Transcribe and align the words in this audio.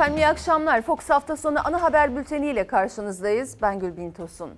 Efendim 0.00 0.18
iyi 0.18 0.26
akşamlar. 0.26 0.82
Fox 0.82 1.10
hafta 1.10 1.36
sonu 1.36 1.58
ana 1.64 1.82
haber 1.82 2.16
bülteniyle 2.16 2.66
karşınızdayız. 2.66 3.62
Ben 3.62 3.78
Gülbin 3.78 4.12
Tosun. 4.12 4.50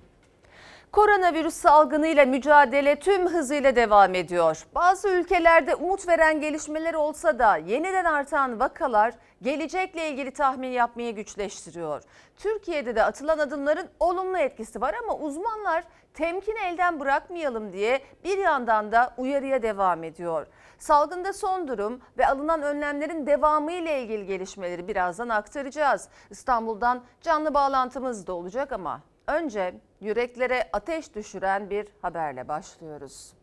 Koronavirüs 0.91 1.53
salgınıyla 1.53 2.25
mücadele 2.25 2.95
tüm 2.95 3.27
hızıyla 3.27 3.75
devam 3.75 4.15
ediyor. 4.15 4.65
Bazı 4.75 5.09
ülkelerde 5.09 5.75
umut 5.75 6.07
veren 6.07 6.41
gelişmeler 6.41 6.93
olsa 6.93 7.39
da 7.39 7.57
yeniden 7.57 8.05
artan 8.05 8.59
vakalar 8.59 9.13
gelecekle 9.41 10.09
ilgili 10.09 10.31
tahmin 10.31 10.67
yapmayı 10.67 11.15
güçleştiriyor. 11.15 12.01
Türkiye'de 12.37 12.95
de 12.95 13.03
atılan 13.03 13.37
adımların 13.37 13.89
olumlu 13.99 14.37
etkisi 14.37 14.81
var 14.81 14.95
ama 15.03 15.17
uzmanlar 15.17 15.83
temkini 16.13 16.59
elden 16.59 16.99
bırakmayalım 16.99 17.73
diye 17.73 18.01
bir 18.23 18.37
yandan 18.37 18.91
da 18.91 19.13
uyarıya 19.17 19.61
devam 19.61 20.03
ediyor. 20.03 20.47
Salgında 20.83 21.33
son 21.33 21.67
durum 21.67 22.01
ve 22.17 22.27
alınan 22.27 22.61
önlemlerin 22.61 23.27
devamı 23.27 23.71
ile 23.71 24.01
ilgili 24.01 24.25
gelişmeleri 24.25 24.87
birazdan 24.87 25.29
aktaracağız. 25.29 26.09
İstanbul'dan 26.29 27.03
canlı 27.21 27.53
bağlantımız 27.53 28.27
da 28.27 28.33
olacak 28.33 28.71
ama 28.71 29.01
önce 29.27 29.75
yüreklere 30.01 30.69
ateş 30.73 31.15
düşüren 31.15 31.69
bir 31.69 31.87
haberle 32.01 32.47
başlıyoruz. 32.47 33.33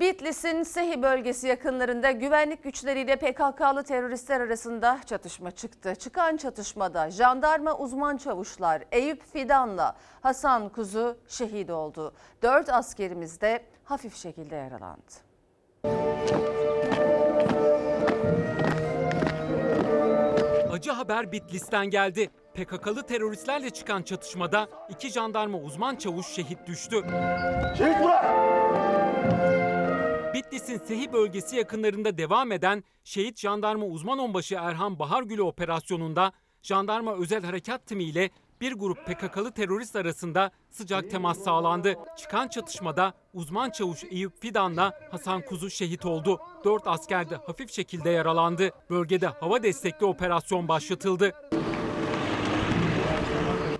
Bitlis'in 0.00 0.62
Sehi 0.62 1.02
bölgesi 1.02 1.46
yakınlarında 1.46 2.10
güvenlik 2.10 2.62
güçleriyle 2.62 3.16
PKK'lı 3.16 3.82
teröristler 3.82 4.40
arasında 4.40 4.98
çatışma 5.06 5.50
çıktı. 5.50 5.94
Çıkan 5.94 6.36
çatışmada 6.36 7.10
jandarma 7.10 7.78
uzman 7.78 8.16
çavuşlar 8.16 8.82
Eyüp 8.92 9.32
Fidan'la 9.32 9.96
Hasan 10.20 10.68
Kuzu 10.68 11.18
şehit 11.28 11.70
oldu. 11.70 12.14
Dört 12.42 12.68
askerimiz 12.68 13.40
de 13.40 13.64
hafif 13.84 14.16
şekilde 14.16 14.56
yaralandı. 14.56 15.27
Acı 20.72 20.90
haber 20.90 21.32
Bitlis'ten 21.32 21.86
geldi. 21.90 22.30
PKK'lı 22.54 23.02
teröristlerle 23.06 23.70
çıkan 23.70 24.02
çatışmada 24.02 24.68
iki 24.88 25.10
jandarma 25.10 25.58
uzman 25.58 25.96
çavuş 25.96 26.26
şehit 26.26 26.66
düştü. 26.66 27.02
Bitlis'in 30.34 30.78
Sehi 30.78 31.12
bölgesi 31.12 31.56
yakınlarında 31.56 32.18
devam 32.18 32.52
eden 32.52 32.84
şehit 33.04 33.38
jandarma 33.38 33.86
uzman 33.86 34.18
onbaşı 34.18 34.54
Erhan 34.54 34.98
Bahargülü 34.98 35.42
operasyonunda 35.42 36.32
jandarma 36.62 37.14
özel 37.14 37.44
harekat 37.44 37.86
timi 37.86 38.04
ile 38.04 38.30
bir 38.60 38.72
grup 38.72 39.06
PKK'lı 39.06 39.52
terörist 39.52 39.96
arasında 39.96 40.50
sıcak 40.70 41.10
temas 41.10 41.38
sağlandı. 41.38 41.94
Çıkan 42.16 42.48
çatışmada 42.48 43.14
uzman 43.34 43.70
çavuş 43.70 44.04
Eyüp 44.04 44.42
Fidan'la 44.42 45.00
Hasan 45.10 45.42
Kuzu 45.42 45.70
şehit 45.70 46.06
oldu. 46.06 46.40
Dört 46.64 46.82
asker 46.86 47.30
de 47.30 47.36
hafif 47.36 47.72
şekilde 47.72 48.10
yaralandı. 48.10 48.70
Bölgede 48.90 49.26
hava 49.26 49.62
destekli 49.62 50.06
operasyon 50.06 50.68
başlatıldı. 50.68 51.32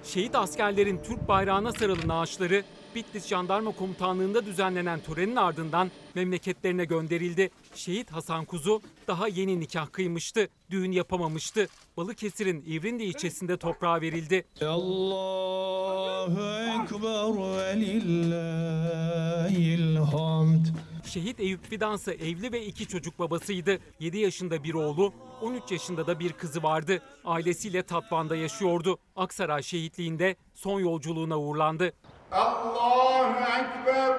Şehit 0.05 0.35
askerlerin 0.35 1.03
Türk 1.03 1.29
bayrağına 1.29 1.73
sarılı 1.73 2.09
naaşları 2.09 2.65
Bitlis 2.95 3.27
Jandarma 3.27 3.73
Komutanlığı'nda 3.73 4.47
düzenlenen 4.47 5.01
törenin 5.01 5.37
ardından 5.37 5.91
memleketlerine 6.15 6.85
gönderildi. 6.85 7.51
Şehit 7.75 8.11
Hasan 8.11 8.45
Kuzu 8.45 8.83
daha 9.07 9.29
yeni 9.29 9.61
nikah 9.61 9.93
kıymıştı. 9.93 10.49
Düğün 10.71 10.93
yapamamıştı. 10.93 11.69
Balıkesir'in 11.97 12.65
İvrindi 12.67 13.03
ilçesinde 13.03 13.57
toprağa 13.57 14.01
verildi. 14.01 14.45
Allahu 14.63 16.41
Ekber 16.83 17.37
ve 17.37 17.81
lillahil 17.81 19.97
hamd. 19.97 20.67
Şehit 21.07 21.41
Eyüp 21.41 21.71
Fidansı 21.71 22.13
evli 22.13 22.53
ve 22.53 22.67
iki 22.67 22.87
çocuk 22.89 23.19
babasıydı. 23.19 23.79
7 24.01 24.19
yaşında 24.19 24.65
bir 24.65 24.75
oğlu, 24.75 25.13
13 25.43 25.63
yaşında 25.71 26.07
da 26.07 26.21
bir 26.21 26.33
kızı 26.33 26.63
vardı. 26.63 27.03
Ailesiyle 27.25 27.83
Tatvan'da 27.83 28.37
yaşıyordu. 28.37 28.99
Aksaray 29.17 29.63
şehitliğinde 29.63 30.37
son 30.55 30.81
yolculuğuna 30.81 31.39
uğurlandı. 31.39 31.93
Allahu 32.33 33.35
Ekber. 33.41 34.19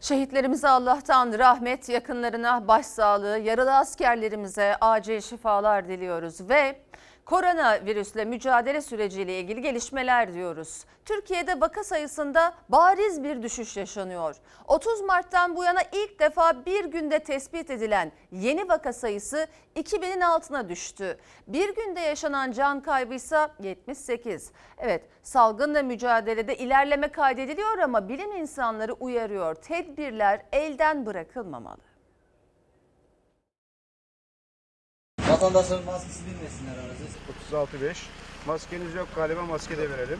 Şehitlerimize 0.00 0.68
Allah'tan 0.68 1.38
rahmet, 1.38 1.88
yakınlarına 1.88 2.68
başsağlığı, 2.68 3.38
yaralı 3.38 3.76
askerlerimize 3.76 4.76
acil 4.80 5.20
şifalar 5.20 5.88
diliyoruz 5.88 6.48
ve 6.48 6.80
koronavirüsle 7.26 8.24
mücadele 8.24 8.80
süreciyle 8.80 9.40
ilgili 9.40 9.62
gelişmeler 9.62 10.34
diyoruz. 10.34 10.84
Türkiye'de 11.04 11.60
vaka 11.60 11.84
sayısında 11.84 12.54
bariz 12.68 13.22
bir 13.22 13.42
düşüş 13.42 13.76
yaşanıyor. 13.76 14.36
30 14.66 15.00
Mart'tan 15.00 15.56
bu 15.56 15.64
yana 15.64 15.80
ilk 15.92 16.20
defa 16.20 16.66
bir 16.66 16.84
günde 16.84 17.18
tespit 17.18 17.70
edilen 17.70 18.12
yeni 18.32 18.68
vaka 18.68 18.92
sayısı 18.92 19.46
2000'in 19.76 20.20
altına 20.20 20.68
düştü. 20.68 21.18
Bir 21.46 21.74
günde 21.74 22.00
yaşanan 22.00 22.52
can 22.52 22.80
kaybı 22.80 23.14
ise 23.14 23.48
78. 23.62 24.52
Evet 24.78 25.04
salgınla 25.22 25.82
mücadelede 25.82 26.56
ilerleme 26.56 27.08
kaydediliyor 27.08 27.78
ama 27.78 28.08
bilim 28.08 28.32
insanları 28.32 28.92
uyarıyor. 28.92 29.54
Tedbirler 29.54 30.42
elden 30.52 31.06
bırakılmamalı. 31.06 31.85
Vatandaşların 35.30 35.84
maskesi 35.84 36.20
bilmesinler 36.26 36.72
arası. 36.84 37.76
36.5. 37.86 37.96
Maskeniz 38.46 38.94
yok 38.94 39.08
galiba 39.16 39.42
maske 39.42 39.78
de 39.78 39.90
verelim. 39.90 40.18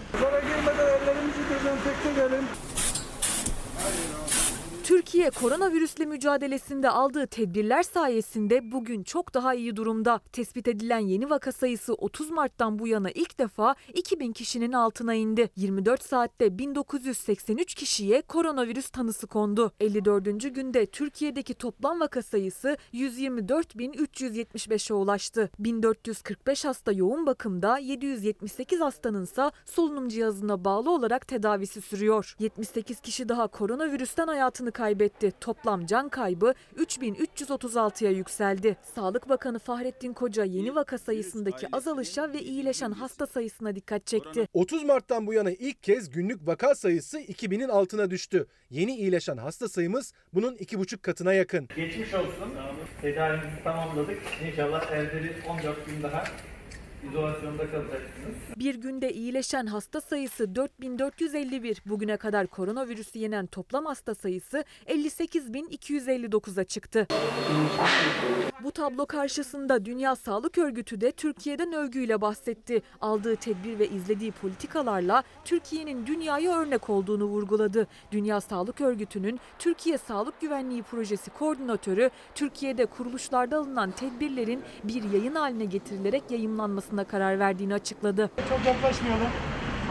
Türkiye 5.07 5.31
koronavirüsle 5.31 6.07
mücadelesinde 6.07 6.91
aldığı 6.91 7.27
tedbirler 7.27 7.83
sayesinde 7.83 8.73
bugün 8.73 9.03
çok 9.03 9.35
daha 9.35 9.55
iyi 9.55 9.77
durumda. 9.77 10.21
Tespit 10.33 10.69
edilen 10.69 10.99
yeni 10.99 11.31
vaka 11.31 11.53
sayısı 11.53 11.95
30 11.95 12.31
Mart'tan 12.31 12.79
bu 12.79 12.89
yana 12.89 13.11
ilk 13.11 13.39
defa 13.39 13.75
2000 13.95 14.33
kişinin 14.33 14.73
altına 14.73 15.15
indi. 15.15 15.51
24 15.57 16.03
saatte 16.03 16.59
1983 16.59 17.75
kişiye 17.75 18.23
koronavirüs 18.23 18.89
tanısı 18.89 19.27
kondu. 19.27 19.73
54. 19.81 20.55
günde 20.55 20.87
Türkiye'deki 20.87 21.55
toplam 21.55 22.01
vaka 22.01 22.23
sayısı 22.23 22.77
124.375'e 22.95 24.95
ulaştı. 24.95 25.51
1445 25.59 26.65
hasta 26.65 26.93
yoğun 26.93 27.27
bakımda, 27.27 27.79
778 27.79 28.81
hastanın 28.81 29.25
ise 29.25 29.51
solunum 29.65 30.09
cihazına 30.09 30.65
bağlı 30.65 30.91
olarak 30.91 31.29
tedavisi 31.29 31.81
sürüyor. 31.81 32.35
78 32.39 33.01
kişi 33.01 33.29
daha 33.29 33.47
koronavirüsten 33.47 34.27
hayatını 34.27 34.73
kaybetti. 34.73 34.96
Toplam 35.41 35.87
can 35.87 36.09
kaybı 36.09 36.55
3336'ya 36.77 38.11
yükseldi. 38.11 38.77
Sağlık 38.95 39.29
Bakanı 39.29 39.59
Fahrettin 39.59 40.13
Koca 40.13 40.45
yeni 40.45 40.75
vaka 40.75 40.99
sayısındaki 40.99 41.67
azalışa 41.73 42.33
ve 42.33 42.43
iyileşen 42.43 42.93
hasta 42.93 43.27
sayısına 43.27 43.77
dikkat 43.77 44.07
çekti. 44.07 44.49
30 44.53 44.85
Mart'tan 44.85 45.27
bu 45.27 45.33
yana 45.33 45.51
ilk 45.51 45.83
kez 45.83 46.11
günlük 46.11 46.47
vaka 46.47 46.75
sayısı 46.75 47.21
2000'in 47.21 47.69
altına 47.69 48.11
düştü. 48.11 48.47
Yeni 48.71 48.97
iyileşen 48.97 49.37
hasta 49.37 49.69
sayımız 49.69 50.13
bunun 50.35 50.57
2,5 50.57 50.99
katına 50.99 51.33
yakın. 51.33 51.69
Geçmiş 51.77 52.15
olsun. 52.15 52.55
Tedavimizi 53.03 53.63
tamamladık. 53.65 54.19
İnşallah 54.51 54.93
evde 54.93 55.33
14 55.49 55.87
gün 55.87 56.03
daha 56.03 56.25
izolasyonda 57.11 57.71
kalacaksınız. 57.71 58.37
Bir 58.57 58.75
günde 58.75 59.13
iyileşen 59.13 59.67
hasta 59.67 60.01
sayısı 60.01 60.55
4451. 60.55 61.83
Bugüne 61.87 62.17
kadar 62.17 62.47
koronavirüsü 62.47 63.19
yenen 63.19 63.47
toplam 63.47 63.87
hasta 63.87 64.15
sayısı 64.15 64.65
58259'a 64.89 66.65
çıktı. 66.65 67.07
Bu 68.63 68.73
tablo 68.73 69.07
karşısında 69.07 69.85
Dünya 69.85 70.17
Sağlık 70.17 70.59
Örgütü 70.59 71.01
de 71.01 71.13
Türkiye'den 71.13 71.73
övgüyle 71.73 72.21
bahsetti. 72.21 72.83
Aldığı 73.01 73.37
tedbir 73.37 73.79
ve 73.79 73.89
izlediği 73.89 74.33
politikalarla 74.33 75.23
Türkiye'nin 75.45 76.07
dünyaya 76.07 76.59
örnek 76.59 76.91
olduğunu 76.91 77.25
vurguladı. 77.25 77.87
Dünya 78.13 78.41
Sağlık 78.41 78.81
Örgütü'nün 78.81 79.41
Türkiye 79.59 79.99
Sağlık 79.99 80.41
Güvenliği 80.41 80.83
Projesi 80.83 81.31
koordinatörü 81.31 82.11
Türkiye'de 82.35 82.87
kuruluşlarda 82.87 83.59
alınan 83.59 83.91
tedbirlerin 83.91 84.63
bir 84.85 85.03
yayın 85.03 85.35
haline 85.35 85.65
getirilerek 85.65 86.31
yayımlanmasına 86.87 87.05
karar 87.05 87.39
verdiğini 87.39 87.75
açıkladı. 87.75 88.31
Çok 88.49 88.67
yaklaşmayalım. 88.67 89.29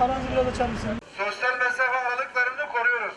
Aranızı 0.02 0.32
biraz 0.32 0.48
açar 0.48 0.70
mısınız? 0.70 0.98
Sosyal 1.18 1.58
mesafe 1.58 1.98
aralıklarını 1.98 2.72
koruyoruz. 2.74 3.16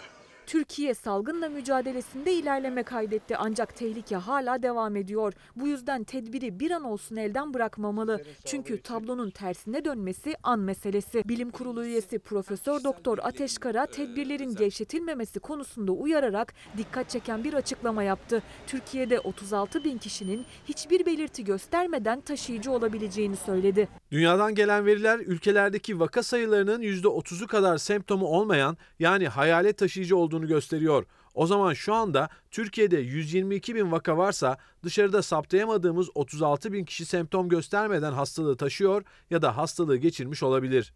Türkiye 0.48 0.94
salgınla 0.94 1.48
mücadelesinde 1.48 2.32
ilerleme 2.32 2.82
kaydetti 2.82 3.36
ancak 3.36 3.76
tehlike 3.76 4.16
hala 4.16 4.62
devam 4.62 4.96
ediyor. 4.96 5.32
Bu 5.56 5.68
yüzden 5.68 6.04
tedbiri 6.04 6.60
bir 6.60 6.70
an 6.70 6.84
olsun 6.84 7.16
elden 7.16 7.54
bırakmamalı. 7.54 8.24
Çünkü 8.44 8.82
tablonun 8.82 9.30
tersine 9.30 9.84
dönmesi 9.84 10.36
an 10.42 10.58
meselesi. 10.58 11.22
Bilim 11.28 11.50
Kurulu 11.50 11.84
üyesi 11.84 12.18
Profesör 12.18 12.84
Doktor 12.84 13.18
Ateşkara 13.18 13.86
tedbirlerin 13.86 14.54
gevşetilmemesi 14.54 15.40
konusunda 15.40 15.92
uyararak 15.92 16.54
dikkat 16.76 17.10
çeken 17.10 17.44
bir 17.44 17.54
açıklama 17.54 18.02
yaptı. 18.02 18.42
Türkiye'de 18.66 19.20
36 19.20 19.84
bin 19.84 19.98
kişinin 19.98 20.44
hiçbir 20.68 21.06
belirti 21.06 21.44
göstermeden 21.44 22.20
taşıyıcı 22.20 22.72
olabileceğini 22.72 23.36
söyledi. 23.36 23.88
Dünyadan 24.12 24.54
gelen 24.54 24.86
veriler 24.86 25.18
ülkelerdeki 25.18 26.00
vaka 26.00 26.22
sayılarının 26.22 26.82
%30'u 26.82 27.46
kadar 27.46 27.78
semptomu 27.78 28.26
olmayan 28.26 28.76
yani 28.98 29.28
hayalet 29.28 29.78
taşıyıcı 29.78 30.16
olduğunu 30.16 30.37
gösteriyor. 30.46 31.04
O 31.34 31.46
zaman 31.46 31.74
şu 31.74 31.94
anda 31.94 32.28
Türkiye'de 32.50 32.96
122 32.96 33.74
bin 33.74 33.92
vaka 33.92 34.16
varsa 34.16 34.56
dışarıda 34.84 35.22
saptayamadığımız 35.22 36.08
36 36.14 36.72
bin 36.72 36.84
kişi 36.84 37.06
semptom 37.06 37.48
göstermeden 37.48 38.12
hastalığı 38.12 38.56
taşıyor 38.56 39.02
ya 39.30 39.42
da 39.42 39.56
hastalığı 39.56 39.96
geçirmiş 39.96 40.42
olabilir. 40.42 40.92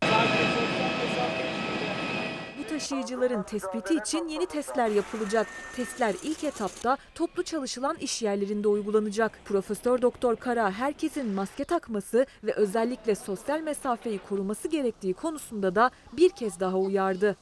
Bu 2.59 2.69
taşıyıcıların 2.69 3.43
tespiti 3.43 3.95
için 3.95 4.29
yeni 4.29 4.47
testler 4.47 4.89
yapılacak. 4.89 5.47
Testler 5.77 6.15
ilk 6.23 6.45
etapta 6.45 6.97
toplu 7.15 7.43
çalışılan 7.43 7.97
iş 7.97 8.23
yerlerinde 8.23 8.69
uygulanacak. 8.69 9.41
Profesör 9.45 10.03
Doktor 10.03 10.37
Kara 10.37 10.71
herkesin 10.71 11.33
maske 11.33 11.65
takması 11.65 12.27
ve 12.45 12.53
özellikle 12.53 13.15
sosyal 13.15 13.61
mesafeyi 13.61 14.21
koruması 14.29 14.69
gerektiği 14.69 15.15
konusunda 15.15 15.75
da 15.75 15.91
bir 16.13 16.31
kez 16.31 16.61
daha 16.61 16.79
uyardı. 16.79 17.37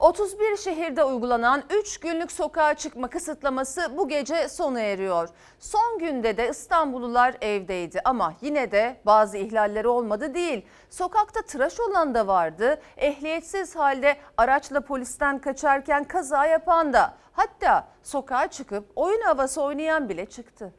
31 0.00 0.56
şehirde 0.56 1.04
uygulanan 1.04 1.62
3 1.70 2.00
günlük 2.00 2.32
sokağa 2.32 2.74
çıkma 2.74 3.08
kısıtlaması 3.08 3.96
bu 3.96 4.08
gece 4.08 4.48
sona 4.48 4.80
eriyor. 4.80 5.28
Son 5.58 5.98
günde 5.98 6.36
de 6.36 6.48
İstanbullular 6.48 7.36
evdeydi 7.40 8.00
ama 8.04 8.34
yine 8.40 8.72
de 8.72 9.00
bazı 9.06 9.38
ihlalleri 9.38 9.88
olmadı 9.88 10.34
değil. 10.34 10.66
Sokakta 10.90 11.42
tıraş 11.42 11.80
olan 11.80 12.14
da 12.14 12.26
vardı, 12.26 12.80
ehliyetsiz 12.96 13.76
halde 13.76 14.16
araçla 14.36 14.80
polisten 14.80 15.38
kaçarken 15.38 16.04
kaza 16.04 16.46
yapan 16.46 16.92
da. 16.92 17.14
Hatta 17.32 17.88
sokağa 18.02 18.48
çıkıp 18.48 18.84
oyun 18.96 19.20
havası 19.20 19.62
oynayan 19.62 20.08
bile 20.08 20.26
çıktı. 20.26 20.72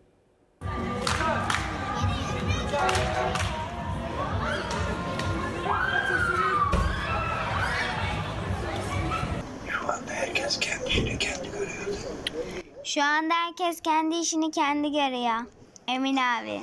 Şu 12.83 13.03
anda 13.03 13.33
herkes 13.33 13.81
kendi 13.81 14.15
işini 14.15 14.51
kendi 14.51 14.91
görüyor. 14.91 15.39
Emin 15.87 16.17
abi. 16.17 16.61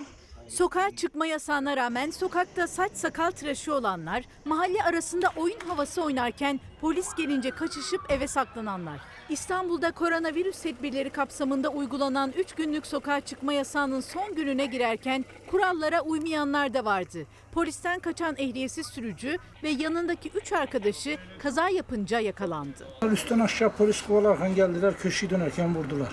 Sokağa 0.48 0.96
çıkma 0.96 1.26
yasağına 1.26 1.76
rağmen 1.76 2.10
sokakta 2.10 2.66
saç 2.66 2.92
sakal 2.94 3.30
tıraşı 3.30 3.74
olanlar, 3.74 4.24
mahalle 4.44 4.82
arasında 4.82 5.32
oyun 5.36 5.60
havası 5.68 6.02
oynarken 6.02 6.60
polis 6.80 7.14
gelince 7.14 7.50
kaçışıp 7.50 8.00
eve 8.10 8.26
saklananlar. 8.28 9.00
İstanbul'da 9.30 9.90
koronavirüs 9.90 10.62
tedbirleri 10.62 11.10
kapsamında 11.10 11.68
uygulanan 11.68 12.32
3 12.38 12.52
günlük 12.52 12.86
sokağa 12.86 13.20
çıkma 13.20 13.52
yasağının 13.52 14.00
son 14.00 14.34
gününe 14.34 14.66
girerken 14.66 15.24
kurallara 15.50 16.00
uymayanlar 16.00 16.74
da 16.74 16.84
vardı. 16.84 17.18
Polisten 17.52 17.98
kaçan 17.98 18.36
ehliyetsiz 18.36 18.86
sürücü 18.86 19.36
ve 19.62 19.68
yanındaki 19.68 20.30
3 20.34 20.52
arkadaşı 20.52 21.18
kaza 21.38 21.68
yapınca 21.68 22.20
yakalandı. 22.20 22.86
Üstten 23.12 23.40
aşağı 23.40 23.70
polis 23.70 24.02
kovalarken 24.02 24.54
geldiler, 24.54 24.98
köşeyi 24.98 25.30
dönerken 25.30 25.74
vurdular. 25.74 26.10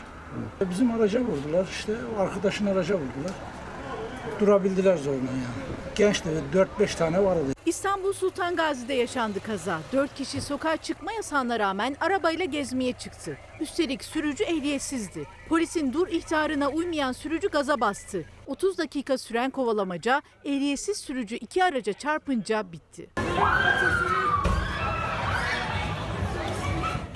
Bizim 0.69 0.91
araca 0.91 1.19
vurdular, 1.21 1.67
işte 1.71 1.93
arkadaşın 2.19 2.65
araca 2.65 2.95
vurdular. 2.95 3.31
Durabildiler 4.39 4.97
zorla 4.97 5.15
yani. 5.15 5.82
Genç 5.95 6.25
de 6.25 6.29
4-5 6.79 6.97
tane 6.97 7.23
vardı. 7.23 7.53
İstanbul 7.65 8.13
Sultan 8.13 8.55
Gazi'de 8.55 8.93
yaşandı 8.93 9.39
kaza. 9.39 9.79
4 9.93 10.15
kişi 10.15 10.41
sokağa 10.41 10.77
çıkma 10.77 11.13
yasağına 11.13 11.59
rağmen 11.59 11.95
arabayla 12.01 12.45
gezmeye 12.45 12.93
çıktı. 12.93 13.37
Üstelik 13.59 14.03
sürücü 14.03 14.43
ehliyetsizdi. 14.43 15.25
Polisin 15.49 15.93
dur 15.93 16.07
ihtarına 16.07 16.69
uymayan 16.69 17.11
sürücü 17.11 17.49
gaza 17.49 17.79
bastı. 17.79 18.25
30 18.47 18.77
dakika 18.77 19.17
süren 19.17 19.49
kovalamaca 19.49 20.21
ehliyetsiz 20.45 20.97
sürücü 20.97 21.35
iki 21.35 21.63
araca 21.63 21.93
çarpınca 21.93 22.71
bitti. 22.71 23.09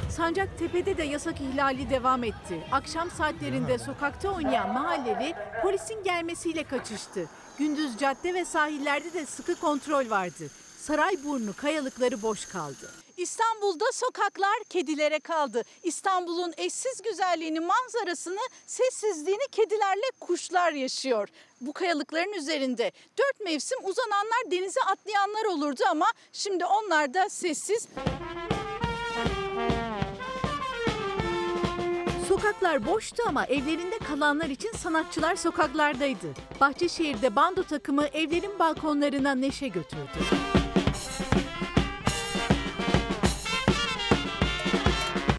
Sancaktepe'de 0.10 0.98
de 0.98 1.04
yasak 1.04 1.42
ihlali 1.42 1.90
devam 1.90 2.24
etti. 2.24 2.64
Akşam 2.72 3.12
saatlerinde 3.12 3.78
sokakta 3.78 4.30
oynayan 4.30 4.74
mahalleli 4.74 5.34
polisin 5.62 6.04
gelmesiyle 6.04 6.64
kaçıştı. 6.64 7.28
Gündüz 7.58 7.98
cadde 7.98 8.34
ve 8.34 8.46
sahillerde 8.46 9.14
de 9.14 9.26
sıkı 9.26 9.56
kontrol 9.56 10.10
vardı. 10.10 10.50
Sarayburnu 10.78 11.54
kayalıkları 11.56 12.22
boş 12.22 12.46
kaldı. 12.46 12.92
İstanbul'da 13.18 13.86
sokaklar 13.94 14.64
kedilere 14.70 15.20
kaldı. 15.20 15.64
İstanbul'un 15.84 16.54
eşsiz 16.58 17.02
güzelliğini, 17.02 17.60
manzarasını, 17.60 18.40
sessizliğini 18.68 19.48
kedilerle 19.52 20.12
kuşlar 20.20 20.72
yaşıyor. 20.72 21.30
Bu 21.62 21.74
kayalıkların 21.74 22.34
üzerinde 22.34 22.92
dört 23.18 23.40
mevsim 23.46 23.78
uzananlar 23.84 24.52
denize 24.52 24.82
atlayanlar 24.82 25.46
olurdu 25.46 25.84
ama 25.92 26.08
şimdi 26.34 26.66
onlar 26.66 27.14
da 27.14 27.30
sessiz. 27.30 27.88
Sokaklar 32.42 32.86
boştu 32.86 33.24
ama 33.28 33.46
evlerinde 33.46 33.98
kalanlar 33.98 34.50
için 34.50 34.72
sanatçılar 34.72 35.36
sokaklardaydı. 35.36 36.28
Bahçeşehir'de 36.62 37.36
bando 37.36 37.64
takımı 37.64 38.06
evlerin 38.06 38.60
balkonlarına 38.60 39.36
neşe 39.36 39.68
götürdü. 39.68 40.20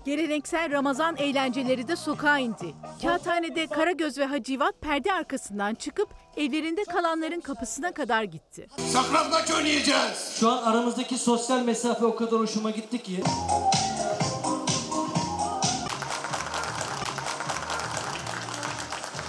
Geleneksel 0.05 0.71
Ramazan 0.71 1.17
eğlenceleri 1.17 1.89
de 1.89 1.97
sokağa 1.97 2.39
indi. 2.39 2.75
Kağıthane'de 3.03 3.67
Karagöz 3.67 4.19
ve 4.19 4.25
Hacivat 4.25 4.81
perde 4.81 5.13
arkasından 5.13 5.75
çıkıp 5.75 6.09
evlerinde 6.37 6.85
kalanların 6.85 7.41
kapısına 7.41 7.93
kadar 7.93 8.23
gitti. 8.23 8.69
Saklambaç 8.93 9.51
oynayacağız. 9.51 10.37
Şu 10.41 10.49
an 10.49 10.63
aramızdaki 10.63 11.19
sosyal 11.19 11.63
mesafe 11.63 12.05
o 12.05 12.17
kadar 12.17 12.41
hoşuma 12.41 12.71
gitti 12.71 13.03
ki. 13.03 13.23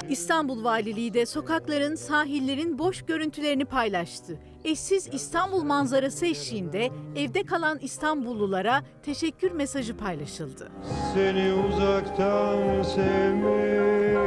İstanbul 0.10 0.64
Valiliği 0.64 1.14
de 1.14 1.26
sokakların, 1.26 1.96
sahillerin 1.96 2.80
boş 2.80 3.02
görüntülerini 3.02 3.66
paylaştı. 3.66 4.40
Eşsiz 4.64 5.10
İstanbul 5.14 5.64
manzarası 5.64 6.26
eşliğinde 6.26 6.90
evde 7.16 7.44
kalan 7.44 7.80
İstanbullulara 7.80 8.84
teşekkür 9.04 9.52
mesajı 9.52 9.98
paylaşıldı. 9.98 10.72
Seni 11.14 11.54
uzaktan 11.54 12.84
sevmek 12.84 14.20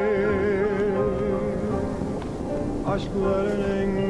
Aşkların 2.86 3.80
en 3.80 4.01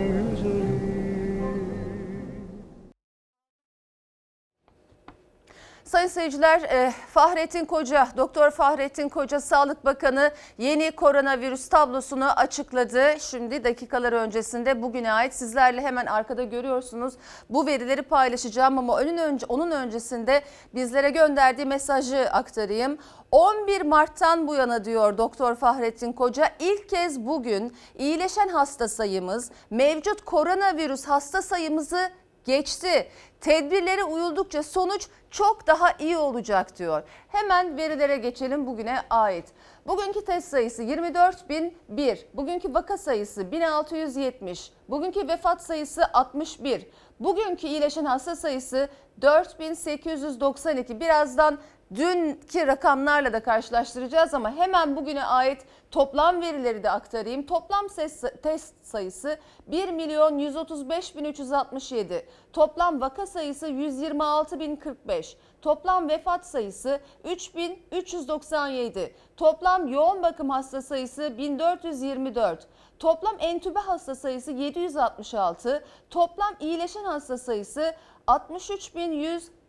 Sayın 5.92 6.08
seyirciler, 6.08 6.62
e, 6.62 6.92
Fahrettin 7.08 7.64
Koca, 7.64 8.08
Doktor 8.16 8.50
Fahrettin 8.50 9.08
Koca 9.08 9.40
Sağlık 9.40 9.84
Bakanı 9.84 10.30
yeni 10.58 10.90
koronavirüs 10.90 11.68
tablosunu 11.68 12.30
açıkladı. 12.30 13.20
Şimdi 13.20 13.64
dakikalar 13.64 14.12
öncesinde 14.12 14.82
bugüne 14.82 15.12
ait 15.12 15.34
sizlerle 15.34 15.80
hemen 15.80 16.06
arkada 16.06 16.44
görüyorsunuz. 16.44 17.14
Bu 17.50 17.66
verileri 17.66 18.02
paylaşacağım 18.02 18.78
ama 18.78 18.94
onun 18.94 19.16
önce 19.16 19.46
onun 19.46 19.70
öncesinde 19.70 20.42
bizlere 20.74 21.10
gönderdiği 21.10 21.66
mesajı 21.66 22.30
aktarayım. 22.30 22.98
11 23.32 23.82
Mart'tan 23.82 24.48
bu 24.48 24.54
yana 24.54 24.84
diyor 24.84 25.18
Doktor 25.18 25.54
Fahrettin 25.54 26.12
Koca 26.12 26.48
ilk 26.58 26.88
kez 26.88 27.20
bugün 27.20 27.76
iyileşen 27.98 28.48
hasta 28.48 28.88
sayımız 28.88 29.50
mevcut 29.70 30.24
koronavirüs 30.24 31.04
hasta 31.04 31.42
sayımızı 31.42 32.10
geçti. 32.44 33.08
Tedbirlere 33.40 34.04
uyuldukça 34.04 34.62
sonuç 34.62 35.08
çok 35.30 35.66
daha 35.66 35.92
iyi 35.92 36.16
olacak 36.16 36.78
diyor. 36.78 37.02
Hemen 37.28 37.76
verilere 37.76 38.16
geçelim 38.16 38.66
bugüne 38.66 38.98
ait. 39.10 39.44
Bugünkü 39.86 40.24
test 40.24 40.48
sayısı 40.48 40.82
24.001, 40.82 42.18
bugünkü 42.34 42.74
vaka 42.74 42.98
sayısı 42.98 43.52
1670, 43.52 44.72
bugünkü 44.88 45.28
vefat 45.28 45.62
sayısı 45.62 46.02
61, 46.12 46.86
bugünkü 47.20 47.66
iyileşen 47.66 48.04
hasta 48.04 48.36
sayısı 48.36 48.88
4892. 49.22 51.00
Birazdan 51.00 51.58
dünkü 51.94 52.66
rakamlarla 52.66 53.32
da 53.32 53.42
karşılaştıracağız 53.42 54.34
ama 54.34 54.56
hemen 54.56 54.96
bugüne 54.96 55.24
ait 55.24 55.66
toplam 55.90 56.40
verileri 56.40 56.82
de 56.82 56.90
aktarayım. 56.90 57.46
Toplam 57.46 57.88
ses, 57.88 58.22
test 58.42 58.74
sayısı 58.82 59.38
1 59.66 59.88
milyon 59.88 60.38
135 60.38 61.16
bin 61.16 61.24
367. 61.24 62.26
Toplam 62.52 63.00
vaka 63.00 63.26
sayısı 63.26 63.66
126 63.66 64.60
bin 64.60 64.76
45. 64.76 65.36
Toplam 65.62 66.08
vefat 66.08 66.46
sayısı 66.46 67.00
3397. 67.24 69.14
Toplam 69.36 69.88
yoğun 69.88 70.22
bakım 70.22 70.50
hasta 70.50 70.82
sayısı 70.82 71.38
1424. 71.38 72.66
Toplam 72.98 73.36
entübe 73.38 73.78
hasta 73.78 74.14
sayısı 74.14 74.52
766. 74.52 75.84
Toplam 76.10 76.54
iyileşen 76.60 77.04
hasta 77.04 77.38
sayısı 77.38 77.94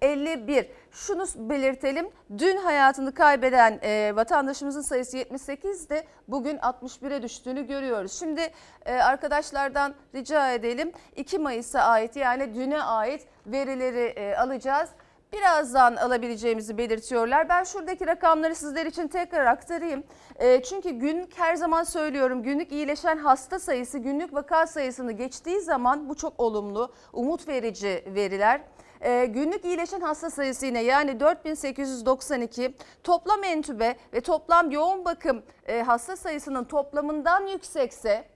63.151. 0.03 0.65
Şunu 0.91 1.25
belirtelim. 1.35 2.09
Dün 2.37 2.57
hayatını 2.57 3.13
kaybeden 3.13 3.79
e, 3.83 4.15
vatandaşımızın 4.15 4.81
sayısı 4.81 5.17
78'de 5.17 6.03
bugün 6.27 6.57
61'e 6.57 7.21
düştüğünü 7.21 7.67
görüyoruz. 7.67 8.19
Şimdi 8.19 8.51
e, 8.85 8.93
arkadaşlardan 8.93 9.95
rica 10.15 10.51
edelim 10.51 10.91
2 11.15 11.39
Mayıs'a 11.39 11.81
ait 11.81 12.15
yani 12.15 12.55
düne 12.55 12.83
ait 12.83 13.27
verileri 13.45 14.05
e, 14.05 14.35
alacağız. 14.35 14.89
birazdan 15.33 15.95
alabileceğimizi 15.95 16.77
belirtiyorlar. 16.77 17.49
Ben 17.49 17.63
şuradaki 17.63 18.07
rakamları 18.07 18.55
sizler 18.55 18.85
için 18.85 19.07
tekrar 19.07 19.45
aktarayım. 19.45 20.03
E, 20.39 20.63
çünkü 20.63 20.89
günlük 20.89 21.39
her 21.39 21.55
zaman 21.55 21.83
söylüyorum 21.83 22.43
günlük 22.43 22.71
iyileşen 22.71 23.17
hasta 23.17 23.59
sayısı 23.59 23.97
günlük 23.97 24.33
vaka 24.33 24.67
sayısını 24.67 25.11
geçtiği 25.11 25.61
zaman 25.61 26.09
bu 26.09 26.15
çok 26.15 26.39
olumlu, 26.39 26.93
umut 27.13 27.47
verici 27.47 28.03
veriler. 28.07 28.61
E, 29.03 29.25
günlük 29.25 29.65
iyileşen 29.65 30.01
hasta 30.01 30.29
sayısı 30.29 30.65
yine 30.65 30.83
yani 30.83 31.19
4892 31.19 32.73
toplam 33.03 33.43
entübe 33.43 33.95
ve 34.13 34.21
toplam 34.21 34.71
yoğun 34.71 35.05
bakım 35.05 35.43
e, 35.67 35.81
hasta 35.81 36.15
sayısının 36.15 36.63
toplamından 36.63 37.47
yüksekse 37.47 38.32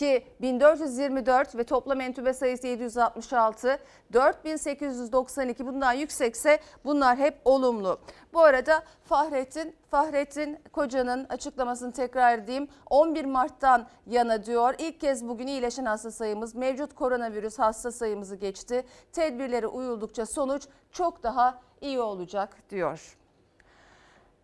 ki 0.00 0.24
1424 0.40 1.56
ve 1.56 1.64
toplam 1.64 2.00
entübe 2.00 2.32
sayısı 2.32 2.66
766, 2.66 3.78
4892 4.12 5.66
bundan 5.66 5.92
yüksekse 5.92 6.58
bunlar 6.84 7.16
hep 7.18 7.40
olumlu. 7.44 8.00
Bu 8.32 8.40
arada 8.40 8.82
Fahrettin, 9.04 9.76
Fahrettin 9.90 10.58
Koca'nın 10.72 11.26
açıklamasını 11.28 11.92
tekrar 11.92 12.38
edeyim. 12.38 12.68
11 12.90 13.24
Mart'tan 13.24 13.88
yana 14.06 14.44
diyor. 14.44 14.74
İlk 14.78 15.00
kez 15.00 15.28
bugün 15.28 15.46
iyileşen 15.46 15.84
hasta 15.84 16.10
sayımız 16.10 16.54
mevcut 16.54 16.94
koronavirüs 16.94 17.58
hasta 17.58 17.92
sayımızı 17.92 18.36
geçti. 18.36 18.84
Tedbirlere 19.12 19.66
uyuldukça 19.66 20.26
sonuç 20.26 20.68
çok 20.92 21.22
daha 21.22 21.60
iyi 21.80 22.00
olacak 22.00 22.56
diyor. 22.70 23.19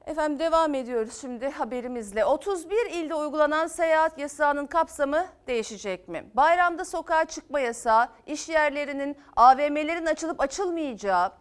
Efendim 0.06 0.38
devam 0.38 0.74
ediyoruz 0.74 1.20
şimdi 1.20 1.48
haberimizle. 1.48 2.24
31 2.24 2.90
ilde 2.90 3.14
uygulanan 3.14 3.66
seyahat 3.66 4.18
yasağının 4.18 4.66
kapsamı 4.66 5.26
değişecek 5.46 6.08
mi? 6.08 6.30
Bayramda 6.34 6.84
sokağa 6.84 7.24
çıkma 7.24 7.60
yasağı, 7.60 8.08
iş 8.26 8.48
yerlerinin, 8.48 9.16
AVM'lerin 9.36 10.06
açılıp 10.06 10.40
açılmayacağı, 10.40 11.32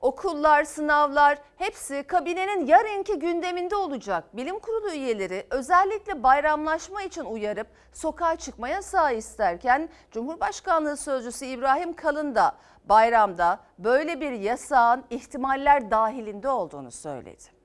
okullar, 0.00 0.64
sınavlar 0.64 1.38
hepsi 1.56 2.02
kabinenin 2.02 2.66
yarınki 2.66 3.18
gündeminde 3.18 3.76
olacak. 3.76 4.36
Bilim 4.36 4.58
kurulu 4.58 4.92
üyeleri 4.92 5.46
özellikle 5.50 6.22
bayramlaşma 6.22 7.02
için 7.02 7.24
uyarıp 7.24 7.66
sokağa 7.92 8.36
çıkma 8.36 8.68
yasağı 8.68 9.14
isterken 9.14 9.88
Cumhurbaşkanlığı 10.10 10.96
Sözcüsü 10.96 11.46
İbrahim 11.46 11.92
Kalın 11.92 12.34
da 12.34 12.52
bayramda 12.84 13.60
böyle 13.78 14.20
bir 14.20 14.32
yasağın 14.32 15.04
ihtimaller 15.10 15.90
dahilinde 15.90 16.48
olduğunu 16.48 16.90
söyledi. 16.90 17.61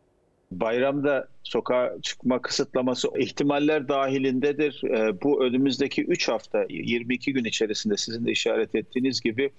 Bayramda 0.51 1.27
sokağa 1.43 1.95
çıkma 2.01 2.41
kısıtlaması 2.41 3.07
ihtimaller 3.17 3.87
dahilindedir. 3.87 4.81
Ee, 4.83 5.21
Bu 5.21 5.43
önümüzdeki 5.43 6.03
3 6.03 6.27
hafta 6.27 6.65
22 6.69 7.33
gün 7.33 7.45
içerisinde 7.45 7.97
sizin 7.97 8.25
de 8.25 8.31
işaret 8.31 8.75
ettiğiniz 8.75 9.21
gibi 9.21 9.51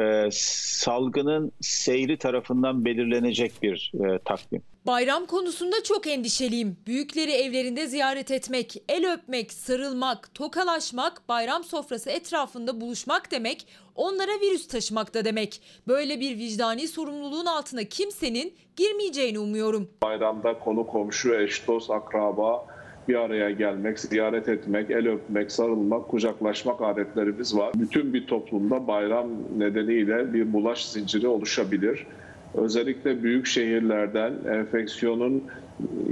e, 0.00 0.28
salgının 0.32 1.52
seyri 1.60 2.16
tarafından 2.16 2.84
belirlenecek 2.84 3.52
bir 3.62 3.92
e, 3.94 4.18
takvim. 4.24 4.62
Bayram 4.86 5.26
konusunda 5.26 5.82
çok 5.84 6.06
endişeliyim. 6.06 6.76
Büyükleri 6.86 7.30
evlerinde 7.30 7.86
ziyaret 7.86 8.30
etmek, 8.30 8.82
el 8.88 9.12
öpmek, 9.12 9.52
sarılmak, 9.52 10.34
tokalaşmak, 10.34 11.28
bayram 11.28 11.64
sofrası 11.64 12.10
etrafında 12.10 12.80
buluşmak 12.80 13.30
demek, 13.30 13.66
onlara 13.94 14.40
virüs 14.40 14.68
taşımak 14.68 15.14
da 15.14 15.24
demek. 15.24 15.62
Böyle 15.88 16.20
bir 16.20 16.38
vicdani 16.38 16.88
sorumluluğun 16.88 17.46
altına 17.46 17.84
kimsenin 17.84 18.54
girmeyeceğini 18.76 19.38
umuyorum. 19.38 19.88
Bayramda 20.02 20.58
konu 20.58 20.86
komşu, 20.86 21.34
eş, 21.34 21.68
dost, 21.68 21.90
akraba 21.90 22.66
bir 23.08 23.14
araya 23.14 23.50
gelmek, 23.50 23.98
ziyaret 23.98 24.48
etmek, 24.48 24.90
el 24.90 25.08
öpmek, 25.08 25.52
sarılmak, 25.52 26.08
kucaklaşmak 26.08 26.80
adetlerimiz 26.80 27.56
var. 27.56 27.72
Bütün 27.74 28.14
bir 28.14 28.26
toplumda 28.26 28.86
bayram 28.86 29.28
nedeniyle 29.58 30.32
bir 30.32 30.52
bulaş 30.52 30.86
zinciri 30.88 31.28
oluşabilir. 31.28 32.06
Özellikle 32.54 33.22
büyük 33.22 33.46
şehirlerden 33.46 34.32
enfeksiyonun 34.54 35.44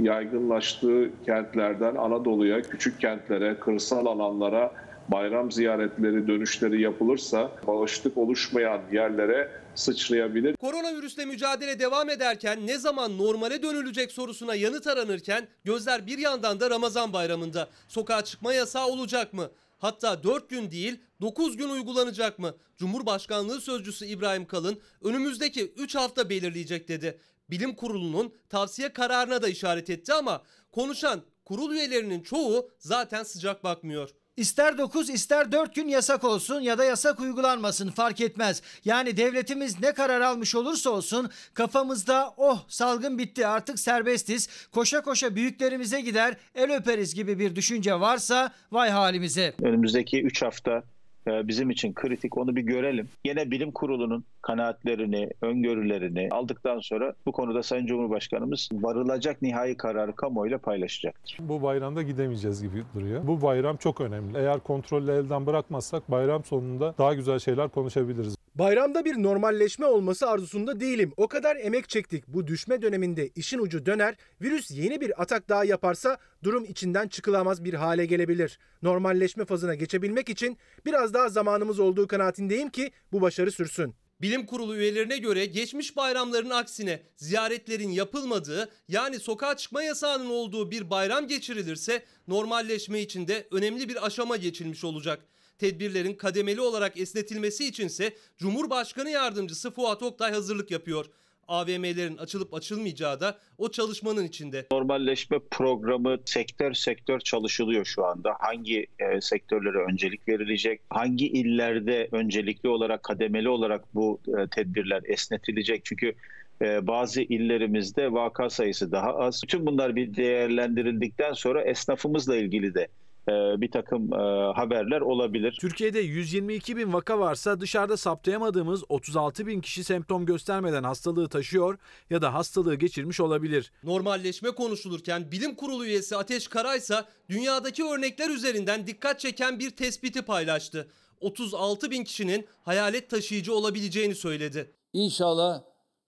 yaygınlaştığı 0.01 1.09
kentlerden 1.25 1.95
Anadolu'ya, 1.95 2.61
küçük 2.61 3.01
kentlere, 3.01 3.59
kırsal 3.59 4.05
alanlara 4.05 4.71
bayram 5.07 5.51
ziyaretleri, 5.51 6.27
dönüşleri 6.27 6.81
yapılırsa 6.81 7.51
bağışıklık 7.67 8.17
oluşmayan 8.17 8.81
yerlere 8.91 9.51
sıçrayabilir. 9.75 10.55
Koronavirüsle 10.55 11.25
mücadele 11.25 11.79
devam 11.79 12.09
ederken 12.09 12.67
ne 12.67 12.77
zaman 12.77 13.17
normale 13.17 13.63
dönülecek 13.63 14.11
sorusuna 14.11 14.55
yanıt 14.55 14.87
aranırken 14.87 15.47
gözler 15.63 16.07
bir 16.07 16.17
yandan 16.17 16.59
da 16.59 16.69
Ramazan 16.69 17.13
bayramında. 17.13 17.67
Sokağa 17.87 18.23
çıkma 18.23 18.53
yasağı 18.53 18.87
olacak 18.87 19.33
mı? 19.33 19.49
Hatta 19.81 20.23
4 20.23 20.49
gün 20.49 20.71
değil 20.71 20.99
9 21.21 21.57
gün 21.57 21.69
uygulanacak 21.69 22.39
mı? 22.39 22.55
Cumhurbaşkanlığı 22.77 23.61
Sözcüsü 23.61 24.05
İbrahim 24.05 24.45
Kalın 24.45 24.79
önümüzdeki 25.01 25.65
3 25.65 25.95
hafta 25.95 26.29
belirleyecek 26.29 26.87
dedi. 26.87 27.19
Bilim 27.49 27.75
Kurulu'nun 27.75 28.33
tavsiye 28.49 28.93
kararına 28.93 29.41
da 29.41 29.47
işaret 29.47 29.89
etti 29.89 30.13
ama 30.13 30.43
konuşan 30.71 31.21
kurul 31.45 31.73
üyelerinin 31.73 32.23
çoğu 32.23 32.71
zaten 32.79 33.23
sıcak 33.23 33.63
bakmıyor. 33.63 34.09
İster 34.37 34.77
9 34.77 35.09
ister 35.09 35.51
4 35.51 35.75
gün 35.75 35.87
yasak 35.87 36.23
olsun 36.23 36.61
ya 36.61 36.77
da 36.77 36.83
yasak 36.83 37.19
uygulanmasın 37.19 37.91
fark 37.91 38.21
etmez. 38.21 38.61
Yani 38.85 39.17
devletimiz 39.17 39.79
ne 39.81 39.93
karar 39.93 40.21
almış 40.21 40.55
olursa 40.55 40.89
olsun 40.89 41.29
kafamızda 41.53 42.33
oh 42.37 42.65
salgın 42.67 43.17
bitti 43.17 43.47
artık 43.47 43.79
serbestiz 43.79 44.49
koşa 44.71 45.01
koşa 45.01 45.35
büyüklerimize 45.35 46.01
gider 46.01 46.37
el 46.55 46.75
öperiz 46.75 47.15
gibi 47.15 47.39
bir 47.39 47.55
düşünce 47.55 47.99
varsa 47.99 48.51
vay 48.71 48.89
halimize. 48.89 49.53
Önümüzdeki 49.61 50.21
3 50.21 50.41
hafta 50.41 50.83
bizim 51.27 51.69
için 51.69 51.93
kritik 51.93 52.37
onu 52.37 52.55
bir 52.55 52.61
görelim. 52.61 53.09
Yine 53.25 53.51
bilim 53.51 53.71
kurulunun 53.71 54.23
kanaatlerini, 54.41 55.29
öngörülerini 55.41 56.27
aldıktan 56.31 56.79
sonra 56.79 57.13
bu 57.25 57.31
konuda 57.31 57.63
Sayın 57.63 57.85
Cumhurbaşkanımız 57.85 58.69
varılacak 58.73 59.41
nihai 59.41 59.77
kararı 59.77 60.15
kamuoyuyla 60.15 60.57
paylaşacaktır. 60.57 61.37
Bu 61.39 61.61
bayramda 61.61 62.01
gidemeyeceğiz 62.01 62.61
gibi 62.61 62.83
duruyor. 62.95 63.27
Bu 63.27 63.41
bayram 63.41 63.77
çok 63.77 64.01
önemli. 64.01 64.37
Eğer 64.37 64.59
kontrolü 64.59 65.11
elden 65.11 65.45
bırakmazsak 65.45 66.11
bayram 66.11 66.43
sonunda 66.43 66.93
daha 66.97 67.13
güzel 67.13 67.39
şeyler 67.39 67.69
konuşabiliriz. 67.69 68.35
Bayramda 68.55 69.05
bir 69.05 69.15
normalleşme 69.15 69.85
olması 69.85 70.29
arzusunda 70.29 70.79
değilim. 70.79 71.13
O 71.17 71.27
kadar 71.27 71.55
emek 71.55 71.89
çektik. 71.89 72.27
Bu 72.27 72.47
düşme 72.47 72.81
döneminde 72.81 73.29
işin 73.35 73.59
ucu 73.59 73.85
döner. 73.85 74.15
Virüs 74.41 74.71
yeni 74.71 75.01
bir 75.01 75.21
atak 75.21 75.49
daha 75.49 75.65
yaparsa 75.65 76.17
durum 76.43 76.65
içinden 76.65 77.07
çıkılamaz 77.07 77.63
bir 77.63 77.73
hale 77.73 78.05
gelebilir. 78.05 78.59
Normalleşme 78.81 79.45
fazına 79.45 79.75
geçebilmek 79.75 80.29
için 80.29 80.57
biraz 80.85 81.13
daha 81.13 81.29
zamanımız 81.29 81.79
olduğu 81.79 82.07
kanaatindeyim 82.07 82.69
ki 82.69 82.91
bu 83.11 83.21
başarı 83.21 83.51
sürsün. 83.51 83.95
Bilim 84.21 84.45
kurulu 84.45 84.75
üyelerine 84.75 85.17
göre 85.17 85.45
geçmiş 85.45 85.95
bayramların 85.97 86.49
aksine 86.49 87.01
ziyaretlerin 87.15 87.89
yapılmadığı 87.89 88.69
yani 88.87 89.19
sokağa 89.19 89.57
çıkma 89.57 89.83
yasağının 89.83 90.29
olduğu 90.29 90.71
bir 90.71 90.89
bayram 90.89 91.27
geçirilirse 91.27 92.03
normalleşme 92.27 93.01
için 93.01 93.27
de 93.27 93.47
önemli 93.51 93.89
bir 93.89 94.05
aşama 94.05 94.37
geçilmiş 94.37 94.83
olacak. 94.83 95.25
Tedbirlerin 95.61 96.13
kademeli 96.13 96.61
olarak 96.61 96.99
esnetilmesi 96.99 97.67
içinse 97.67 98.13
Cumhurbaşkanı 98.37 99.09
Yardımcısı 99.09 99.71
Fuat 99.71 100.03
Oktay 100.03 100.31
hazırlık 100.31 100.71
yapıyor. 100.71 101.05
AVM'lerin 101.47 102.17
açılıp 102.17 102.53
açılmayacağı 102.53 103.19
da 103.19 103.37
o 103.57 103.71
çalışmanın 103.71 104.25
içinde. 104.25 104.65
Normalleşme 104.71 105.39
programı 105.51 106.17
sektör 106.25 106.73
sektör 106.73 107.19
çalışılıyor 107.19 107.85
şu 107.85 108.05
anda. 108.05 108.35
Hangi 108.39 108.87
e, 108.99 109.21
sektörlere 109.21 109.77
öncelik 109.91 110.27
verilecek? 110.27 110.81
Hangi 110.89 111.27
illerde 111.27 112.09
öncelikli 112.11 112.69
olarak 112.69 113.03
kademeli 113.03 113.49
olarak 113.49 113.95
bu 113.95 114.21
e, 114.27 114.47
tedbirler 114.47 115.01
esnetilecek? 115.05 115.85
Çünkü 115.85 116.13
e, 116.61 116.87
bazı 116.87 117.21
illerimizde 117.21 118.11
vaka 118.11 118.49
sayısı 118.49 118.91
daha 118.91 119.15
az. 119.15 119.41
Bütün 119.43 119.65
bunlar 119.65 119.95
bir 119.95 120.15
değerlendirildikten 120.15 121.33
sonra 121.33 121.63
esnafımızla 121.63 122.35
ilgili 122.35 122.73
de 122.73 122.87
bir 123.27 123.71
takım 123.71 124.13
e, 124.13 124.17
haberler 124.55 125.01
olabilir. 125.01 125.57
Türkiye'de 125.61 125.99
122 125.99 126.77
bin 126.77 126.93
vaka 126.93 127.19
varsa 127.19 127.59
dışarıda 127.59 127.97
saptayamadığımız 127.97 128.83
36 128.89 129.47
bin 129.47 129.61
kişi 129.61 129.83
semptom 129.83 130.25
göstermeden 130.25 130.83
hastalığı 130.83 131.29
taşıyor 131.29 131.77
ya 132.09 132.21
da 132.21 132.33
hastalığı 132.33 132.75
geçirmiş 132.75 133.19
olabilir. 133.19 133.71
Normalleşme 133.83 134.51
konuşulurken 134.51 135.31
bilim 135.31 135.55
kurulu 135.55 135.85
üyesi 135.85 136.17
Ateş 136.17 136.47
Karaysa 136.47 137.05
dünyadaki 137.29 137.83
örnekler 137.83 138.29
üzerinden 138.29 138.87
dikkat 138.87 139.19
çeken 139.19 139.59
bir 139.59 139.69
tespiti 139.69 140.21
paylaştı. 140.21 140.87
36 141.19 141.91
bin 141.91 142.03
kişinin 142.03 142.47
hayalet 142.63 143.09
taşıyıcı 143.09 143.55
olabileceğini 143.55 144.15
söyledi. 144.15 144.71
İnşallah 144.93 145.61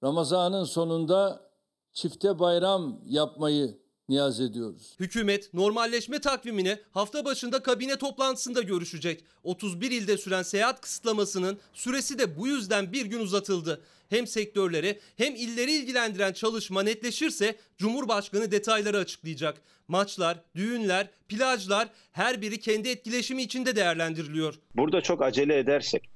Ramazan'ın 0.04 0.64
sonunda 0.64 1.50
çifte 1.94 2.40
bayram 2.40 3.02
yapmayı 3.06 3.83
niyaz 4.10 4.40
ediyoruz. 4.40 4.96
Hükümet 5.00 5.54
normalleşme 5.54 6.22
takvimini 6.22 6.78
hafta 6.92 7.26
başında 7.26 7.64
kabine 7.64 7.98
toplantısında 7.98 8.62
görüşecek. 8.62 9.24
31 9.44 9.92
ilde 9.92 10.18
süren 10.18 10.44
seyahat 10.44 10.82
kısıtlamasının 10.82 11.60
süresi 11.74 12.20
de 12.20 12.38
bu 12.38 12.48
yüzden 12.48 12.94
bir 12.94 13.06
gün 13.06 13.20
uzatıldı. 13.20 13.82
Hem 14.10 14.28
sektörleri 14.28 15.00
hem 15.18 15.36
illeri 15.36 15.72
ilgilendiren 15.72 16.34
çalışma 16.34 16.84
netleşirse 16.84 17.56
Cumhurbaşkanı 17.78 18.52
detayları 18.52 18.98
açıklayacak. 18.98 19.62
Maçlar, 19.88 20.40
düğünler, 20.56 21.10
plajlar 21.30 21.90
her 22.12 22.42
biri 22.42 22.60
kendi 22.60 22.90
etkileşimi 22.90 23.42
içinde 23.42 23.76
değerlendiriliyor. 23.76 24.60
Burada 24.76 25.02
çok 25.02 25.22
acele 25.22 25.58
edersek, 25.58 26.10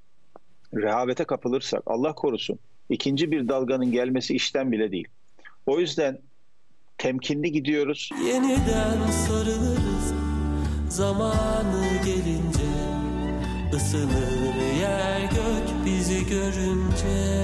rehavete 0.74 1.24
kapılırsak 1.24 1.84
Allah 1.86 2.16
korusun 2.16 2.60
ikinci 2.90 3.32
bir 3.32 3.48
dalganın 3.48 3.92
gelmesi 3.92 4.36
işten 4.36 4.72
bile 4.72 4.92
değil. 4.92 5.08
O 5.66 5.80
yüzden 5.80 6.22
temkinli 6.98 7.52
gidiyoruz. 7.52 8.10
Yeniden 8.26 9.12
sarılırız 9.28 10.14
zamanı 10.90 11.86
gelince 12.06 12.68
ısınır 13.74 14.80
yer 14.82 15.22
gök 15.22 15.86
bizi 15.86 16.28
görünce. 16.28 17.38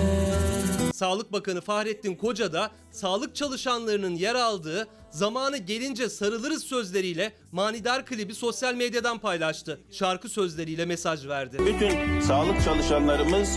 Sağlık 0.93 1.31
Bakanı 1.33 1.61
Fahrettin 1.61 2.15
Koca 2.15 2.53
da 2.53 2.71
sağlık 2.91 3.35
çalışanlarının 3.35 4.15
yer 4.15 4.35
aldığı 4.35 4.87
zamanı 5.09 5.57
gelince 5.57 6.09
sarılırız 6.09 6.63
sözleriyle 6.63 7.33
manidar 7.51 8.05
klibi 8.05 8.35
sosyal 8.35 8.75
medyadan 8.75 9.17
paylaştı. 9.19 9.81
Şarkı 9.91 10.29
sözleriyle 10.29 10.85
mesaj 10.85 11.27
verdi. 11.27 11.57
Bütün 11.59 12.21
sağlık 12.21 12.63
çalışanlarımız 12.63 13.49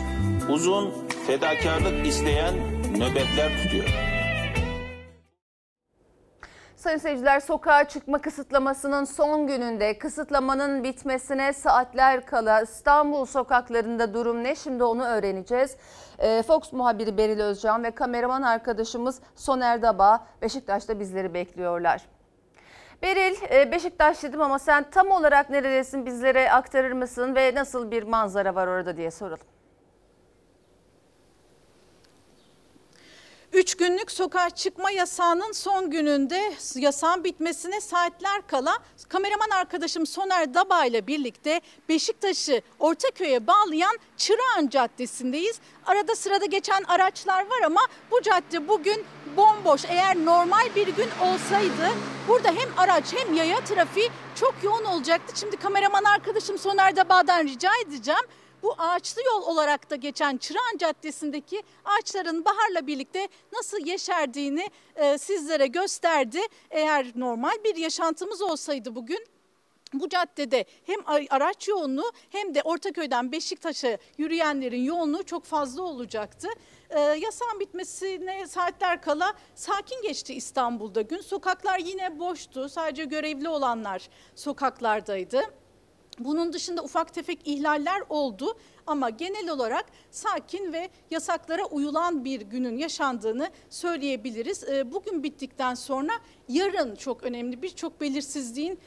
uzun 0.51 0.95
fedakarlık 1.27 2.07
isteyen 2.07 2.55
nöbetler 2.99 3.63
tutuyor. 3.63 4.16
Sayın 6.87 6.99
seyirciler 6.99 7.41
sokağa 7.41 7.89
çıkma 7.89 8.19
kısıtlamasının 8.19 9.05
son 9.05 9.47
gününde 9.47 9.99
kısıtlamanın 9.99 10.85
bitmesine 10.85 11.53
saatler 11.53 12.27
kala 12.27 12.61
İstanbul 12.61 13.25
sokaklarında 13.25 14.15
durum 14.15 14.45
ne? 14.45 14.55
Şimdi 14.55 14.85
onu 14.85 15.05
öğreneceğiz. 15.05 15.77
Ee, 16.19 16.43
Fox 16.43 16.73
muhabiri 16.73 17.19
Beril 17.19 17.41
Özcan 17.41 17.85
ve 17.85 17.91
kameraman 17.91 18.43
arkadaşımız 18.43 19.21
Soner 19.35 19.83
Daba 19.83 20.27
Beşiktaş'ta 20.43 21.01
bizleri 21.01 21.35
bekliyorlar. 21.35 22.03
Beril, 23.03 23.37
e, 23.51 23.73
Beşiktaş 23.73 24.23
dedim 24.23 24.41
ama 24.41 24.59
sen 24.59 24.91
tam 24.91 25.11
olarak 25.11 25.51
neredesin 25.51 26.07
bizlere 26.07 26.53
aktarır 26.53 26.93
mısın 26.93 27.35
ve 27.35 27.55
nasıl 27.55 27.91
bir 27.91 28.03
manzara 28.03 28.55
var 28.55 28.67
orada 28.67 28.97
diye 28.97 29.11
soralım. 29.11 29.56
Üç 33.57 33.75
günlük 33.75 34.11
sokağa 34.11 34.51
çıkma 34.51 34.91
yasağının 34.91 35.53
son 35.53 35.91
gününde 35.91 36.53
yasağın 36.75 37.25
bitmesine 37.25 37.81
saatler 37.81 38.47
kala 38.47 38.79
kameraman 39.09 39.51
arkadaşım 39.51 40.07
Soner 40.07 40.55
Daba 40.55 40.85
ile 40.85 41.07
birlikte 41.07 41.61
Beşiktaş'ı 41.89 42.63
Ortaköy'e 42.79 43.47
bağlayan 43.47 43.99
Çırağan 44.17 44.69
Caddesi'ndeyiz. 44.69 45.61
Arada 45.87 46.17
sırada 46.17 46.45
geçen 46.45 46.83
araçlar 46.83 47.43
var 47.43 47.63
ama 47.65 47.81
bu 48.11 48.23
cadde 48.23 48.69
bugün 48.69 49.05
bomboş. 49.37 49.85
Eğer 49.85 50.17
normal 50.17 50.75
bir 50.77 50.87
gün 50.87 51.09
olsaydı 51.23 51.89
burada 52.29 52.49
hem 52.49 52.79
araç 52.79 53.05
hem 53.17 53.35
yaya 53.35 53.65
trafiği 53.65 54.11
çok 54.35 54.55
yoğun 54.63 54.85
olacaktı. 54.85 55.33
Şimdi 55.41 55.57
kameraman 55.57 56.05
arkadaşım 56.05 56.59
Soner 56.59 56.97
Daba'dan 56.97 57.45
rica 57.45 57.71
edeceğim 57.87 58.25
bu 58.63 58.75
ağaçlı 58.79 59.23
yol 59.23 59.43
olarak 59.43 59.91
da 59.91 59.97
geçen 59.97 60.37
Çırağan 60.37 60.77
Caddesi'ndeki 60.79 61.63
ağaçların 61.85 62.45
baharla 62.45 62.87
birlikte 62.87 63.29
nasıl 63.53 63.87
yeşerdiğini 63.87 64.71
e, 64.97 65.19
sizlere 65.19 65.67
gösterdi. 65.67 66.41
Eğer 66.71 67.13
normal 67.15 67.65
bir 67.65 67.77
yaşantımız 67.77 68.43
olsaydı 68.43 68.95
bugün 68.95 69.27
bu 69.93 70.09
caddede 70.09 70.65
hem 70.87 71.01
araç 71.31 71.69
yoğunluğu 71.69 72.13
hem 72.31 72.55
de 72.55 72.63
Ortaköy'den 72.63 73.33
Beşiktaş'a 73.33 73.99
yürüyenlerin 74.19 74.83
yoğunluğu 74.83 75.23
çok 75.25 75.45
fazla 75.45 75.83
olacaktı. 75.83 76.49
Ee, 76.91 77.01
yasağın 77.01 77.61
bitmesine 77.61 78.47
saatler 78.47 79.03
kala 79.03 79.35
sakin 79.55 80.03
geçti 80.03 80.35
İstanbul'da 80.35 81.03
gün. 81.03 81.21
Sokaklar 81.21 81.79
yine 81.79 82.19
boştu. 82.19 82.69
Sadece 82.69 83.05
görevli 83.05 83.49
olanlar 83.49 84.09
sokaklardaydı. 84.35 85.43
Bunun 86.19 86.53
dışında 86.53 86.83
ufak 86.83 87.15
tefek 87.15 87.49
ihlaller 87.49 88.03
oldu 88.09 88.59
ama 88.87 89.11
genel 89.11 89.49
olarak 89.49 89.87
sakin 90.11 90.73
ve 90.73 90.91
yasaklara 91.11 91.65
uyulan 91.65 92.25
bir 92.25 92.41
günün 92.41 92.79
yaşandığını 92.79 93.51
söyleyebiliriz. 93.71 94.65
Ee, 94.65 94.93
bugün 94.93 95.23
bittikten 95.23 95.75
sonra 95.75 96.13
yarın 96.49 96.97
çok 96.97 97.23
önemli 97.23 97.63
birçok 97.63 98.01
belirsizliğin 98.01 98.79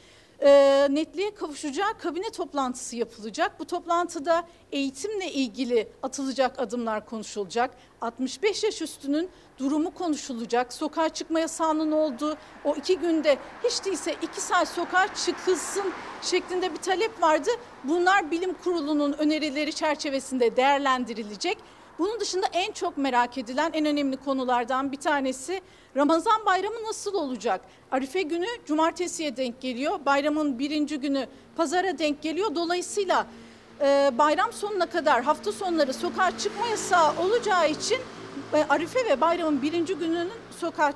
e, 0.42 0.88
netliğe 0.90 1.34
kavuşacağı 1.36 1.98
kabine 1.98 2.30
toplantısı 2.30 2.96
yapılacak. 2.96 3.60
Bu 3.60 3.66
toplantıda 3.66 4.48
eğitimle 4.72 5.32
ilgili 5.32 5.88
atılacak 6.04 6.60
adımlar 6.60 7.06
konuşulacak. 7.06 7.72
65 8.02 8.64
yaş 8.64 8.82
üstünün 8.82 9.30
durumu 9.58 9.92
konuşulacak. 9.92 10.74
Sokağa 10.74 11.10
çıkma 11.10 11.40
yasağının 11.40 11.92
olduğu 11.92 12.38
o 12.66 12.76
iki 12.76 12.98
günde 12.98 13.38
hiç 13.64 13.86
değilse 13.86 14.16
iki 14.22 14.42
saat 14.42 14.68
sokağa 14.68 15.16
çıkılsın 15.16 15.94
şeklinde 16.22 16.74
bir 16.74 16.78
talep 16.78 17.22
vardı. 17.22 17.50
Bunlar 17.84 18.32
bilim 18.32 18.54
kurulunun 18.54 19.14
önerileri 19.14 19.74
çerçevesinde 19.74 20.56
değerlendirilecek. 20.56 21.58
Bunun 22.00 22.20
dışında 22.20 22.46
en 22.54 22.72
çok 22.72 22.98
merak 22.98 23.38
edilen 23.38 23.72
en 23.74 23.86
önemli 23.86 24.18
konulardan 24.18 24.92
bir 24.92 24.98
tanesi 24.98 25.62
Ramazan 25.96 26.46
bayramı 26.46 26.84
nasıl 26.84 27.14
olacak? 27.14 27.62
Arife 27.92 28.22
günü 28.22 28.46
cumartesiye 28.66 29.38
denk 29.38 29.62
geliyor. 29.62 30.00
Bayramın 30.06 30.60
birinci 30.60 30.98
günü 30.98 31.28
pazara 31.56 31.98
denk 31.98 32.22
geliyor. 32.22 32.56
Dolayısıyla 32.56 33.28
e, 33.82 34.12
bayram 34.18 34.54
sonuna 34.54 34.86
kadar 34.86 35.24
hafta 35.24 35.52
sonları 35.52 35.94
sokağa 35.94 36.38
çıkma 36.38 36.68
yasağı 36.68 37.20
olacağı 37.20 37.70
için 37.70 37.98
e, 38.54 38.66
Arife 38.70 39.06
ve 39.06 39.22
bayramın 39.22 39.62
birinci 39.62 39.96
gününün 39.96 40.30
sokağa 40.60 40.94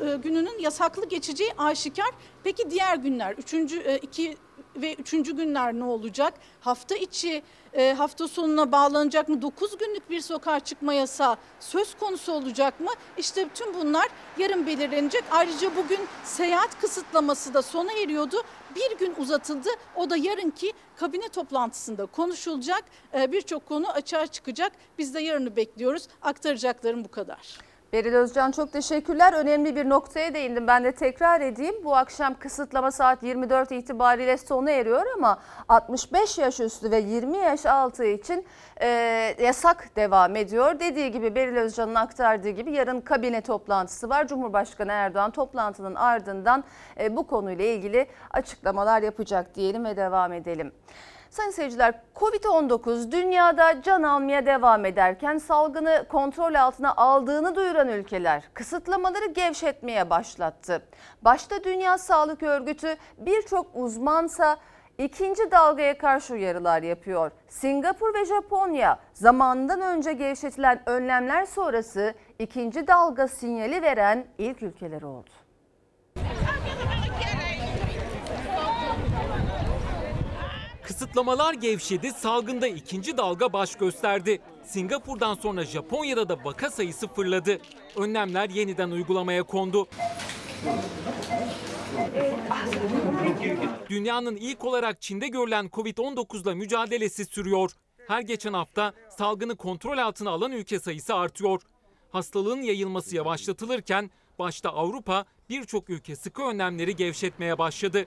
e, 0.00 0.16
gününün 0.22 0.58
yasaklı 0.58 1.08
geçeceği 1.08 1.50
aşikar. 1.58 2.10
Peki 2.44 2.70
diğer 2.70 2.96
günler, 2.96 3.32
üçüncü, 3.32 3.78
e, 3.80 3.96
iki 3.98 4.36
ve 4.76 4.94
üçüncü 4.94 5.36
günler 5.36 5.74
ne 5.74 5.84
olacak? 5.84 6.34
Hafta 6.60 6.94
içi 6.94 7.42
e, 7.74 7.92
hafta 7.92 8.28
sonuna 8.28 8.72
bağlanacak 8.72 9.28
mı? 9.28 9.42
9 9.42 9.78
günlük 9.78 10.10
bir 10.10 10.20
sokağa 10.20 10.60
çıkma 10.60 10.94
yasağı 10.94 11.36
söz 11.60 11.94
konusu 11.94 12.32
olacak 12.32 12.80
mı? 12.80 12.90
İşte 13.18 13.48
tüm 13.54 13.74
bunlar 13.74 14.08
yarın 14.38 14.66
belirlenecek. 14.66 15.24
Ayrıca 15.30 15.76
bugün 15.76 16.00
seyahat 16.24 16.80
kısıtlaması 16.80 17.54
da 17.54 17.62
sona 17.62 17.92
eriyordu. 17.92 18.36
Bir 18.76 18.98
gün 18.98 19.14
uzatıldı. 19.18 19.68
O 19.96 20.10
da 20.10 20.16
yarınki 20.16 20.72
kabine 20.96 21.28
toplantısında 21.28 22.06
konuşulacak. 22.06 22.84
E, 23.14 23.32
Birçok 23.32 23.66
konu 23.66 23.90
açığa 23.90 24.26
çıkacak. 24.26 24.72
Biz 24.98 25.14
de 25.14 25.20
yarını 25.20 25.56
bekliyoruz. 25.56 26.08
Aktaracaklarım 26.22 27.04
bu 27.04 27.10
kadar. 27.10 27.58
Beril 27.92 28.14
Özcan 28.14 28.50
çok 28.50 28.72
teşekkürler. 28.72 29.32
Önemli 29.32 29.76
bir 29.76 29.88
noktaya 29.88 30.34
değindim. 30.34 30.66
Ben 30.66 30.84
de 30.84 30.92
tekrar 30.92 31.40
edeyim. 31.40 31.74
Bu 31.84 31.96
akşam 31.96 32.34
kısıtlama 32.34 32.90
saat 32.90 33.22
24 33.22 33.72
itibariyle 33.72 34.38
sona 34.38 34.70
eriyor 34.70 35.06
ama 35.16 35.38
65 35.68 36.38
yaş 36.38 36.60
üstü 36.60 36.90
ve 36.90 36.98
20 36.98 37.38
yaş 37.38 37.66
altı 37.66 38.04
için 38.04 38.46
e, 38.80 38.86
yasak 39.40 39.96
devam 39.96 40.36
ediyor. 40.36 40.80
Dediği 40.80 41.12
gibi 41.12 41.34
Beril 41.34 41.56
Özcan'ın 41.56 41.94
aktardığı 41.94 42.50
gibi 42.50 42.72
yarın 42.72 43.00
kabine 43.00 43.40
toplantısı 43.40 44.08
var. 44.08 44.28
Cumhurbaşkanı 44.28 44.92
Erdoğan 44.92 45.30
toplantının 45.30 45.94
ardından 45.94 46.64
e, 47.00 47.16
bu 47.16 47.26
konuyla 47.26 47.64
ilgili 47.64 48.06
açıklamalar 48.30 49.02
yapacak 49.02 49.54
diyelim 49.54 49.84
ve 49.84 49.96
devam 49.96 50.32
edelim. 50.32 50.72
Sayın 51.32 51.50
seyirciler 51.50 51.94
Covid-19 52.16 53.12
dünyada 53.12 53.82
can 53.82 54.02
almaya 54.02 54.46
devam 54.46 54.84
ederken 54.84 55.38
salgını 55.38 56.06
kontrol 56.08 56.54
altına 56.54 56.94
aldığını 56.94 57.54
duyuran 57.54 57.88
ülkeler 57.88 58.42
kısıtlamaları 58.54 59.26
gevşetmeye 59.26 60.10
başlattı. 60.10 60.82
Başta 61.22 61.64
Dünya 61.64 61.98
Sağlık 61.98 62.42
Örgütü 62.42 62.96
birçok 63.18 63.66
uzmansa 63.74 64.56
ikinci 64.98 65.50
dalgaya 65.50 65.98
karşı 65.98 66.34
uyarılar 66.34 66.82
yapıyor. 66.82 67.30
Singapur 67.48 68.14
ve 68.14 68.24
Japonya 68.24 68.98
zamanından 69.14 69.80
önce 69.80 70.12
gevşetilen 70.12 70.82
önlemler 70.86 71.44
sonrası 71.44 72.14
ikinci 72.38 72.86
dalga 72.86 73.28
sinyali 73.28 73.82
veren 73.82 74.26
ilk 74.38 74.62
ülkeler 74.62 75.02
oldu. 75.02 75.41
Kısıtlamalar 80.92 81.54
gevşedi, 81.54 82.10
salgında 82.10 82.66
ikinci 82.66 83.16
dalga 83.16 83.52
baş 83.52 83.76
gösterdi. 83.76 84.40
Singapur'dan 84.64 85.34
sonra 85.34 85.64
Japonya'da 85.64 86.28
da 86.28 86.44
vaka 86.44 86.70
sayısı 86.70 87.08
fırladı. 87.08 87.58
Önlemler 87.96 88.50
yeniden 88.50 88.90
uygulamaya 88.90 89.42
kondu. 89.42 89.88
Dünyanın 93.88 94.36
ilk 94.36 94.64
olarak 94.64 95.02
Çin'de 95.02 95.28
görülen 95.28 95.66
Covid-19'la 95.66 96.54
mücadelesi 96.54 97.24
sürüyor. 97.24 97.70
Her 98.08 98.20
geçen 98.22 98.52
hafta 98.52 98.92
salgını 99.18 99.56
kontrol 99.56 99.98
altına 99.98 100.30
alan 100.30 100.52
ülke 100.52 100.80
sayısı 100.80 101.14
artıyor. 101.14 101.62
Hastalığın 102.10 102.62
yayılması 102.62 103.16
yavaşlatılırken 103.16 104.10
başta 104.38 104.70
Avrupa 104.70 105.24
birçok 105.48 105.90
ülke 105.90 106.16
sıkı 106.16 106.42
önlemleri 106.42 106.96
gevşetmeye 106.96 107.58
başladı. 107.58 108.06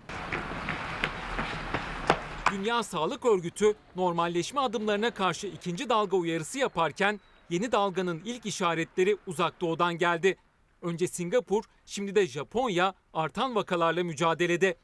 Dünya 2.55 2.83
Sağlık 2.83 3.25
Örgütü 3.25 3.73
normalleşme 3.95 4.61
adımlarına 4.61 5.11
karşı 5.11 5.47
ikinci 5.47 5.89
dalga 5.89 6.17
uyarısı 6.17 6.59
yaparken 6.59 7.19
yeni 7.49 7.71
dalganın 7.71 8.21
ilk 8.25 8.45
işaretleri 8.45 9.17
uzak 9.27 9.61
doğudan 9.61 9.97
geldi. 9.97 10.37
Önce 10.81 11.07
Singapur, 11.07 11.63
şimdi 11.85 12.15
de 12.15 12.27
Japonya 12.27 12.93
artan 13.13 13.55
vakalarla 13.55 14.03
mücadelede. 14.03 14.77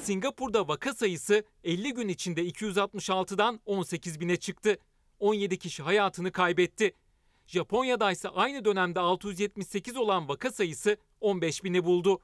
Singapur'da 0.00 0.68
vaka 0.68 0.94
sayısı 0.94 1.44
50 1.64 1.94
gün 1.94 2.08
içinde 2.08 2.44
266'dan 2.48 3.60
18 3.66 4.20
bine 4.20 4.36
çıktı. 4.36 4.78
17 5.18 5.58
kişi 5.58 5.82
hayatını 5.82 6.32
kaybetti. 6.32 6.92
Japonya'da 7.46 8.12
ise 8.12 8.28
aynı 8.28 8.64
dönemde 8.64 9.00
678 9.00 9.96
olan 9.96 10.28
vaka 10.28 10.50
sayısı 10.50 10.96
15 11.20 11.64
bini 11.64 11.84
buldu. 11.84 12.20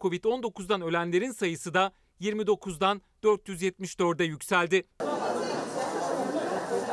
Covid-19'dan 0.00 0.82
ölenlerin 0.82 1.32
sayısı 1.32 1.74
da 1.74 1.92
29'dan 2.20 3.02
474'e 3.22 4.24
yükseldi. 4.24 4.86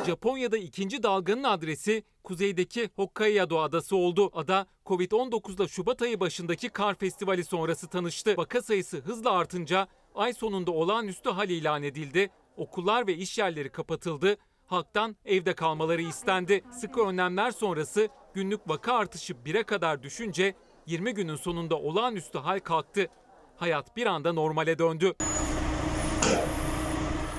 Japonya'da 0.06 0.56
ikinci 0.56 1.02
dalganın 1.02 1.44
adresi 1.44 2.04
kuzeydeki 2.24 2.90
Hokkaido 2.96 3.60
adası 3.60 3.96
oldu. 3.96 4.30
Ada 4.34 4.66
Covid-19'la 4.86 5.68
Şubat 5.68 6.02
ayı 6.02 6.20
başındaki 6.20 6.68
kar 6.68 6.94
festivali 6.94 7.44
sonrası 7.44 7.88
tanıştı. 7.88 8.36
Vaka 8.36 8.62
sayısı 8.62 8.96
hızla 8.98 9.30
artınca 9.32 9.88
ay 10.14 10.32
sonunda 10.32 10.70
olağanüstü 10.70 11.30
hal 11.30 11.50
ilan 11.50 11.82
edildi. 11.82 12.30
Okullar 12.56 13.06
ve 13.06 13.14
iş 13.14 13.38
yerleri 13.38 13.68
kapatıldı. 13.72 14.36
Halktan 14.66 15.16
evde 15.24 15.54
kalmaları 15.54 16.02
istendi. 16.02 16.64
Sıkı 16.72 17.00
önlemler 17.00 17.50
sonrası 17.50 18.08
günlük 18.34 18.68
vaka 18.68 18.94
artışı 18.94 19.32
1'e 19.32 19.62
kadar 19.62 20.02
düşünce 20.02 20.54
20 20.86 21.14
günün 21.14 21.36
sonunda 21.36 21.78
olağanüstü 21.78 22.38
hal 22.38 22.60
kalktı. 22.60 23.08
Hayat 23.56 23.96
bir 23.96 24.06
anda 24.06 24.32
normale 24.32 24.78
döndü. 24.78 25.14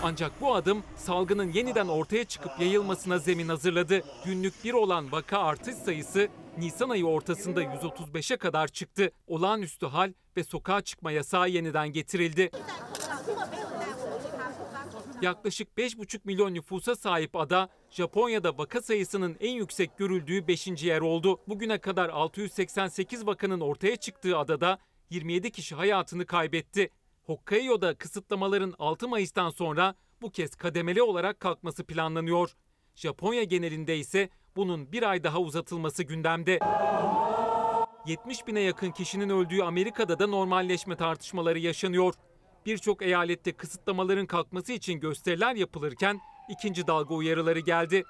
Ancak 0.03 0.41
bu 0.41 0.55
adım 0.55 0.83
salgının 0.95 1.51
yeniden 1.51 1.87
ortaya 1.87 2.25
çıkıp 2.25 2.51
yayılmasına 2.59 3.17
zemin 3.17 3.47
hazırladı. 3.47 4.03
Günlük 4.25 4.53
bir 4.63 4.73
olan 4.73 5.11
vaka 5.11 5.39
artış 5.39 5.75
sayısı 5.75 6.27
Nisan 6.57 6.89
ayı 6.89 7.05
ortasında 7.05 7.63
135'e 7.63 8.37
kadar 8.37 8.67
çıktı. 8.67 9.11
Olağanüstü 9.27 9.85
hal 9.85 10.13
ve 10.37 10.43
sokağa 10.43 10.81
çıkma 10.81 11.11
yasağı 11.11 11.49
yeniden 11.49 11.91
getirildi. 11.91 12.51
Yaklaşık 15.21 15.67
5,5 15.77 16.19
milyon 16.23 16.53
nüfusa 16.53 16.95
sahip 16.95 17.35
ada, 17.35 17.69
Japonya'da 17.89 18.57
vaka 18.57 18.81
sayısının 18.81 19.37
en 19.39 19.51
yüksek 19.51 19.97
görüldüğü 19.97 20.47
5. 20.47 20.67
yer 20.83 21.01
oldu. 21.01 21.39
Bugüne 21.47 21.77
kadar 21.77 22.09
688 22.09 23.27
vakanın 23.27 23.59
ortaya 23.59 23.95
çıktığı 23.95 24.37
adada 24.37 24.79
27 25.09 25.51
kişi 25.51 25.75
hayatını 25.75 26.25
kaybetti. 26.25 26.89
Hokkaido'da 27.23 27.95
kısıtlamaların 27.95 28.73
6 28.79 29.07
Mayıs'tan 29.07 29.49
sonra 29.49 29.95
bu 30.21 30.31
kez 30.31 30.55
kademeli 30.55 31.01
olarak 31.01 31.39
kalkması 31.39 31.83
planlanıyor. 31.83 32.55
Japonya 32.95 33.43
genelinde 33.43 33.97
ise 33.97 34.29
bunun 34.55 34.91
bir 34.91 35.03
ay 35.03 35.23
daha 35.23 35.39
uzatılması 35.39 36.03
gündemde. 36.03 36.59
70 38.07 38.47
bine 38.47 38.59
yakın 38.59 38.91
kişinin 38.91 39.29
öldüğü 39.29 39.61
Amerika'da 39.61 40.19
da 40.19 40.27
normalleşme 40.27 40.95
tartışmaları 40.95 41.59
yaşanıyor. 41.59 42.13
Birçok 42.65 43.01
eyalette 43.01 43.51
kısıtlamaların 43.51 44.25
kalkması 44.25 44.73
için 44.73 44.99
gösteriler 44.99 45.55
yapılırken 45.55 46.19
ikinci 46.49 46.87
dalga 46.87 47.15
uyarıları 47.15 47.59
geldi. 47.59 48.03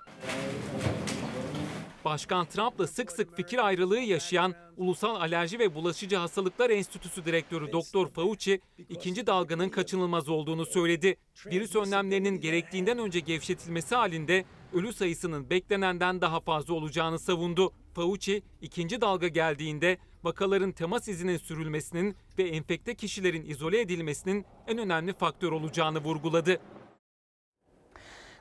Başkan 2.07 2.45
Trump'la 2.45 2.87
sık 2.87 3.11
sık 3.11 3.37
fikir 3.37 3.65
ayrılığı 3.65 3.99
yaşayan 3.99 4.55
Ulusal 4.77 5.15
Alerji 5.15 5.59
ve 5.59 5.75
Bulaşıcı 5.75 6.15
Hastalıklar 6.15 6.69
Enstitüsü 6.69 7.25
Direktörü 7.25 7.71
Doktor 7.71 8.09
Fauci, 8.09 8.61
ikinci 8.89 9.27
dalganın 9.27 9.69
kaçınılmaz 9.69 10.29
olduğunu 10.29 10.65
söyledi. 10.65 11.15
Virüs 11.45 11.75
önlemlerinin 11.75 12.41
gerektiğinden 12.41 12.97
önce 12.97 13.19
gevşetilmesi 13.19 13.95
halinde 13.95 14.45
ölü 14.73 14.93
sayısının 14.93 15.49
beklenenden 15.49 16.21
daha 16.21 16.39
fazla 16.39 16.73
olacağını 16.73 17.19
savundu. 17.19 17.73
Fauci, 17.93 18.43
ikinci 18.61 19.01
dalga 19.01 19.27
geldiğinde 19.27 19.97
vakaların 20.23 20.71
temas 20.71 21.07
izinin 21.07 21.37
sürülmesinin 21.37 22.15
ve 22.37 22.43
enfekte 22.43 22.95
kişilerin 22.95 23.45
izole 23.45 23.81
edilmesinin 23.81 24.45
en 24.67 24.77
önemli 24.77 25.13
faktör 25.13 25.51
olacağını 25.51 25.99
vurguladı. 25.99 26.59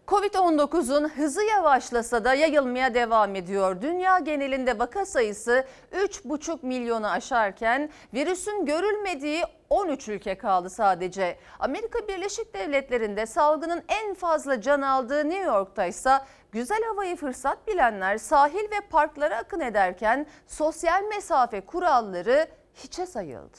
Covid-19'un 0.07 1.09
hızı 1.09 1.43
yavaşlasa 1.43 2.25
da 2.25 2.35
yayılmaya 2.35 2.95
devam 2.95 3.35
ediyor. 3.35 3.83
Dünya 3.83 4.19
genelinde 4.19 4.79
vaka 4.79 5.07
sayısı 5.07 5.65
3,5 5.93 6.67
milyonu 6.67 7.07
aşarken 7.07 7.91
virüsün 8.15 8.67
görülmediği 8.67 9.43
13 9.71 10.09
ülke 10.09 10.39
kaldı 10.39 10.71
sadece. 10.71 11.39
Amerika 11.59 12.09
Birleşik 12.09 12.55
Devletleri'nde 12.55 13.27
salgının 13.27 13.83
en 13.89 14.15
fazla 14.15 14.61
can 14.61 14.83
aldığı 14.83 15.29
New 15.29 15.45
York'ta 15.45 15.87
ise 15.87 16.19
güzel 16.53 16.83
havayı 16.83 17.17
fırsat 17.17 17.67
bilenler 17.69 18.19
sahil 18.19 18.71
ve 18.71 18.81
parklara 18.91 19.37
akın 19.37 19.61
ederken 19.61 20.27
sosyal 20.47 21.03
mesafe 21.03 21.61
kuralları 21.61 22.47
hiçe 22.75 23.07
sayıldı. 23.07 23.59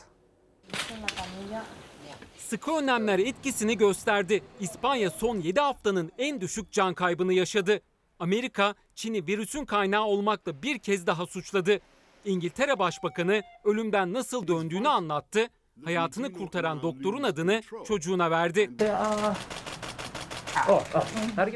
Sıkı 2.49 2.71
önlemler 2.71 3.19
etkisini 3.19 3.77
gösterdi. 3.77 4.43
İspanya 4.59 5.09
son 5.09 5.39
7 5.39 5.59
haftanın 5.59 6.11
en 6.17 6.41
düşük 6.41 6.71
can 6.71 6.93
kaybını 6.93 7.33
yaşadı. 7.33 7.81
Amerika, 8.19 8.75
Çin'i 8.95 9.27
virüsün 9.27 9.65
kaynağı 9.65 10.05
olmakla 10.05 10.61
bir 10.61 10.79
kez 10.79 11.07
daha 11.07 11.25
suçladı. 11.25 11.79
İngiltere 12.25 12.79
Başbakanı 12.79 13.41
ölümden 13.63 14.13
nasıl 14.13 14.47
döndüğünü 14.47 14.87
anlattı. 14.87 15.47
Hayatını 15.85 16.33
kurtaran 16.33 16.81
doktorun 16.81 17.23
adını 17.23 17.61
çocuğuna 17.87 18.31
verdi. 18.31 18.69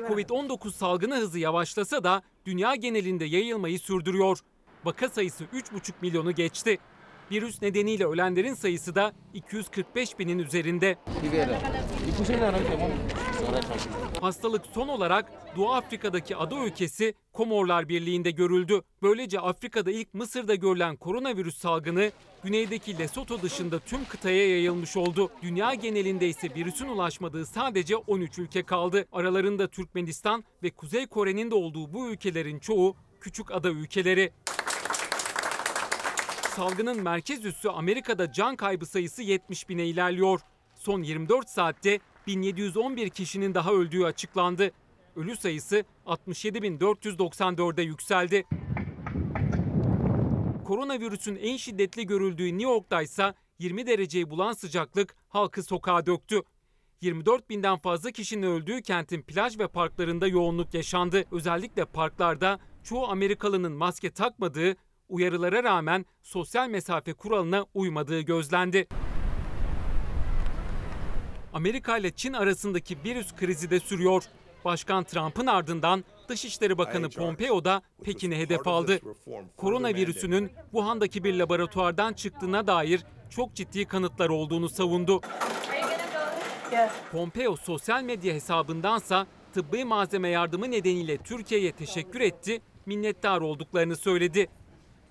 Covid-19 0.10 0.72
salgını 0.72 1.16
hızı 1.16 1.40
yavaşlasa 1.40 2.04
da 2.04 2.22
dünya 2.46 2.76
genelinde 2.76 3.26
yayılmayı 3.26 3.80
sürdürüyor. 3.80 4.40
Vaka 4.86 5.10
sayısı 5.10 5.44
3,5 5.44 5.92
milyonu 6.02 6.32
geçti. 6.32 6.78
Virüs 7.32 7.62
nedeniyle 7.62 8.06
ölenlerin 8.06 8.54
sayısı 8.54 8.96
da 8.96 9.14
245 9.34 10.20
binin 10.20 10.40
üzerinde. 10.40 10.98
Hastalık 14.22 14.66
son 14.74 14.88
olarak 14.88 15.32
Doğu 15.58 15.74
Afrika'daki 15.74 16.36
ada 16.36 16.66
ülkesi 16.66 17.14
Komorlar 17.34 17.90
Birliği'nde 17.90 18.32
görüldü. 18.32 18.82
Böylece 19.02 19.40
Afrika'da 19.40 19.92
ilk 19.92 20.14
Mısır'da 20.14 20.56
görülen 20.56 20.96
koronavirüs 20.96 21.58
salgını 21.58 22.12
güneydeki 22.44 23.00
Lesotho 23.00 23.42
dışında 23.42 23.80
tüm 23.80 24.06
kıtaya 24.06 24.50
yayılmış 24.50 24.98
oldu. 24.98 25.32
Dünya 25.42 25.74
genelinde 25.74 26.28
ise 26.28 26.50
virüsün 26.56 26.88
ulaşmadığı 26.88 27.46
sadece 27.46 27.96
13 27.96 28.40
ülke 28.40 28.64
kaldı. 28.64 29.06
Aralarında 29.12 29.68
Türkmenistan 29.68 30.44
ve 30.64 30.70
Kuzey 30.70 31.08
Kore'nin 31.08 31.52
de 31.52 31.56
olduğu 31.56 31.94
bu 31.94 32.10
ülkelerin 32.10 32.60
çoğu 32.60 32.96
küçük 33.22 33.52
ada 33.52 33.70
ülkeleri. 33.70 34.32
Salgının 36.56 37.04
merkez 37.04 37.46
üssü 37.46 37.70
Amerika'da 37.70 38.32
can 38.32 38.56
kaybı 38.56 38.86
sayısı 38.86 39.22
70 39.22 39.70
bine 39.70 39.86
ilerliyor. 39.86 40.40
Son 40.76 41.04
24 41.04 41.50
saatte 41.50 42.00
1711 42.28 43.10
kişinin 43.10 43.54
daha 43.54 43.72
öldüğü 43.72 44.04
açıklandı. 44.04 44.72
Ölü 45.16 45.36
sayısı 45.36 45.84
67.494'e 46.06 47.84
yükseldi. 47.84 48.46
Koronavirüsün 50.66 51.36
en 51.36 51.58
şiddetli 51.58 52.08
görüldüğü 52.08 52.58
New 52.58 52.72
York'ta 52.72 53.02
ise 53.02 53.34
20 53.60 53.88
dereceyi 53.88 54.30
bulan 54.30 54.54
sıcaklık 54.54 55.16
halkı 55.30 55.64
sokağa 55.64 56.06
döktü. 56.06 56.42
24 57.02 57.50
binden 57.50 57.78
fazla 57.78 58.12
kişinin 58.12 58.44
öldüğü 58.48 58.82
kentin 58.82 59.22
plaj 59.22 59.60
ve 59.60 59.68
parklarında 59.68 60.28
yoğunluk 60.28 60.74
yaşandı. 60.74 61.24
Özellikle 61.32 61.86
parklarda 61.86 62.60
çoğu 62.84 63.08
Amerikalının 63.08 63.72
maske 63.72 64.12
takmadığı, 64.12 64.76
uyarılara 65.12 65.64
rağmen 65.64 66.06
sosyal 66.24 66.70
mesafe 66.70 67.14
kuralına 67.14 67.66
uymadığı 67.74 68.22
gözlendi. 68.22 68.88
Amerika 71.54 71.98
ile 71.98 72.12
Çin 72.12 72.34
arasındaki 72.34 72.98
virüs 73.06 73.36
krizi 73.36 73.70
de 73.70 73.80
sürüyor. 73.80 74.24
Başkan 74.66 75.04
Trump'ın 75.04 75.48
ardından 75.48 76.04
Dışişleri 76.28 76.78
Bakanı 76.78 77.10
Pompeo 77.10 77.66
da 77.66 77.82
Pekin'i 78.04 78.38
hedef 78.38 78.68
aldı. 78.68 79.00
Koronavirüsünün 79.58 80.52
Wuhan'daki 80.72 81.24
bir 81.24 81.34
laboratuvardan 81.34 82.14
çıktığına 82.14 82.68
dair 82.68 83.04
çok 83.30 83.56
ciddi 83.56 83.86
kanıtlar 83.86 84.30
olduğunu 84.30 84.70
savundu. 84.70 85.22
Pompeo 87.12 87.56
sosyal 87.56 88.04
medya 88.04 88.34
hesabındansa 88.34 89.28
tıbbi 89.54 89.86
malzeme 89.86 90.30
yardımı 90.30 90.72
nedeniyle 90.72 91.18
Türkiye'ye 91.18 91.72
teşekkür 91.72 92.22
etti, 92.22 92.62
minnettar 92.86 93.42
olduklarını 93.42 93.96
söyledi. 93.96 94.48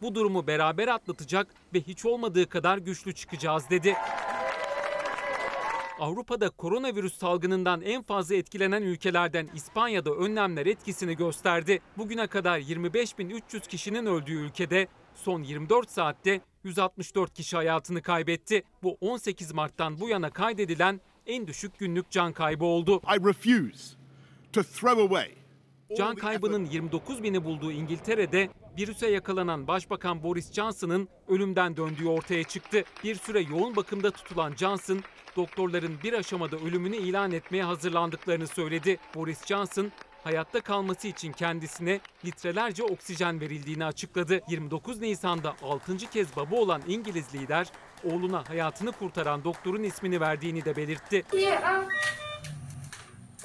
Bu 0.03 0.15
durumu 0.15 0.47
beraber 0.47 0.89
atlatacak 0.89 1.47
ve 1.75 1.81
hiç 1.81 2.05
olmadığı 2.05 2.49
kadar 2.49 2.79
güçlü 2.79 3.15
çıkacağız 3.15 3.71
dedi. 3.71 3.97
Avrupa'da 6.01 6.51
koronavirüs 6.51 7.19
salgınından 7.19 7.83
en 7.83 8.03
fazla 8.03 8.35
etkilenen 8.35 8.83
ülkelerden 8.83 9.49
İspanya'da 9.55 10.11
önlemler 10.15 10.67
etkisini 10.67 11.17
gösterdi. 11.17 11.81
Bugüne 11.99 12.27
kadar 12.27 12.59
25.300 12.59 13.69
kişinin 13.69 14.07
öldüğü 14.07 14.35
ülkede 14.35 14.89
son 15.15 15.43
24 15.43 15.91
saatte 15.91 16.41
164 16.65 17.35
kişi 17.35 17.57
hayatını 17.57 18.03
kaybetti. 18.03 18.63
Bu 18.83 18.97
18 19.01 19.53
Mart'tan 19.53 20.01
bu 20.01 20.09
yana 20.09 20.31
kaydedilen 20.31 21.01
en 21.27 21.47
düşük 21.47 21.79
günlük 21.79 22.11
can 22.11 22.33
kaybı 22.33 22.65
oldu. 22.65 23.01
I 23.17 23.25
refuse 23.25 23.97
to 24.53 24.63
throw 24.63 25.03
away 25.03 25.41
Can 25.97 26.15
kaybının 26.15 26.65
29 26.65 27.23
bini 27.23 27.45
bulduğu 27.45 27.73
İngiltere'de 27.73 28.49
virüse 28.79 29.11
yakalanan 29.11 29.67
Başbakan 29.67 30.23
Boris 30.23 30.53
Johnson'ın 30.53 31.09
ölümden 31.29 31.77
döndüğü 31.77 32.09
ortaya 32.09 32.45
çıktı. 32.45 32.85
Bir 33.05 33.15
süre 33.15 33.41
yoğun 33.41 33.77
bakımda 33.77 34.11
tutulan 34.11 34.55
Johnson, 34.57 35.01
doktorların 35.37 35.99
bir 36.05 36.13
aşamada 36.13 36.57
ölümünü 36.57 36.97
ilan 36.97 37.33
etmeye 37.33 37.65
hazırlandıklarını 37.65 38.47
söyledi. 38.47 38.99
Boris 39.15 39.47
Johnson, 39.47 39.93
hayatta 40.25 40.61
kalması 40.61 41.09
için 41.09 41.33
kendisine 41.33 42.01
litrelerce 42.25 42.83
oksijen 42.83 43.41
verildiğini 43.41 43.85
açıkladı. 43.85 44.41
29 44.49 45.01
Nisan'da 45.01 45.55
6. 45.63 45.97
kez 45.97 46.37
baba 46.37 46.57
olan 46.57 46.83
İngiliz 46.89 47.35
lider 47.35 47.69
oğluna 48.05 48.49
hayatını 48.49 48.93
kurtaran 48.93 49.45
doktorun 49.45 49.83
ismini 49.83 50.21
verdiğini 50.21 50.65
de 50.65 50.77
belirtti. 50.77 51.25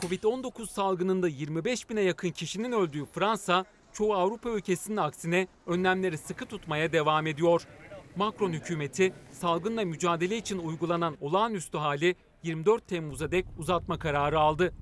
Covid-19 0.01 0.67
salgınında 0.67 1.27
25 1.27 1.89
bine 1.89 2.01
yakın 2.01 2.29
kişinin 2.29 2.71
öldüğü 2.71 3.05
Fransa, 3.05 3.65
çoğu 3.95 4.13
Avrupa 4.13 4.49
ülkesinin 4.49 4.97
aksine 4.97 5.47
önlemleri 5.67 6.17
sıkı 6.17 6.45
tutmaya 6.45 6.93
devam 6.93 7.27
ediyor. 7.27 7.67
Macron 8.15 8.53
hükümeti 8.53 9.13
salgınla 9.31 9.85
mücadele 9.85 10.37
için 10.37 10.59
uygulanan 10.59 11.17
olağanüstü 11.21 11.77
hali 11.77 12.15
24 12.43 12.87
Temmuz'a 12.87 13.31
dek 13.31 13.45
uzatma 13.57 13.99
kararı 13.99 14.39
aldı. 14.39 14.73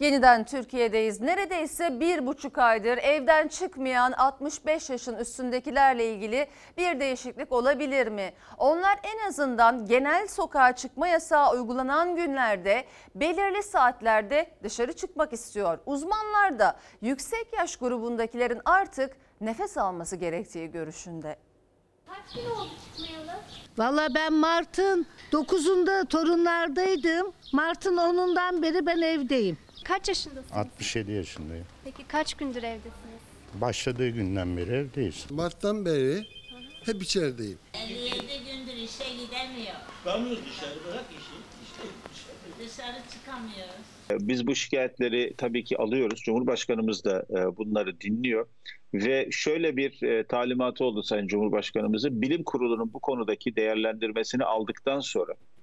Yeniden 0.00 0.44
Türkiye'deyiz. 0.44 1.20
Neredeyse 1.20 2.00
bir 2.00 2.26
buçuk 2.26 2.58
aydır 2.58 2.98
evden 2.98 3.48
çıkmayan 3.48 4.12
65 4.12 4.90
yaşın 4.90 5.16
üstündekilerle 5.16 6.12
ilgili 6.14 6.46
bir 6.76 7.00
değişiklik 7.00 7.52
olabilir 7.52 8.06
mi? 8.08 8.32
Onlar 8.58 8.98
en 9.02 9.28
azından 9.28 9.86
genel 9.86 10.28
sokağa 10.28 10.76
çıkma 10.76 11.08
yasağı 11.08 11.52
uygulanan 11.52 12.16
günlerde 12.16 12.84
belirli 13.14 13.62
saatlerde 13.62 14.50
dışarı 14.62 14.92
çıkmak 14.92 15.32
istiyor. 15.32 15.78
Uzmanlar 15.86 16.58
da 16.58 16.76
yüksek 17.00 17.46
yaş 17.58 17.76
grubundakilerin 17.76 18.60
artık 18.64 19.16
nefes 19.40 19.78
alması 19.78 20.16
gerektiği 20.16 20.70
görüşünde. 20.70 21.36
Valla 23.78 24.14
ben 24.14 24.32
Mart'ın 24.32 25.06
9'unda 25.32 26.08
torunlardaydım. 26.08 27.32
Mart'ın 27.52 27.96
10'undan 27.96 28.62
beri 28.62 28.86
ben 28.86 29.00
evdeyim. 29.00 29.58
Kaç 29.88 30.08
yaşındasınız? 30.08 30.52
67 30.52 31.12
yaşındayım. 31.12 31.64
Peki 31.84 32.04
kaç 32.08 32.34
gündür 32.34 32.62
evdesiniz? 32.62 33.20
Başladığı 33.54 34.08
günden 34.08 34.56
beri 34.56 34.70
evdeyiz. 34.70 35.26
Mart'tan 35.30 35.84
beri 35.84 36.26
hep 36.84 37.02
içerideyim. 37.02 37.58
57 37.74 38.16
gündür 38.50 38.72
işe 38.72 39.04
gidemiyor. 39.04 39.76
Çıkamıyoruz 40.04 40.42
dışarı 40.50 40.74
bırak 40.88 41.04
işi. 41.10 41.36
İşte 41.64 41.88
Dışarı 42.64 42.96
çıkamıyoruz. 43.12 44.28
Biz 44.28 44.46
bu 44.46 44.54
şikayetleri 44.54 45.34
tabii 45.38 45.64
ki 45.64 45.78
alıyoruz. 45.78 46.20
Cumhurbaşkanımız 46.20 47.04
da 47.04 47.26
e, 47.30 47.56
bunları 47.56 48.00
dinliyor. 48.00 48.46
Ve 48.94 49.28
şöyle 49.30 49.76
bir 49.76 50.02
e, 50.02 50.26
talimatı 50.26 50.84
oldu 50.84 51.02
Sayın 51.02 51.26
Cumhurbaşkanımızın. 51.26 52.22
Bilim 52.22 52.44
Kurulu'nun 52.44 52.92
bu 52.92 53.00
konudaki 53.00 53.56
değerlendirmesini 53.56 54.44
aldıktan 54.44 55.00
sonra 55.00 55.32
e, 55.32 55.55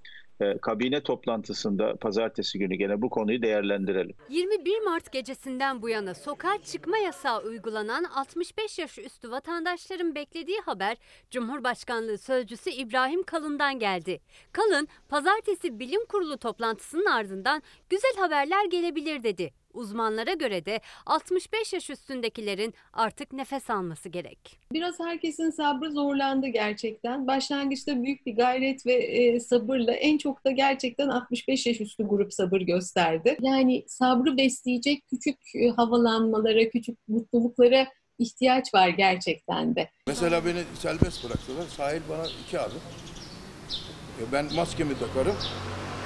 kabine 0.62 1.04
toplantısında 1.04 1.96
pazartesi 1.96 2.60
günü 2.60 2.76
gene 2.76 3.02
bu 3.02 3.10
konuyu 3.10 3.42
değerlendirelim. 3.42 4.16
21 4.30 4.82
Mart 4.82 5.12
gecesinden 5.12 5.82
bu 5.82 5.90
yana 5.90 6.14
sokağa 6.14 6.58
çıkma 6.66 6.98
yasağı 6.98 7.44
uygulanan 7.44 8.04
65 8.04 8.80
yaş 8.80 8.98
üstü 8.98 9.32
vatandaşların 9.32 10.16
beklediği 10.16 10.60
haber 10.60 10.98
Cumhurbaşkanlığı 11.32 12.18
Sözcüsü 12.18 12.70
İbrahim 12.70 13.24
Kalın'dan 13.24 13.80
geldi. 13.80 14.20
Kalın, 14.52 14.88
pazartesi 15.10 15.80
bilim 15.80 16.06
kurulu 16.06 16.38
toplantısının 16.38 17.06
ardından 17.06 17.62
güzel 17.90 18.14
haberler 18.18 18.66
gelebilir 18.66 19.24
dedi. 19.24 19.63
Uzmanlara 19.74 20.34
göre 20.34 20.66
de 20.66 20.80
65 21.06 21.74
yaş 21.74 21.90
üstündekilerin 21.90 22.74
artık 22.94 23.34
nefes 23.34 23.70
alması 23.70 24.10
gerek. 24.10 24.60
Biraz 24.74 25.00
herkesin 25.00 25.50
sabrı 25.50 25.92
zorlandı 25.92 26.48
gerçekten. 26.48 27.28
Başlangıçta 27.28 28.04
büyük 28.04 28.26
bir 28.26 28.36
gayret 28.36 28.86
ve 28.86 28.94
e, 28.94 29.40
sabırla 29.40 29.92
en 29.94 30.18
çok 30.18 30.46
da 30.46 30.52
gerçekten 30.52 31.08
65 31.08 31.66
yaş 31.66 31.82
üstü 31.82 32.08
grup 32.08 32.34
sabır 32.34 32.62
gösterdi. 32.62 33.38
Yani 33.42 33.84
sabrı 33.88 34.38
besleyecek 34.38 35.04
küçük 35.10 35.40
e, 35.56 35.70
havalanmalara, 35.70 36.70
küçük 36.70 36.98
mutluluklara 37.08 37.88
ihtiyaç 38.20 38.74
var 38.74 38.90
gerçekten 38.90 39.76
de. 39.76 39.90
Mesela 40.08 40.46
beni 40.46 40.64
serbest 40.74 41.26
bıraksalar 41.26 41.68
sahil 41.68 42.02
bana 42.10 42.24
iki 42.48 42.60
adım. 42.60 42.82
E 44.20 44.32
ben 44.32 44.56
maskemi 44.56 45.00
takarım. 45.00 45.36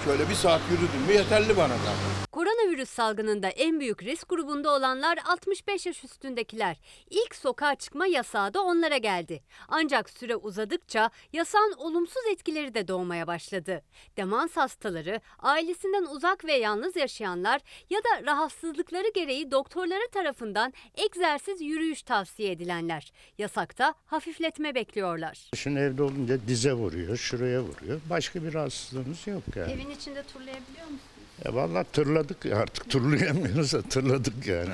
Şöyle 0.06 0.30
bir 0.30 0.34
saat 0.36 0.62
yürüdüm 0.71 1.01
mü 1.08 1.13
yeterli 1.13 1.58
bana 1.58 1.77
zaten. 1.77 2.27
Koronavirüs 2.38 2.89
salgınında 2.89 3.47
en 3.47 3.80
büyük 3.80 4.04
risk 4.04 4.30
grubunda 4.30 4.76
olanlar 4.76 5.19
65 5.26 5.86
yaş 5.86 6.04
üstündekiler. 6.04 6.78
İlk 7.10 7.36
sokağa 7.36 7.76
çıkma 7.76 8.08
yasağı 8.08 8.54
da 8.54 8.62
onlara 8.62 8.97
geldi. 8.97 9.43
Ancak 9.67 10.10
süre 10.10 10.36
uzadıkça 10.36 11.10
yasağın 11.34 11.73
olumsuz 11.78 12.23
etkileri 12.32 12.73
de 12.73 12.88
doğmaya 12.88 13.28
başladı. 13.28 13.82
Demans 14.17 14.58
hastaları, 14.58 15.21
ailesinden 15.39 16.06
uzak 16.15 16.45
ve 16.45 16.54
yalnız 16.54 16.95
yaşayanlar 16.95 17.62
ya 17.89 18.00
da 18.00 18.26
rahatsızlıkları 18.26 19.08
gereği 19.15 19.52
doktorları 19.52 20.08
tarafından 20.12 20.73
egzersiz 20.95 21.62
yürüyüş 21.62 22.04
tavsiye 22.04 22.52
edilenler. 22.52 23.12
Yasakta 23.38 23.93
hafifletme 24.06 24.76
bekliyorlar. 24.76 25.50
Şimdi 25.56 25.80
evde 25.80 26.04
olunca 26.04 26.38
dize 26.47 26.73
vuruyor, 26.73 27.17
şuraya 27.17 27.62
vuruyor. 27.62 28.02
Başka 28.10 28.43
bir 28.43 28.54
rahatsızlığımız 28.54 29.28
yok 29.28 29.43
yani. 29.56 29.71
Evin 29.71 29.89
içinde 29.89 30.23
turlayabiliyor 30.23 30.86
musunuz? 30.86 31.16
Ya 31.45 31.56
vallahi 31.56 31.86
tırladık 31.93 32.45
ya 32.45 32.58
artık 32.58 32.89
turlayamıyoruz 32.89 33.73
da 33.73 33.82
tırladık 33.82 34.47
yani. 34.47 34.69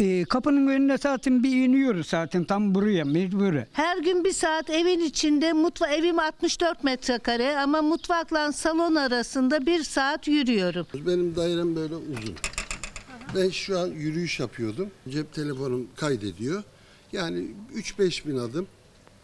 E, 0.00 0.24
kapının 0.24 0.66
önüne 0.66 0.98
zaten 0.98 1.42
bir 1.42 1.64
iniyoruz 1.64 2.06
zaten 2.06 2.44
tam 2.44 2.74
buraya 2.74 3.04
mecburi. 3.04 3.66
Her 3.72 3.98
gün 3.98 4.24
bir 4.24 4.32
saat 4.32 4.70
evin 4.70 5.00
içinde 5.00 5.52
mutfa 5.52 5.88
evim 5.88 6.18
64 6.18 6.84
metrekare 6.84 7.56
ama 7.56 7.82
mutfakla 7.82 8.52
salon 8.52 8.94
arasında 8.94 9.66
bir 9.66 9.82
saat 9.82 10.28
yürüyorum. 10.28 10.86
Benim 10.94 11.36
dairem 11.36 11.76
böyle 11.76 11.94
uzun. 11.94 12.34
Ben 13.36 13.48
şu 13.50 13.78
an 13.78 13.86
yürüyüş 13.86 14.40
yapıyordum. 14.40 14.90
Cep 15.08 15.32
telefonum 15.34 15.88
kaydediyor. 15.96 16.62
Yani 17.12 17.46
3-5 17.74 18.28
bin 18.28 18.36
adım 18.36 18.66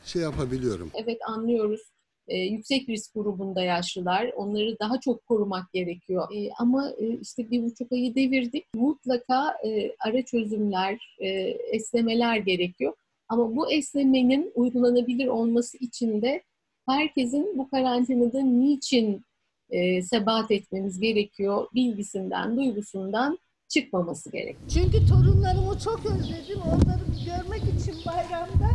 şey 0.04 0.22
yapabiliyorum. 0.22 0.90
Evet 1.04 1.18
anlıyoruz. 1.28 1.80
Ee, 2.28 2.38
yüksek 2.38 2.88
risk 2.88 3.14
grubunda 3.14 3.62
yaşlılar. 3.62 4.32
Onları 4.36 4.76
daha 4.80 5.00
çok 5.00 5.26
korumak 5.26 5.72
gerekiyor. 5.72 6.28
Ee, 6.34 6.50
ama 6.58 6.90
e, 6.98 7.18
işte 7.20 7.50
bir 7.50 7.62
buçuk 7.62 7.92
ayı 7.92 8.14
devirdik. 8.14 8.64
Mutlaka 8.74 9.56
e, 9.66 9.96
ara 10.06 10.22
çözümler, 10.22 11.16
e, 11.18 11.28
esnemeler 11.72 12.36
gerekiyor. 12.36 12.92
Ama 13.28 13.56
bu 13.56 13.72
esnemenin 13.72 14.52
uygulanabilir 14.54 15.26
olması 15.26 15.76
için 15.78 16.22
de 16.22 16.42
herkesin 16.88 17.58
bu 17.58 17.70
karantinada 17.70 18.40
niçin 18.40 19.22
e, 19.70 20.02
sebat 20.02 20.50
etmemiz 20.50 21.00
gerekiyor 21.00 21.66
bilgisinden, 21.74 22.56
duygusundan 22.56 23.38
çıkmaması 23.68 24.32
gerekiyor. 24.32 24.70
Çünkü 24.70 25.06
torunlarımı 25.06 25.78
çok 25.78 26.06
özledim. 26.06 26.60
Onları 26.66 27.04
görmek 27.26 27.80
için 27.80 27.94
bayramda 28.06 28.70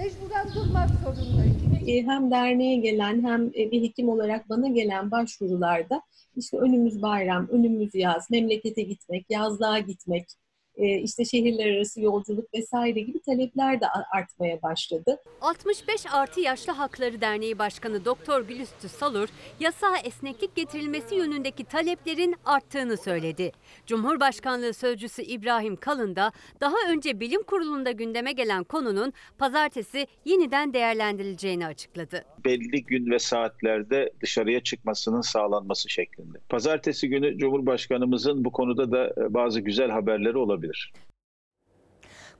mecburen 0.00 0.48
durmak 0.54 0.90
zorundayım. 0.90 1.78
E, 1.86 2.02
hem 2.02 2.30
derneğe 2.30 2.76
gelen 2.76 3.24
hem 3.24 3.46
e, 3.46 3.70
bir 3.70 3.82
hekim 3.82 4.08
olarak 4.08 4.48
bana 4.48 4.68
gelen 4.68 5.10
başvurularda 5.10 6.02
işte 6.36 6.58
önümüz 6.58 7.02
bayram, 7.02 7.48
önümüz 7.48 7.94
yaz, 7.94 8.30
memlekete 8.30 8.82
gitmek, 8.82 9.26
yazlığa 9.30 9.78
gitmek, 9.78 10.26
işte 10.86 11.24
şehirler 11.24 11.76
arası 11.76 12.00
yolculuk 12.00 12.54
vesaire 12.54 13.00
gibi 13.00 13.20
talepler 13.20 13.80
de 13.80 13.86
artmaya 14.16 14.62
başladı. 14.62 15.18
65 15.40 16.06
artı 16.12 16.40
Yaşlı 16.40 16.72
Hakları 16.72 17.20
Derneği 17.20 17.58
Başkanı 17.58 18.04
Doktor 18.04 18.42
Gülüstü 18.42 18.88
Salur, 18.88 19.28
yasağa 19.60 19.96
esneklik 20.04 20.56
getirilmesi 20.56 21.14
yönündeki 21.14 21.64
taleplerin 21.64 22.34
arttığını 22.44 22.96
söyledi. 22.96 23.52
Cumhurbaşkanlığı 23.86 24.74
Sözcüsü 24.74 25.22
İbrahim 25.22 25.76
Kalın 25.76 26.16
da 26.16 26.32
daha 26.60 26.76
önce 26.90 27.20
bilim 27.20 27.42
kurulunda 27.42 27.90
gündeme 27.90 28.32
gelen 28.32 28.64
konunun 28.64 29.12
pazartesi 29.38 30.06
yeniden 30.24 30.74
değerlendirileceğini 30.74 31.66
açıkladı. 31.66 32.24
Belli 32.44 32.84
gün 32.84 33.10
ve 33.10 33.18
saatlerde 33.18 34.12
dışarıya 34.20 34.62
çıkmasının 34.62 35.20
sağlanması 35.20 35.88
şeklinde. 35.88 36.38
Pazartesi 36.48 37.08
günü 37.08 37.38
Cumhurbaşkanımızın 37.38 38.44
bu 38.44 38.52
konuda 38.52 38.92
da 38.92 39.06
e, 39.06 39.34
bazı 39.34 39.60
güzel 39.60 39.90
haberleri 39.90 40.38
olabilir. 40.38 40.69
olabilir. 40.70 41.09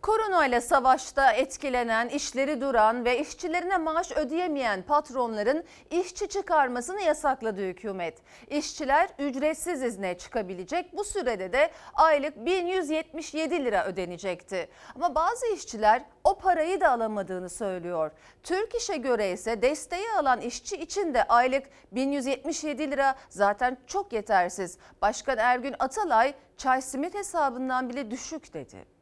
Korona 0.03 0.47
ile 0.47 0.61
savaşta 0.61 1.33
etkilenen, 1.33 2.09
işleri 2.09 2.61
duran 2.61 3.05
ve 3.05 3.19
işçilerine 3.19 3.79
maaş 3.79 4.13
ödeyemeyen 4.13 4.83
patronların 4.83 5.65
işçi 5.91 6.29
çıkarmasını 6.29 7.01
yasakladı 7.03 7.61
hükümet. 7.61 8.19
İşçiler 8.51 9.09
ücretsiz 9.19 9.83
izne 9.83 10.19
çıkabilecek. 10.19 10.97
Bu 10.97 11.05
sürede 11.05 11.53
de 11.53 11.71
aylık 11.95 12.37
1177 12.37 13.65
lira 13.65 13.87
ödenecekti. 13.87 14.69
Ama 14.95 15.15
bazı 15.15 15.47
işçiler 15.47 16.03
o 16.25 16.39
parayı 16.39 16.81
da 16.81 16.91
alamadığını 16.91 17.49
söylüyor. 17.51 18.11
Türk 18.43 18.75
İş'e 18.75 18.97
göre 18.97 19.33
ise 19.33 19.63
desteği 19.63 20.13
alan 20.19 20.41
işçi 20.41 20.77
için 20.77 21.15
de 21.15 21.23
aylık 21.25 21.65
1177 21.93 22.91
lira 22.91 23.15
zaten 23.29 23.77
çok 23.87 24.13
yetersiz. 24.13 24.79
Başkan 25.03 25.39
Ergün 25.39 25.75
Atalay 25.79 26.35
çay 26.57 26.83
simit 26.83 27.15
hesabından 27.15 27.89
bile 27.89 28.11
düşük 28.11 28.55
dedi. 28.55 29.00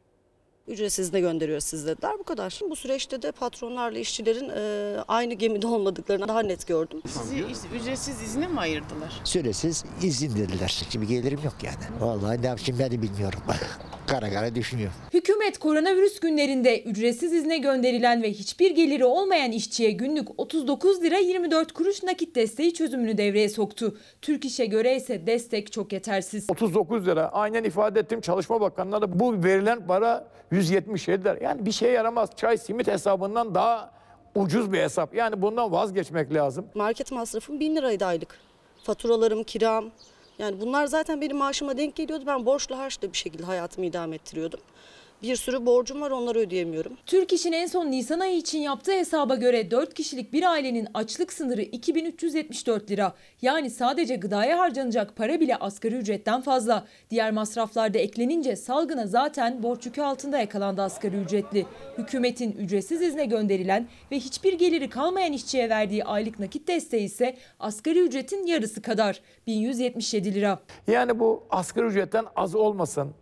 Ücretsiz 0.69 1.13
de 1.13 1.19
gönderiyor 1.19 1.59
siz 1.59 1.87
dediler 1.87 2.11
bu 2.19 2.23
kadar. 2.23 2.59
Bu 2.69 2.75
süreçte 2.75 3.21
de 3.21 3.31
patronlarla 3.31 3.99
işçilerin 3.99 4.49
e, 4.49 4.95
aynı 5.07 5.33
gemide 5.33 5.67
olmadıklarını 5.67 6.27
daha 6.27 6.39
net 6.41 6.67
gördüm. 6.67 7.01
Sizi 7.07 7.45
ücretsiz 7.75 8.21
izne 8.21 8.47
mi 8.47 8.59
ayırdılar? 8.59 9.21
Süresiz 9.23 9.85
izin 10.03 10.35
dediler. 10.35 10.83
Şimdi 10.89 11.07
gelirim 11.07 11.39
yok 11.43 11.55
yani. 11.63 11.99
Vallahi 11.99 12.41
ne 12.41 12.47
yapayım 12.47 12.79
ben 12.79 12.91
de 12.91 13.01
bilmiyorum. 13.01 13.39
kara 14.09 14.29
kara 14.29 14.55
düşünüyorum. 14.55 14.95
Hükümet 15.13 15.57
koronavirüs 15.57 16.19
günlerinde 16.19 16.83
ücretsiz 16.83 17.33
izne 17.33 17.57
gönderilen 17.57 18.23
ve 18.23 18.31
hiçbir 18.31 18.71
geliri 18.71 19.05
olmayan 19.05 19.51
işçiye 19.51 19.91
günlük 19.91 20.39
39 20.39 21.03
lira 21.03 21.17
24 21.17 21.71
kuruş 21.71 22.03
nakit 22.03 22.35
desteği 22.35 22.73
çözümünü 22.73 23.17
devreye 23.17 23.49
soktu. 23.49 23.97
Türk 24.21 24.45
İş'e 24.45 24.65
göre 24.65 24.95
ise 24.95 25.27
destek 25.27 25.71
çok 25.71 25.93
yetersiz. 25.93 26.49
39 26.49 27.07
lira 27.07 27.29
aynen 27.29 27.63
ifade 27.63 27.99
ettim 27.99 28.21
Çalışma 28.21 28.61
Bakanı'na 28.61 29.01
da 29.01 29.19
bu 29.19 29.43
verilen 29.43 29.87
para 29.87 30.27
177 30.51 31.23
lira. 31.23 31.37
Yani 31.41 31.65
bir 31.65 31.71
şeye 31.71 31.91
yaramaz. 31.91 32.29
Çay 32.35 32.57
simit 32.57 32.87
hesabından 32.87 33.55
daha 33.55 33.91
ucuz 34.35 34.73
bir 34.73 34.79
hesap. 34.79 35.15
Yani 35.15 35.41
bundan 35.41 35.71
vazgeçmek 35.71 36.33
lazım. 36.33 36.65
Market 36.73 37.11
masrafım 37.11 37.59
1000 37.59 37.75
liraydı 37.75 38.05
aylık. 38.05 38.39
Faturalarım, 38.83 39.43
kiram. 39.43 39.85
Yani 40.39 40.61
bunlar 40.61 40.85
zaten 40.85 41.21
benim 41.21 41.37
maaşıma 41.37 41.77
denk 41.77 41.95
geliyordu. 41.95 42.23
Ben 42.27 42.45
borçlu 42.45 42.77
harçla 42.77 43.13
bir 43.13 43.17
şekilde 43.17 43.43
hayatımı 43.43 43.85
idame 43.85 44.15
ettiriyordum. 44.15 44.59
Bir 45.23 45.35
sürü 45.35 45.65
borcum 45.65 46.01
var 46.01 46.11
onları 46.11 46.39
ödeyemiyorum. 46.39 46.97
Türk 47.05 47.33
İş'in 47.33 47.51
en 47.51 47.65
son 47.65 47.91
Nisan 47.91 48.19
ayı 48.19 48.37
için 48.37 48.59
yaptığı 48.59 48.91
hesaba 48.91 49.35
göre 49.35 49.71
4 49.71 49.93
kişilik 49.93 50.33
bir 50.33 50.43
ailenin 50.43 50.87
açlık 50.93 51.33
sınırı 51.33 51.61
2374 51.61 52.91
lira. 52.91 53.13
Yani 53.41 53.69
sadece 53.69 54.15
gıdaya 54.15 54.59
harcanacak 54.59 55.15
para 55.15 55.39
bile 55.39 55.55
asgari 55.55 55.95
ücretten 55.95 56.41
fazla. 56.41 56.85
Diğer 57.09 57.31
masraflar 57.31 57.93
da 57.93 57.97
eklenince 57.97 58.55
salgına 58.55 59.07
zaten 59.07 59.63
borç 59.63 59.85
yükü 59.85 60.01
altında 60.01 60.39
yakalandı 60.39 60.81
asgari 60.81 61.15
ücretli. 61.15 61.65
Hükümetin 61.97 62.51
ücretsiz 62.51 63.01
izne 63.01 63.25
gönderilen 63.25 63.87
ve 64.11 64.19
hiçbir 64.19 64.53
geliri 64.53 64.89
kalmayan 64.89 65.33
işçiye 65.33 65.69
verdiği 65.69 66.03
aylık 66.03 66.39
nakit 66.39 66.67
desteği 66.67 67.03
ise 67.03 67.37
asgari 67.59 67.99
ücretin 67.99 68.45
yarısı 68.45 68.81
kadar 68.81 69.21
1177 69.47 70.33
lira. 70.33 70.59
Yani 70.87 71.19
bu 71.19 71.43
asgari 71.49 71.85
ücretten 71.85 72.25
az 72.35 72.55
olmasın. 72.55 73.13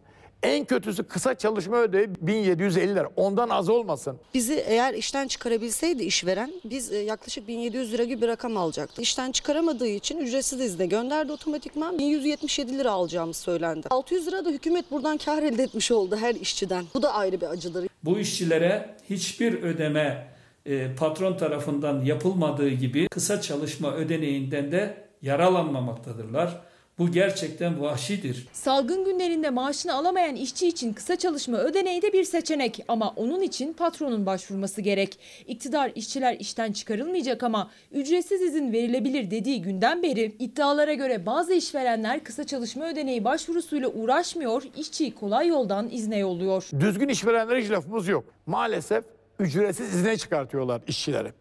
En 0.44 0.66
kötüsü 0.66 1.04
kısa 1.04 1.36
çalışma 1.36 1.78
ödeneği 1.78 2.10
1750 2.22 2.96
lira. 2.96 3.10
Ondan 3.16 3.50
az 3.50 3.70
olmasın. 3.70 4.18
Bizi 4.34 4.54
eğer 4.54 4.94
işten 4.94 5.28
çıkarabilseydi 5.28 6.04
işveren 6.04 6.54
biz 6.66 6.92
e, 6.92 6.98
yaklaşık 6.98 7.48
1700 7.48 7.94
lira 7.94 8.04
gibi 8.04 8.22
bir 8.22 8.28
rakam 8.28 8.58
alacaktık. 8.58 9.04
İşten 9.04 9.32
çıkaramadığı 9.32 9.88
için 9.88 10.18
ücretsiz 10.18 10.62
izne 10.62 10.86
gönderdi 10.86 11.32
otomatikman 11.32 12.00
1177 12.00 12.78
lira 12.78 12.92
alacağımız 12.92 13.38
söylendi. 13.38 13.88
600 13.90 14.28
lira 14.28 14.46
da 14.46 14.50
hükümet 14.50 14.92
buradan 14.92 15.18
kar 15.18 15.44
elde 15.44 15.64
etmiş 15.64 15.92
oldu 15.92 16.16
her 16.16 16.36
işçiden. 16.36 16.86
Bu 16.94 17.02
da 17.02 17.14
ayrı 17.14 17.42
bir 17.42 17.50
acıdır. 17.50 17.88
Bu 18.04 18.20
işçilere 18.20 18.96
hiçbir 19.10 19.54
ödeme 19.64 20.28
e, 20.66 20.96
patron 20.96 21.38
tarafından 21.38 22.02
yapılmadığı 22.02 22.70
gibi 22.70 23.08
kısa 23.08 23.42
çalışma 23.42 23.94
ödeneğinden 23.94 24.72
de 24.72 25.08
yaralanmamaktadırlar. 25.22 26.62
Bu 27.00 27.12
gerçekten 27.12 27.82
vahşidir. 27.82 28.48
Salgın 28.54 29.06
günlerinde 29.06 29.50
maaşını 29.50 29.94
alamayan 29.94 30.36
işçi 30.36 30.68
için 30.68 30.94
kısa 30.94 31.16
çalışma 31.16 31.58
ödeneği 31.58 32.02
de 32.02 32.14
bir 32.14 32.24
seçenek 32.24 32.80
ama 32.88 33.14
onun 33.16 33.42
için 33.42 33.74
patronun 33.74 34.26
başvurması 34.26 34.82
gerek. 34.82 35.20
İktidar 35.48 35.92
işçiler 35.96 36.36
işten 36.40 36.72
çıkarılmayacak 36.72 37.44
ama 37.44 37.72
ücretsiz 37.92 38.42
izin 38.42 38.74
verilebilir 38.74 39.32
dediği 39.32 39.62
günden 39.62 40.04
beri 40.04 40.36
iddialara 40.40 40.94
göre 40.94 41.26
bazı 41.26 41.54
işverenler 41.54 42.24
kısa 42.24 42.44
çalışma 42.44 42.90
ödeneği 42.90 43.24
başvurusuyla 43.24 43.90
uğraşmıyor, 43.90 44.64
işçiyi 44.78 45.16
kolay 45.16 45.48
yoldan 45.48 45.90
izne 45.92 46.18
yolluyor. 46.18 46.70
Düzgün 46.80 47.08
işverenlere 47.10 47.64
hiç 47.64 47.72
lafımız 47.72 48.08
yok. 48.08 48.26
Maalesef 48.46 49.04
ücretsiz 49.40 49.96
izne 49.96 50.18
çıkartıyorlar 50.18 50.82
işçileri. 50.88 51.32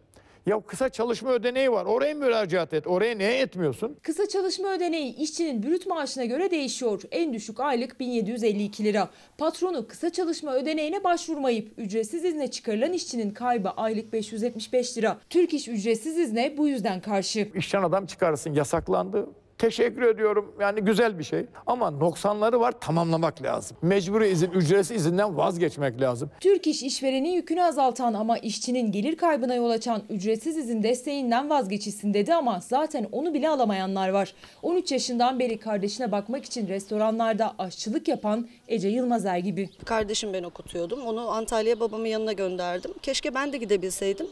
Ya 0.47 0.61
kısa 0.61 0.89
çalışma 0.89 1.31
ödeneği 1.31 1.71
var. 1.71 1.85
Oraya 1.85 2.13
müracaat 2.13 2.73
et. 2.73 2.87
Oraya 2.87 3.17
niye 3.17 3.39
etmiyorsun? 3.39 3.97
Kısa 4.03 4.29
çalışma 4.29 4.73
ödeneği 4.73 5.15
işçinin 5.15 5.63
brüt 5.63 5.87
maaşına 5.87 6.25
göre 6.25 6.51
değişiyor. 6.51 7.01
En 7.11 7.33
düşük 7.33 7.59
aylık 7.59 7.99
1752 7.99 8.83
lira. 8.83 9.09
Patronu 9.37 9.87
kısa 9.87 10.09
çalışma 10.09 10.55
ödeneğine 10.55 11.03
başvurmayıp 11.03 11.71
ücretsiz 11.77 12.25
izne 12.25 12.51
çıkarılan 12.51 12.93
işçinin 12.93 13.31
kaybı 13.31 13.69
aylık 13.69 14.13
575 14.13 14.97
lira. 14.97 15.17
Türk 15.29 15.53
İş 15.53 15.67
ücretsiz 15.67 16.17
izne 16.17 16.57
bu 16.57 16.67
yüzden 16.67 17.01
karşı. 17.01 17.49
İşten 17.55 17.83
adam 17.83 18.05
çıkarırsın 18.05 18.53
yasaklandı. 18.53 19.29
Teşekkür 19.57 20.01
ediyorum. 20.01 20.55
Yani 20.61 20.81
güzel 20.81 21.19
bir 21.19 21.23
şey. 21.23 21.45
Ama 21.67 21.91
noksanları 21.91 22.59
var 22.59 22.73
tamamlamak 22.81 23.41
lazım. 23.43 23.77
Mecburi 23.81 24.27
izin, 24.27 24.51
ücretsiz 24.51 24.97
izinden 24.97 25.37
vazgeçmek 25.37 26.01
lazım. 26.01 26.31
Türk 26.39 26.67
İş 26.67 26.83
işverenin 26.83 27.29
yükünü 27.29 27.63
azaltan 27.63 28.13
ama 28.13 28.37
işçinin 28.37 28.91
gelir 28.91 29.15
kaybına 29.17 29.55
yol 29.55 29.69
açan 29.69 30.01
ücretsiz 30.09 30.57
izin 30.57 30.83
desteğinden 30.83 31.49
vazgeçilsin 31.49 32.13
dedi 32.13 32.33
ama 32.33 32.59
zaten 32.59 33.07
onu 33.11 33.33
bile 33.33 33.49
alamayanlar 33.49 34.09
var. 34.09 34.33
13 34.63 34.91
yaşından 34.91 35.39
beri 35.39 35.57
kardeşine 35.59 36.11
bakmak 36.11 36.45
için 36.45 36.67
restoranlarda 36.67 37.53
aşçılık 37.59 38.07
yapan 38.07 38.47
Ece 38.67 38.87
Yılmazer 38.87 39.37
gibi. 39.37 39.69
Kardeşim 39.85 40.33
ben 40.33 40.43
okutuyordum. 40.43 41.01
Onu 41.05 41.29
Antalya'ya 41.29 41.79
babamın 41.79 42.05
yanına 42.05 42.33
gönderdim. 42.33 42.91
Keşke 43.01 43.33
ben 43.33 43.53
de 43.53 43.57
gidebilseydim. 43.57 44.27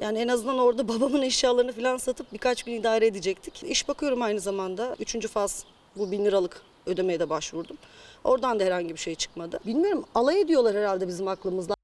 Yani 0.00 0.18
en 0.18 0.28
azından 0.28 0.58
orada 0.58 0.88
babamın 0.88 1.22
eşyalarını 1.22 1.72
falan 1.72 1.96
satıp 1.96 2.32
birkaç 2.32 2.62
gün 2.62 2.72
idare 2.72 3.06
edecektik. 3.06 3.62
İş 3.62 3.88
bakıyorum 3.88 4.22
aynı 4.22 4.40
zamanda. 4.40 4.96
Üçüncü 5.00 5.28
faz 5.28 5.64
bu 5.96 6.10
bin 6.10 6.24
liralık 6.24 6.62
ödemeye 6.86 7.20
de 7.20 7.30
başvurdum. 7.30 7.76
Oradan 8.24 8.60
da 8.60 8.64
herhangi 8.64 8.94
bir 8.94 9.00
şey 9.00 9.14
çıkmadı. 9.14 9.60
Bilmiyorum 9.66 10.04
alay 10.14 10.40
ediyorlar 10.40 10.76
herhalde 10.76 11.08
bizim 11.08 11.28
aklımızla. 11.28 11.75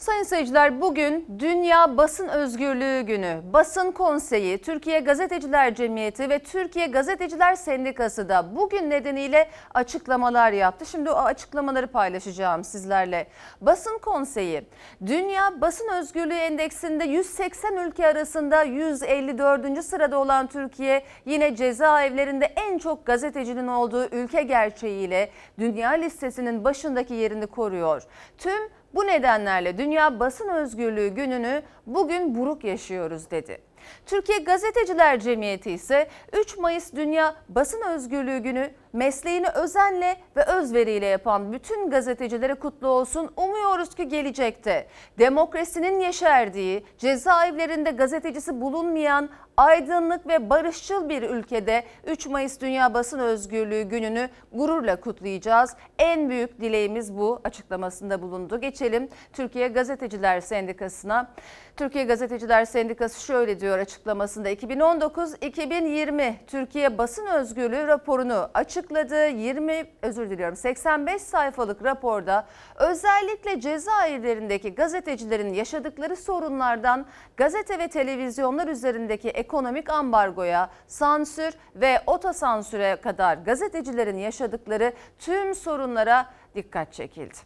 Sayın 0.00 0.22
seyirciler 0.22 0.80
bugün 0.80 1.26
Dünya 1.38 1.96
Basın 1.96 2.28
Özgürlüğü 2.28 3.00
Günü. 3.00 3.40
Basın 3.52 3.90
Konseyi, 3.90 4.58
Türkiye 4.58 5.00
Gazeteciler 5.00 5.74
Cemiyeti 5.74 6.30
ve 6.30 6.38
Türkiye 6.38 6.86
Gazeteciler 6.86 7.54
Sendikası 7.54 8.28
da 8.28 8.56
bugün 8.56 8.90
nedeniyle 8.90 9.50
açıklamalar 9.74 10.52
yaptı. 10.52 10.86
Şimdi 10.86 11.10
o 11.10 11.14
açıklamaları 11.14 11.86
paylaşacağım 11.86 12.64
sizlerle. 12.64 13.26
Basın 13.60 13.98
Konseyi, 13.98 14.62
Dünya 15.06 15.60
Basın 15.60 15.88
Özgürlüğü 15.88 16.34
Endeksinde 16.34 17.04
180 17.04 17.76
ülke 17.76 18.06
arasında 18.06 18.62
154. 18.62 19.84
sırada 19.84 20.18
olan 20.18 20.46
Türkiye 20.46 21.04
yine 21.26 21.56
cezaevlerinde 21.56 22.44
en 22.44 22.78
çok 22.78 23.06
gazetecinin 23.06 23.66
olduğu 23.66 24.04
ülke 24.04 24.42
gerçeğiyle 24.42 25.30
dünya 25.58 25.90
listesinin 25.90 26.64
başındaki 26.64 27.14
yerini 27.14 27.46
koruyor. 27.46 28.02
Tüm 28.38 28.79
bu 28.94 29.06
nedenlerle 29.06 29.78
Dünya 29.78 30.20
Basın 30.20 30.48
Özgürlüğü 30.48 31.08
Günü'nü 31.08 31.62
bugün 31.86 32.34
buruk 32.34 32.64
yaşıyoruz 32.64 33.30
dedi. 33.30 33.60
Türkiye 34.06 34.38
Gazeteciler 34.38 35.20
Cemiyeti 35.20 35.70
ise 35.70 36.08
3 36.32 36.58
Mayıs 36.58 36.92
Dünya 36.94 37.34
Basın 37.48 37.82
Özgürlüğü 37.82 38.38
Günü 38.38 38.70
mesleğini 38.92 39.48
özenle 39.48 40.16
ve 40.36 40.44
özveriyle 40.44 41.06
yapan 41.06 41.52
bütün 41.52 41.90
gazetecilere 41.90 42.54
kutlu 42.54 42.88
olsun. 42.88 43.30
Umuyoruz 43.36 43.94
ki 43.94 44.08
gelecekte 44.08 44.86
demokrasinin 45.18 46.00
yeşerdiği, 46.00 46.84
cezaevlerinde 46.98 47.90
gazetecisi 47.90 48.60
bulunmayan 48.60 49.30
aydınlık 49.56 50.28
ve 50.28 50.50
barışçıl 50.50 51.08
bir 51.08 51.22
ülkede 51.22 51.84
3 52.06 52.26
Mayıs 52.26 52.60
Dünya 52.60 52.94
Basın 52.94 53.18
Özgürlüğü 53.18 53.82
Günü'nü 53.82 54.28
gururla 54.52 55.00
kutlayacağız. 55.00 55.76
En 55.98 56.30
büyük 56.30 56.60
dileğimiz 56.60 57.16
bu 57.18 57.40
açıklamasında 57.44 58.22
bulundu. 58.22 58.60
Geçelim 58.60 59.08
Türkiye 59.32 59.68
Gazeteciler 59.68 60.40
Sendikası'na. 60.40 61.30
Türkiye 61.76 62.04
Gazeteciler 62.04 62.64
Sendikası 62.64 63.24
şöyle 63.24 63.60
diyor 63.60 63.78
açıklamasında 63.78 64.50
2019-2020 64.50 66.34
Türkiye 66.46 66.98
Basın 66.98 67.26
Özgürlüğü 67.26 67.86
raporunu 67.86 68.50
açıkladı. 68.80 69.28
20 69.28 69.86
özür 70.02 70.30
diliyorum 70.30 70.56
85 70.56 71.22
sayfalık 71.22 71.84
raporda 71.84 72.46
özellikle 72.74 73.60
cezaevlerindeki 73.60 74.74
gazetecilerin 74.74 75.54
yaşadıkları 75.54 76.16
sorunlardan 76.16 77.06
gazete 77.36 77.78
ve 77.78 77.88
televizyonlar 77.88 78.68
üzerindeki 78.68 79.28
ekonomik 79.28 79.90
ambargoya, 79.90 80.70
sansür 80.86 81.52
ve 81.74 82.02
otosansüre 82.06 82.96
kadar 82.96 83.34
gazetecilerin 83.36 84.18
yaşadıkları 84.18 84.92
tüm 85.18 85.54
sorunlara 85.54 86.26
dikkat 86.54 86.92
çekildi. 86.92 87.38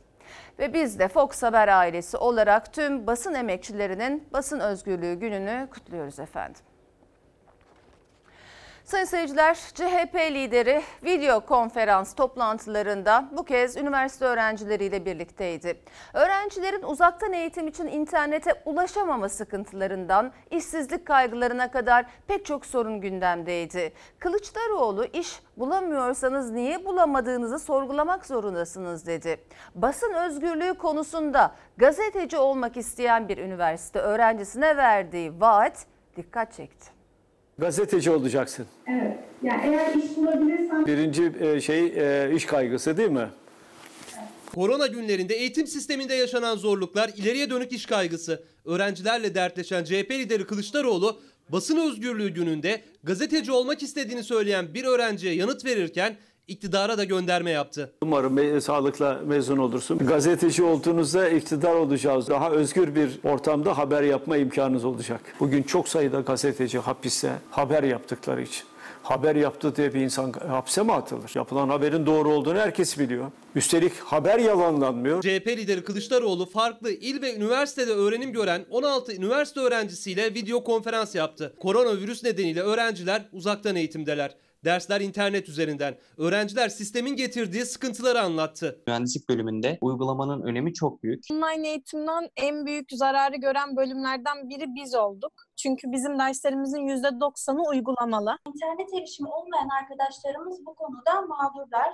Ve 0.59 0.75
biz 0.75 0.99
de 0.99 1.09
Fox 1.09 1.43
Haber 1.43 1.69
ailesi 1.69 2.17
olarak 2.17 2.73
tüm 2.73 3.07
basın 3.07 3.35
emekçilerinin 3.35 4.29
basın 4.33 4.61
özgürlüğü 4.61 5.15
gününü 5.15 5.69
kutluyoruz 5.71 6.19
efendim. 6.19 6.63
Sayın 8.85 9.05
seyirciler, 9.05 9.55
CHP 9.55 10.15
lideri 10.15 10.83
video 11.05 11.41
konferans 11.41 12.15
toplantılarında 12.15 13.29
bu 13.33 13.45
kez 13.45 13.77
üniversite 13.77 14.25
öğrencileriyle 14.25 15.05
birlikteydi. 15.05 15.81
Öğrencilerin 16.15 16.83
uzaktan 16.83 17.33
eğitim 17.33 17.69
için 17.69 17.87
internete 17.87 18.63
ulaşamama 18.65 19.29
sıkıntılarından 19.29 20.33
işsizlik 20.51 21.07
kaygılarına 21.07 21.71
kadar 21.71 22.07
pek 22.27 22.47
çok 22.47 22.67
sorun 22.67 23.01
gündemdeydi. 23.01 23.93
Kılıçdaroğlu 24.19 25.05
iş 25.05 25.41
bulamıyorsanız 25.57 26.51
niye 26.51 26.85
bulamadığınızı 26.85 27.59
sorgulamak 27.59 28.27
zorundasınız 28.27 29.07
dedi. 29.07 29.41
Basın 29.75 30.13
özgürlüğü 30.13 30.75
konusunda 30.75 31.55
gazeteci 31.77 32.37
olmak 32.37 32.77
isteyen 32.77 33.29
bir 33.29 33.39
üniversite 33.39 33.99
öğrencisine 33.99 34.77
verdiği 34.77 35.41
vaat 35.41 35.87
dikkat 36.17 36.53
çekti. 36.53 36.94
Gazeteci 37.59 38.11
olacaksın. 38.11 38.67
Evet. 38.87 39.19
Yani 39.43 39.61
eğer 39.65 39.95
iş 39.95 40.17
bulabilirsem 40.17 40.87
Birinci 40.87 41.33
e, 41.41 41.61
şey 41.61 41.85
e, 41.87 42.35
iş 42.35 42.45
kaygısı 42.45 42.97
değil 42.97 43.11
mi? 43.11 43.29
Korona 44.55 44.87
günlerinde 44.87 45.35
eğitim 45.35 45.67
sisteminde 45.67 46.15
yaşanan 46.15 46.57
zorluklar, 46.57 47.11
ileriye 47.17 47.51
dönük 47.51 47.73
iş 47.73 47.87
kaygısı. 47.87 48.43
Öğrencilerle 48.65 49.35
dertleşen 49.35 49.85
CHP 49.85 50.11
lideri 50.11 50.47
Kılıçdaroğlu, 50.47 51.21
basın 51.49 51.77
özgürlüğü 51.77 52.29
gününde 52.29 52.81
gazeteci 53.05 53.53
olmak 53.53 53.83
istediğini 53.83 54.23
söyleyen 54.23 54.75
bir 54.75 54.85
öğrenciye 54.85 55.35
yanıt 55.35 55.65
verirken 55.65 56.17
iktidara 56.49 56.99
da 56.99 57.05
gönderme 57.05 57.51
yaptı. 57.51 57.93
Umarım 58.03 58.39
me- 58.39 58.61
sağlıkla 58.61 59.21
mezun 59.27 59.57
olursun. 59.59 59.99
Gazeteci 59.99 60.63
olduğunuzda 60.63 61.29
iktidar 61.29 61.75
olacağız. 61.75 62.29
Daha 62.29 62.51
özgür 62.51 62.95
bir 62.95 63.11
ortamda 63.25 63.79
haber 63.79 64.03
yapma 64.03 64.37
imkanınız 64.37 64.85
olacak. 64.85 65.21
Bugün 65.41 65.63
çok 65.63 65.89
sayıda 65.89 66.21
gazeteci 66.21 66.79
hapiste 66.79 67.33
haber 67.51 67.83
yaptıkları 67.83 68.43
için. 68.43 68.65
Haber 69.03 69.37
yaptı 69.37 69.77
diye 69.77 69.95
bir 69.95 70.01
insan 70.01 70.33
hapse 70.33 70.83
mi 70.83 70.93
atılır? 70.93 71.31
Yapılan 71.35 71.69
haberin 71.69 72.07
doğru 72.07 72.31
olduğunu 72.31 72.59
herkes 72.59 72.99
biliyor. 72.99 73.27
Üstelik 73.55 73.93
haber 73.99 74.39
yalanlanmıyor. 74.39 75.23
CHP 75.23 75.47
lideri 75.49 75.85
Kılıçdaroğlu 75.85 76.47
farklı 76.47 76.91
il 76.91 77.23
ve 77.23 77.35
üniversitede 77.37 77.93
öğrenim 77.93 78.33
gören 78.33 78.65
16 78.71 79.13
üniversite 79.15 79.61
öğrencisiyle 79.61 80.35
video 80.35 80.65
konferans 80.65 81.15
yaptı. 81.15 81.55
Koronavirüs 81.61 82.25
nedeniyle 82.25 82.63
öğrenciler 82.63 83.23
uzaktan 83.33 83.77
eğitimdeler. 83.77 84.35
Dersler 84.65 85.01
internet 85.01 85.49
üzerinden. 85.49 85.99
Öğrenciler 86.19 86.69
sistemin 86.69 87.17
getirdiği 87.17 87.65
sıkıntıları 87.65 88.21
anlattı. 88.21 88.83
Mühendislik 88.87 89.29
bölümünde 89.29 89.79
uygulamanın 89.81 90.43
önemi 90.43 90.75
çok 90.75 91.03
büyük. 91.03 91.25
Online 91.33 91.69
eğitimden 91.69 92.29
en 92.37 92.67
büyük 92.67 92.89
zararı 92.93 93.37
gören 93.37 93.77
bölümlerden 93.77 94.49
biri 94.49 94.65
biz 94.75 94.95
olduk. 94.95 95.33
Çünkü 95.57 95.93
bizim 95.93 96.19
derslerimizin 96.19 96.89
%90'ı 96.89 97.69
uygulamalı. 97.71 98.39
İnternet 98.49 98.95
erişimi 98.95 99.29
olmayan 99.29 99.69
arkadaşlarımız 99.83 100.67
bu 100.67 100.75
konuda 100.75 101.21
mağdurlar 101.21 101.93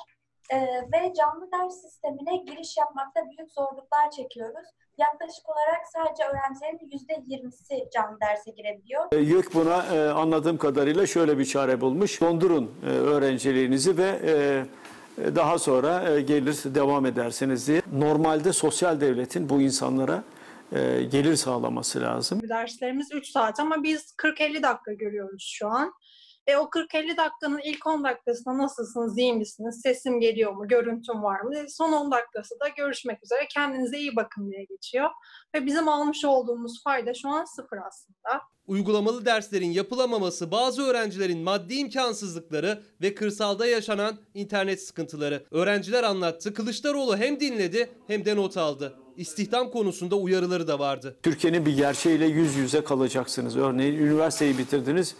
Ee, 0.52 0.56
ve 0.92 1.12
canlı 1.18 1.48
ders 1.52 1.74
sistemine 1.82 2.36
giriş 2.36 2.76
yapmakta 2.76 3.20
büyük 3.24 3.52
zorluklar 3.52 4.10
çekiyoruz. 4.10 4.66
Yaklaşık 4.98 5.48
olarak 5.48 5.86
sadece 5.92 6.22
öğrencilerin 6.24 6.90
%20'si 6.90 7.90
canlı 7.94 8.20
derse 8.20 8.50
girebiliyor. 8.50 9.04
E, 9.12 9.16
YÖK 9.16 9.54
buna 9.54 9.86
e, 9.96 10.08
anladığım 10.08 10.58
kadarıyla 10.58 11.06
şöyle 11.06 11.38
bir 11.38 11.44
çare 11.44 11.80
bulmuş. 11.80 12.20
Dondurun 12.20 12.70
e, 12.82 12.86
öğrenciliğinizi 12.86 13.98
ve 13.98 14.20
e, 14.24 14.64
daha 15.36 15.58
sonra 15.58 16.20
gelir 16.20 16.74
devam 16.74 17.06
edersiniz 17.06 17.68
diye. 17.68 17.82
Normalde 17.92 18.52
sosyal 18.52 19.00
devletin 19.00 19.48
bu 19.48 19.60
insanlara 19.60 20.22
gelir 21.10 21.36
sağlaması 21.36 22.00
lazım. 22.00 22.40
Derslerimiz 22.48 23.08
3 23.12 23.30
saat 23.30 23.60
ama 23.60 23.82
biz 23.82 24.14
40-50 24.18 24.62
dakika 24.62 24.92
görüyoruz 24.92 25.52
şu 25.58 25.68
an. 25.68 25.92
E 26.50 26.56
o 26.56 26.62
40-50 26.70 27.16
dakikanın 27.16 27.60
ilk 27.64 27.86
10 27.86 28.04
dakikasında 28.04 28.58
nasılsınız, 28.58 29.18
iyi 29.18 29.32
misiniz, 29.32 29.80
sesim 29.82 30.20
geliyor 30.20 30.52
mu, 30.52 30.68
görüntüm 30.68 31.22
var 31.22 31.40
mı? 31.40 31.58
E, 31.58 31.68
Son 31.68 31.92
10 31.92 32.10
dakikası 32.10 32.54
da 32.60 32.68
görüşmek 32.68 33.24
üzere 33.24 33.46
kendinize 33.50 33.98
iyi 33.98 34.16
bakın 34.16 34.50
diye 34.50 34.64
geçiyor. 34.64 35.10
Ve 35.54 35.66
bizim 35.66 35.88
almış 35.88 36.24
olduğumuz 36.24 36.82
fayda 36.84 37.14
şu 37.14 37.28
an 37.28 37.44
sıfır 37.44 37.78
aslında. 37.88 38.42
Uygulamalı 38.66 39.24
derslerin 39.24 39.70
yapılamaması, 39.70 40.50
bazı 40.50 40.82
öğrencilerin 40.82 41.38
maddi 41.38 41.74
imkansızlıkları 41.74 42.82
ve 43.02 43.14
kırsalda 43.14 43.66
yaşanan 43.66 44.16
internet 44.34 44.82
sıkıntıları. 44.82 45.44
Öğrenciler 45.50 46.02
anlattı. 46.02 46.54
Kılıçdaroğlu 46.54 47.16
hem 47.16 47.40
dinledi 47.40 47.90
hem 48.06 48.24
de 48.24 48.36
not 48.36 48.56
aldı. 48.56 48.96
İstihdam 49.16 49.70
konusunda 49.70 50.16
uyarıları 50.16 50.68
da 50.68 50.78
vardı. 50.78 51.16
Türkiye'nin 51.22 51.66
bir 51.66 51.76
gerçeğiyle 51.76 52.26
yüz 52.26 52.56
yüze 52.56 52.84
kalacaksınız. 52.84 53.56
Örneğin 53.56 53.94
üniversiteyi 53.94 54.58
bitirdiniz, 54.58 55.16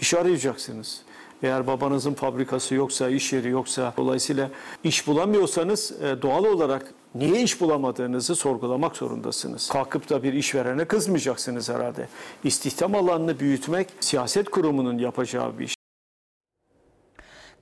iş 0.00 0.14
arayacaksınız. 0.14 1.02
Eğer 1.42 1.66
babanızın 1.66 2.14
fabrikası 2.14 2.74
yoksa, 2.74 3.08
iş 3.08 3.32
yeri 3.32 3.48
yoksa, 3.48 3.94
dolayısıyla 3.96 4.50
iş 4.84 5.06
bulamıyorsanız 5.06 5.92
e, 6.02 6.22
doğal 6.22 6.44
olarak 6.44 6.94
niye 7.14 7.42
iş 7.42 7.60
bulamadığınızı 7.60 8.34
sorgulamak 8.34 8.96
zorundasınız. 8.96 9.68
Kalkıp 9.68 10.10
da 10.10 10.22
bir 10.22 10.32
işverene 10.32 10.84
kızmayacaksınız 10.84 11.68
herhalde. 11.68 12.08
İstihdam 12.44 12.94
alanını 12.94 13.40
büyütmek 13.40 13.88
siyaset 14.00 14.50
kurumunun 14.50 14.98
yapacağı 14.98 15.58
bir 15.58 15.64
iş. 15.64 15.73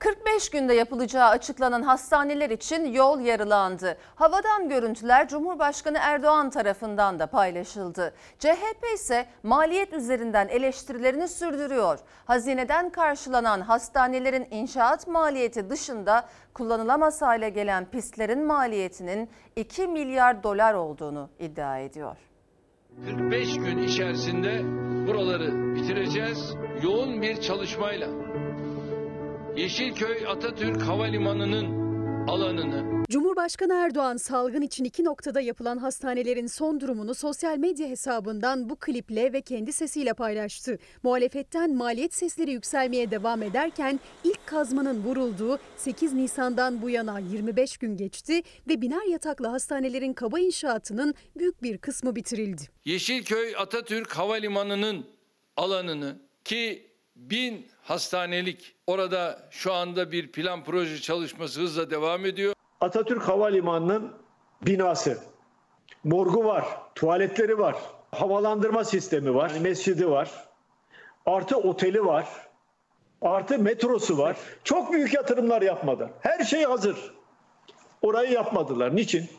45 0.03 0.49
günde 0.49 0.73
yapılacağı 0.73 1.29
açıklanan 1.29 1.81
hastaneler 1.81 2.49
için 2.49 2.93
yol 2.93 3.19
yarılandı. 3.19 3.97
Havadan 4.15 4.69
görüntüler 4.69 5.27
Cumhurbaşkanı 5.27 5.97
Erdoğan 6.01 6.49
tarafından 6.49 7.19
da 7.19 7.27
paylaşıldı. 7.27 8.13
CHP 8.39 8.85
ise 8.95 9.25
maliyet 9.43 9.93
üzerinden 9.93 10.47
eleştirilerini 10.47 11.27
sürdürüyor. 11.27 11.99
Hazineden 12.25 12.89
karşılanan 12.89 13.61
hastanelerin 13.61 14.47
inşaat 14.51 15.07
maliyeti 15.07 15.69
dışında 15.69 16.25
kullanılamaz 16.53 17.21
hale 17.21 17.49
gelen 17.49 17.85
pistlerin 17.85 18.45
maliyetinin 18.45 19.29
2 19.55 19.87
milyar 19.87 20.43
dolar 20.43 20.73
olduğunu 20.73 21.29
iddia 21.39 21.79
ediyor. 21.79 22.17
45 23.05 23.55
gün 23.55 23.77
içerisinde 23.77 24.61
buraları 25.07 25.75
bitireceğiz. 25.75 26.55
Yoğun 26.83 27.21
bir 27.21 27.41
çalışmayla 27.41 28.07
Yeşilköy 29.57 30.27
Atatürk 30.27 30.81
Havalimanı'nın 30.81 31.83
alanını 32.27 33.03
Cumhurbaşkanı 33.09 33.73
Erdoğan 33.73 34.17
salgın 34.17 34.61
için 34.61 34.83
iki 34.83 35.03
noktada 35.03 35.41
yapılan 35.41 35.77
hastanelerin 35.77 36.47
son 36.47 36.79
durumunu 36.79 37.15
sosyal 37.15 37.57
medya 37.57 37.87
hesabından 37.87 38.69
bu 38.69 38.75
kliple 38.75 39.33
ve 39.33 39.41
kendi 39.41 39.73
sesiyle 39.73 40.13
paylaştı. 40.13 40.79
Muhalefetten 41.03 41.75
maliyet 41.75 42.13
sesleri 42.13 42.51
yükselmeye 42.51 43.11
devam 43.11 43.43
ederken 43.43 43.99
ilk 44.23 44.47
kazmanın 44.47 45.03
vurulduğu 45.03 45.59
8 45.77 46.13
Nisan'dan 46.13 46.81
bu 46.81 46.89
yana 46.89 47.19
25 47.19 47.77
gün 47.77 47.97
geçti 47.97 48.41
ve 48.67 48.81
biner 48.81 49.05
yataklı 49.11 49.47
hastanelerin 49.47 50.13
kaba 50.13 50.39
inşaatının 50.39 51.13
büyük 51.37 51.63
bir 51.63 51.77
kısmı 51.77 52.15
bitirildi. 52.15 52.61
Yeşilköy 52.85 53.55
Atatürk 53.57 54.11
Havalimanı'nın 54.11 55.05
alanını 55.57 56.15
ki 56.45 56.87
bin 57.15 57.67
hastanelik 57.83 58.75
orada 58.87 59.39
şu 59.51 59.73
anda 59.73 60.11
bir 60.11 60.31
plan 60.31 60.63
proje 60.63 61.01
çalışması 61.01 61.61
hızla 61.61 61.89
devam 61.89 62.25
ediyor. 62.25 62.53
Atatürk 62.81 63.23
Havalimanı'nın 63.23 64.13
binası, 64.61 65.19
morgu 66.03 66.45
var, 66.45 66.65
tuvaletleri 66.95 67.59
var, 67.59 67.75
havalandırma 68.11 68.83
sistemi 68.83 69.35
var, 69.35 69.51
mescidi 69.61 70.09
var, 70.09 70.31
artı 71.25 71.57
oteli 71.57 72.05
var, 72.05 72.27
artı 73.21 73.59
metrosu 73.59 74.17
var. 74.17 74.37
Çok 74.63 74.93
büyük 74.93 75.13
yatırımlar 75.13 75.61
yapmadı. 75.61 76.09
Her 76.19 76.43
şey 76.43 76.63
hazır. 76.63 76.97
Orayı 78.01 78.31
yapmadılar. 78.31 78.95
Niçin? 78.95 79.29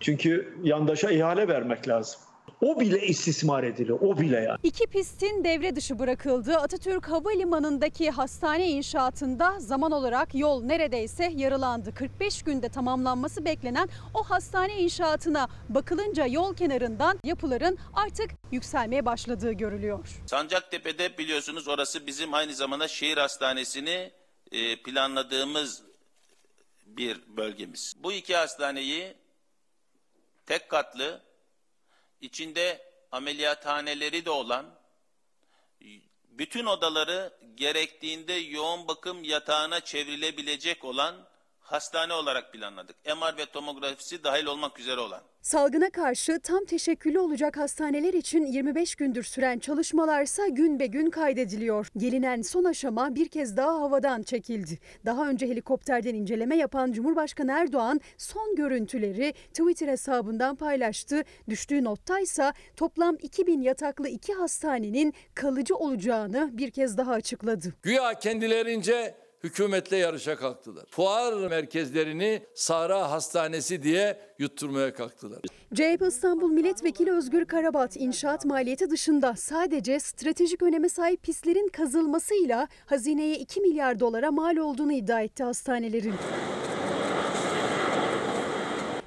Çünkü 0.00 0.58
yandaşa 0.62 1.10
ihale 1.10 1.48
vermek 1.48 1.88
lazım. 1.88 2.20
O 2.60 2.80
bile 2.80 3.06
istismar 3.06 3.64
ediliyor. 3.64 4.00
O 4.00 4.18
bile 4.18 4.36
yani. 4.36 4.58
İki 4.62 4.86
pistin 4.86 5.44
devre 5.44 5.76
dışı 5.76 5.98
bırakıldığı 5.98 6.56
Atatürk 6.56 7.08
Havalimanı'ndaki 7.08 8.10
hastane 8.10 8.68
inşaatında 8.68 9.60
zaman 9.60 9.92
olarak 9.92 10.34
yol 10.34 10.62
neredeyse 10.62 11.32
yarılandı. 11.36 11.94
45 11.94 12.42
günde 12.42 12.68
tamamlanması 12.68 13.44
beklenen 13.44 13.88
o 14.14 14.22
hastane 14.22 14.80
inşaatına 14.80 15.48
bakılınca 15.68 16.26
yol 16.26 16.54
kenarından 16.54 17.18
yapıların 17.24 17.78
artık 17.94 18.30
yükselmeye 18.52 19.06
başladığı 19.06 19.52
görülüyor. 19.52 20.08
Sancaktepe'de 20.26 21.18
biliyorsunuz 21.18 21.68
orası 21.68 22.06
bizim 22.06 22.34
aynı 22.34 22.54
zamanda 22.54 22.88
şehir 22.88 23.16
hastanesini 23.16 24.10
e, 24.52 24.82
planladığımız 24.82 25.82
bir 26.86 27.20
bölgemiz. 27.36 27.96
Bu 28.02 28.12
iki 28.12 28.36
hastaneyi 28.36 29.14
tek 30.46 30.68
katlı, 30.68 31.20
içinde 32.20 32.92
ameliyathaneleri 33.12 34.24
de 34.24 34.30
olan, 34.30 34.78
bütün 36.24 36.66
odaları 36.66 37.38
gerektiğinde 37.54 38.32
yoğun 38.32 38.88
bakım 38.88 39.24
yatağına 39.24 39.80
çevrilebilecek 39.80 40.84
olan 40.84 41.27
hastane 41.72 42.12
olarak 42.12 42.52
planladık. 42.52 42.96
MR 43.06 43.38
ve 43.38 43.46
tomografisi 43.46 44.24
dahil 44.24 44.46
olmak 44.46 44.80
üzere 44.80 45.00
olan. 45.00 45.20
Salgına 45.42 45.90
karşı 45.90 46.40
tam 46.40 46.64
teşekküllü 46.64 47.18
olacak 47.18 47.56
hastaneler 47.56 48.14
için 48.14 48.46
25 48.46 48.94
gündür 48.94 49.22
süren 49.22 49.58
çalışmalarsa 49.58 50.48
gün 50.48 50.80
be 50.80 50.86
gün 50.86 51.10
kaydediliyor. 51.10 51.86
Gelinen 51.96 52.42
son 52.42 52.64
aşama 52.64 53.14
bir 53.14 53.28
kez 53.28 53.56
daha 53.56 53.80
havadan 53.80 54.22
çekildi. 54.22 54.78
Daha 55.06 55.28
önce 55.28 55.48
helikopterden 55.48 56.14
inceleme 56.14 56.56
yapan 56.56 56.92
Cumhurbaşkanı 56.92 57.52
Erdoğan 57.52 58.00
son 58.18 58.56
görüntüleri 58.56 59.32
Twitter 59.32 59.88
hesabından 59.88 60.56
paylaştı. 60.56 61.24
Düştüğü 61.48 61.84
nottaysa 61.84 62.52
toplam 62.76 63.16
2000 63.22 63.60
yataklı 63.60 64.08
iki 64.08 64.34
hastanenin 64.34 65.14
kalıcı 65.34 65.76
olacağını 65.76 66.50
bir 66.52 66.70
kez 66.70 66.98
daha 66.98 67.12
açıkladı. 67.12 67.74
Güya 67.82 68.14
kendilerince 68.14 69.27
hükümetle 69.44 69.96
yarışa 69.96 70.36
kalktılar. 70.36 70.84
Fuar 70.90 71.48
merkezlerini 71.48 72.42
Sahra 72.54 73.10
Hastanesi 73.10 73.82
diye 73.82 74.20
yutturmaya 74.38 74.94
kalktılar. 74.94 75.40
CHP 75.74 76.02
İstanbul 76.08 76.50
Milletvekili 76.50 77.12
Özgür 77.12 77.44
Karabat 77.44 77.96
inşaat 77.96 78.44
maliyeti 78.44 78.90
dışında 78.90 79.34
sadece 79.36 80.00
stratejik 80.00 80.62
öneme 80.62 80.88
sahip 80.88 81.22
pistlerin 81.22 81.68
kazılmasıyla 81.68 82.68
hazineye 82.86 83.38
2 83.38 83.60
milyar 83.60 84.00
dolara 84.00 84.30
mal 84.30 84.56
olduğunu 84.56 84.92
iddia 84.92 85.20
etti 85.20 85.44
hastanelerin. 85.44 86.14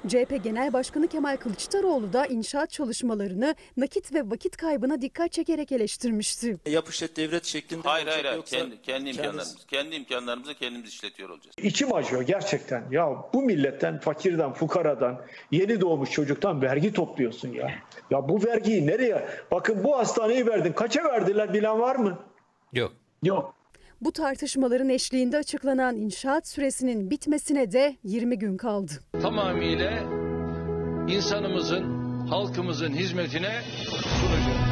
CHP 0.08 0.44
Genel 0.44 0.72
Başkanı 0.72 1.08
Kemal 1.08 1.36
Kılıçdaroğlu 1.36 2.12
da 2.12 2.26
inşaat 2.26 2.70
çalışmalarını 2.70 3.54
nakit 3.76 4.14
ve 4.14 4.30
vakit 4.30 4.56
kaybına 4.56 5.00
dikkat 5.02 5.32
çekerek 5.32 5.72
eleştirmişti. 5.72 6.56
Yapışet 6.66 7.16
devlet 7.16 7.44
şeklinde 7.44 7.88
Hayır 7.88 8.06
hayır 8.06 8.24
hayır. 8.24 8.36
yoksa 8.36 8.56
Kendi, 8.56 8.82
kendi 8.82 9.10
imkanlarımız. 9.10 9.56
Kendi 9.68 9.94
imkanlarımızla 9.96 10.54
kendimiz 10.54 10.88
işletiyor 10.88 11.28
olacağız. 11.30 11.54
İçim 11.58 11.94
acıyor 11.94 12.22
gerçekten. 12.22 12.84
Ya 12.90 13.08
bu 13.34 13.42
milletten, 13.42 14.00
fakirden, 14.00 14.52
fukaradan, 14.52 15.20
yeni 15.50 15.80
doğmuş 15.80 16.10
çocuktan 16.10 16.62
vergi 16.62 16.92
topluyorsun 16.92 17.48
ya. 17.48 17.70
Ya 18.10 18.28
bu 18.28 18.44
vergiyi 18.44 18.86
nereye? 18.86 19.28
Bakın 19.50 19.84
bu 19.84 19.96
hastaneyi 19.98 20.46
verdin. 20.46 20.72
Kaça 20.72 21.04
verdiler 21.04 21.54
bilen 21.54 21.80
var 21.80 21.96
mı? 21.96 22.18
Yok. 22.72 22.92
Yok. 23.22 23.54
Bu 24.04 24.12
tartışmaların 24.12 24.88
eşliğinde 24.88 25.36
açıklanan 25.36 25.96
inşaat 25.96 26.48
süresinin 26.48 27.10
bitmesine 27.10 27.72
de 27.72 27.96
20 28.04 28.38
gün 28.38 28.56
kaldı. 28.56 28.92
Tamamıyla 29.22 29.90
insanımızın, 31.08 31.84
halkımızın 32.26 32.92
hizmetine 32.92 33.50
sunacağız. 33.84 34.62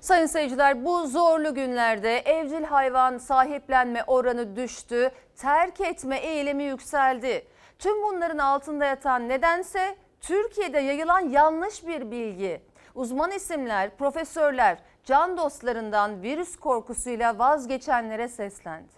Sayın 0.00 0.26
seyirciler 0.26 0.84
bu 0.84 1.06
zorlu 1.06 1.54
günlerde 1.54 2.18
evcil 2.18 2.62
hayvan 2.64 3.18
sahiplenme 3.18 4.04
oranı 4.06 4.56
düştü, 4.56 5.10
terk 5.36 5.80
etme 5.80 6.18
eğilimi 6.18 6.64
yükseldi. 6.64 7.46
Tüm 7.78 8.02
bunların 8.02 8.38
altında 8.38 8.84
yatan 8.84 9.28
nedense 9.28 9.96
Türkiye'de 10.20 10.78
yayılan 10.78 11.20
yanlış 11.20 11.86
bir 11.86 12.10
bilgi. 12.10 12.60
Uzman 12.94 13.30
isimler, 13.30 13.96
profesörler 13.96 14.78
can 15.04 15.36
dostlarından 15.36 16.22
virüs 16.22 16.56
korkusuyla 16.56 17.38
vazgeçenlere 17.38 18.28
seslendi. 18.28 18.92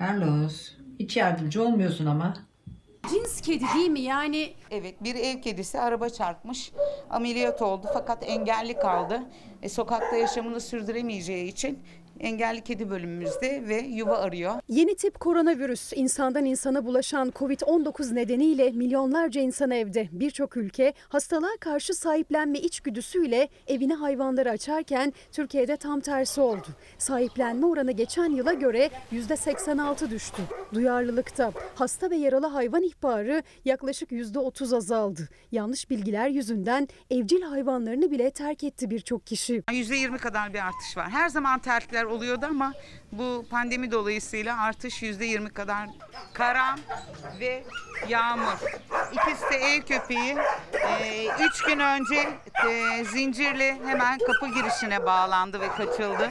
Carlos, 0.00 0.72
hiç 0.98 1.16
yardımcı 1.16 1.62
olmuyorsun 1.62 2.06
ama. 2.06 2.34
Cins 3.10 3.40
kedi 3.40 3.64
değil 3.74 3.90
mi? 3.90 4.00
Yani 4.00 4.54
Evet 4.70 5.04
bir 5.04 5.14
ev 5.14 5.40
kedisi 5.40 5.80
araba 5.80 6.08
çarpmış 6.08 6.72
ameliyat 7.10 7.62
oldu 7.62 7.86
fakat 7.94 8.24
engelli 8.26 8.74
kaldı. 8.74 9.22
E, 9.62 9.68
sokakta 9.68 10.16
yaşamını 10.16 10.60
sürdüremeyeceği 10.60 11.48
için 11.48 11.82
engelli 12.22 12.60
kedi 12.60 12.90
bölümümüzde 12.90 13.68
ve 13.68 13.78
yuva 13.78 14.16
arıyor. 14.18 14.54
Yeni 14.68 14.96
tip 14.96 15.20
koronavirüs 15.20 15.92
insandan 15.92 16.44
insana 16.44 16.84
bulaşan 16.86 17.28
Covid-19 17.28 18.14
nedeniyle 18.14 18.70
milyonlarca 18.70 19.40
insan 19.40 19.70
evde. 19.70 20.08
Birçok 20.12 20.56
ülke 20.56 20.94
hastalığa 21.08 21.56
karşı 21.60 21.94
sahiplenme 21.94 22.58
içgüdüsüyle 22.58 23.48
evine 23.66 23.94
hayvanları 23.94 24.50
açarken 24.50 25.12
Türkiye'de 25.32 25.76
tam 25.76 26.00
tersi 26.00 26.40
oldu. 26.40 26.66
Sahiplenme 26.98 27.66
oranı 27.66 27.92
geçen 27.92 28.30
yıla 28.30 28.52
göre 28.52 28.90
%86 29.12 30.10
düştü. 30.10 30.42
Duyarlılıkta 30.74 31.52
hasta 31.74 32.10
ve 32.10 32.16
yaralı 32.16 32.46
hayvan 32.46 32.82
ihbarı 32.82 33.42
yaklaşık 33.64 34.10
%30 34.10 34.76
azaldı. 34.76 35.28
Yanlış 35.52 35.90
bilgiler 35.90 36.28
yüzünden 36.28 36.88
evcil 37.10 37.42
hayvanlarını 37.42 38.10
bile 38.10 38.30
terk 38.30 38.64
etti 38.64 38.90
birçok 38.90 39.26
kişi. 39.26 39.62
%20 39.68 40.18
kadar 40.18 40.54
bir 40.54 40.66
artış 40.66 40.96
var. 40.96 41.10
Her 41.10 41.28
zaman 41.28 41.58
terkler 41.58 42.04
oluyordu 42.12 42.46
ama 42.50 42.72
bu 43.12 43.46
pandemi 43.50 43.90
dolayısıyla 43.92 44.62
artış 44.62 45.02
%20 45.02 45.48
kadar. 45.48 45.88
Karan 46.32 46.78
ve 47.40 47.64
Yağmur. 48.08 48.58
İkisi 49.12 49.50
de 49.50 49.56
ev 49.56 49.82
köpeği. 49.82 50.36
Ee, 50.72 51.26
üç 51.40 51.62
gün 51.62 51.78
önce 51.78 52.28
e, 52.68 53.04
zincirli 53.04 53.78
hemen 53.86 54.18
kapı 54.18 54.54
girişine 54.54 55.06
bağlandı 55.06 55.60
ve 55.60 55.68
kaçıldı. 55.68 56.30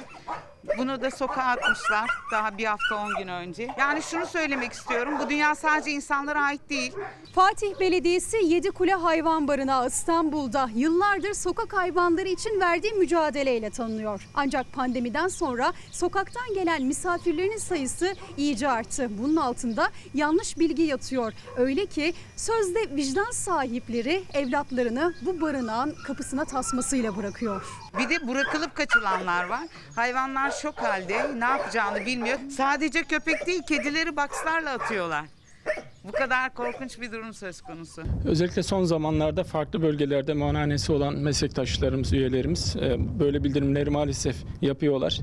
Bunu 0.77 1.01
da 1.01 1.11
sokağa 1.11 1.41
atmışlar 1.43 2.09
daha 2.31 2.57
bir 2.57 2.65
hafta 2.65 2.95
on 2.95 3.17
gün 3.17 3.27
önce. 3.27 3.67
Yani 3.79 4.01
şunu 4.01 4.25
söylemek 4.25 4.71
istiyorum. 4.71 5.13
Bu 5.19 5.29
dünya 5.29 5.55
sadece 5.55 5.91
insanlara 5.91 6.41
ait 6.41 6.69
değil. 6.69 6.93
Fatih 7.35 7.79
Belediyesi 7.79 8.37
Yedikule 8.37 8.93
Hayvan 8.93 9.47
Barınağı 9.47 9.87
İstanbul'da 9.87 10.69
yıllardır 10.75 11.33
sokak 11.33 11.73
hayvanları 11.73 12.27
için 12.27 12.59
verdiği 12.59 12.93
mücadeleyle 12.93 13.69
tanınıyor. 13.69 14.27
Ancak 14.33 14.73
pandemiden 14.73 15.27
sonra 15.27 15.73
sokaktan 15.91 16.53
gelen 16.53 16.81
misafirlerin 16.81 17.57
sayısı 17.57 18.15
iyice 18.37 18.69
arttı. 18.69 19.09
Bunun 19.17 19.35
altında 19.35 19.89
yanlış 20.13 20.59
bilgi 20.59 20.83
yatıyor. 20.83 21.33
Öyle 21.57 21.85
ki 21.85 22.13
sözde 22.35 22.95
vicdan 22.95 23.31
sahipleri 23.31 24.23
evlatlarını 24.33 25.13
bu 25.21 25.41
barınağın 25.41 25.95
kapısına 26.07 26.45
tasmasıyla 26.45 27.17
bırakıyor. 27.17 27.65
Bir 27.97 28.09
de 28.09 28.27
bırakılıp 28.27 28.75
kaçılanlar 28.75 29.43
var. 29.43 29.63
Hayvanlar 29.95 30.51
şok 30.51 30.81
halde 30.81 31.31
ne 31.39 31.45
yapacağını 31.45 32.05
bilmiyor. 32.05 32.39
Sadece 32.57 33.03
köpek 33.03 33.47
değil 33.47 33.61
kedileri 33.67 34.15
bakslarla 34.15 34.71
atıyorlar. 34.71 35.25
Bu 36.03 36.11
kadar 36.11 36.53
korkunç 36.53 37.01
bir 37.01 37.11
durum 37.11 37.33
söz 37.33 37.61
konusu. 37.61 38.03
Özellikle 38.25 38.63
son 38.63 38.83
zamanlarda 38.83 39.43
farklı 39.43 39.81
bölgelerde 39.81 40.33
muayenehanesi 40.33 40.91
olan 40.91 41.15
meslektaşlarımız, 41.15 42.13
üyelerimiz 42.13 42.75
e, 42.75 43.19
böyle 43.19 43.43
bildirimleri 43.43 43.89
maalesef 43.89 44.35
yapıyorlar. 44.61 45.21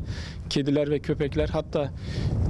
Kediler 0.50 0.90
ve 0.90 0.98
köpekler 0.98 1.48
hatta 1.48 1.92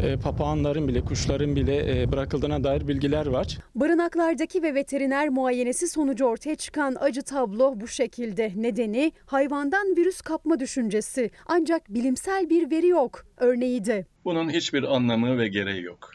e, 0.03 0.16
papağanların 0.16 0.89
bile, 0.89 1.01
kuşların 1.01 1.57
bile 1.57 2.03
e, 2.03 2.12
bırakıldığına 2.12 2.64
dair 2.64 2.89
bilgiler 2.89 3.26
var. 3.26 3.59
Barınaklardaki 3.74 4.62
ve 4.62 4.74
veteriner 4.74 5.28
muayenesi 5.28 5.89
sonucu 5.89 6.24
ortaya 6.24 6.57
çıkan 6.57 6.97
acı 7.01 7.22
tablo 7.22 7.80
bu 7.80 7.89
şekilde. 7.89 8.53
Nedeni 8.57 9.12
hayvandan 9.26 9.97
virüs 9.97 10.20
kapma 10.20 10.61
düşüncesi. 10.61 11.30
Ancak 11.47 11.95
bilimsel 11.95 12.51
bir 12.51 12.70
veri 12.70 12.86
yok. 12.86 13.26
Örneği 13.36 13.84
de. 13.84 14.07
Bunun 14.24 14.51
hiçbir 14.51 14.82
anlamı 14.82 15.39
ve 15.39 15.49
gereği 15.49 15.82
yok. 15.82 16.11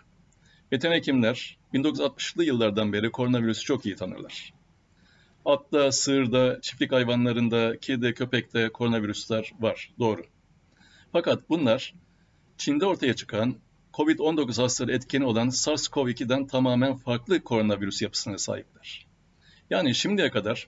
Veteriner 0.72 0.98
hekimler 0.98 1.63
1960'lı 1.74 2.44
yıllardan 2.44 2.94
beri 2.94 3.12
koronavirüsü 3.12 3.66
çok 3.66 3.86
iyi 3.86 3.96
tanırlar. 3.96 4.54
Atta, 5.46 5.92
sığırda, 5.92 6.62
çiftlik 6.62 6.92
hayvanlarında, 6.92 7.78
kedi, 7.82 8.14
köpekte 8.14 8.70
koronavirüsler 8.70 9.54
var, 9.60 9.92
doğru. 10.00 10.22
Fakat 11.12 11.50
bunlar 11.50 11.94
Çin'de 12.58 12.86
ortaya 12.86 13.16
çıkan 13.16 13.56
COVID-19 13.94 14.62
hastalığı 14.62 14.92
etkeni 14.92 15.26
olan 15.26 15.50
SARS-CoV-2'den 15.50 16.48
tamamen 16.48 16.96
farklı 16.96 17.44
koronavirüs 17.44 18.02
yapısına 18.02 18.38
sahipler. 18.38 19.08
Yani 19.70 19.96
şimdiye 19.96 20.32
kadar 20.32 20.68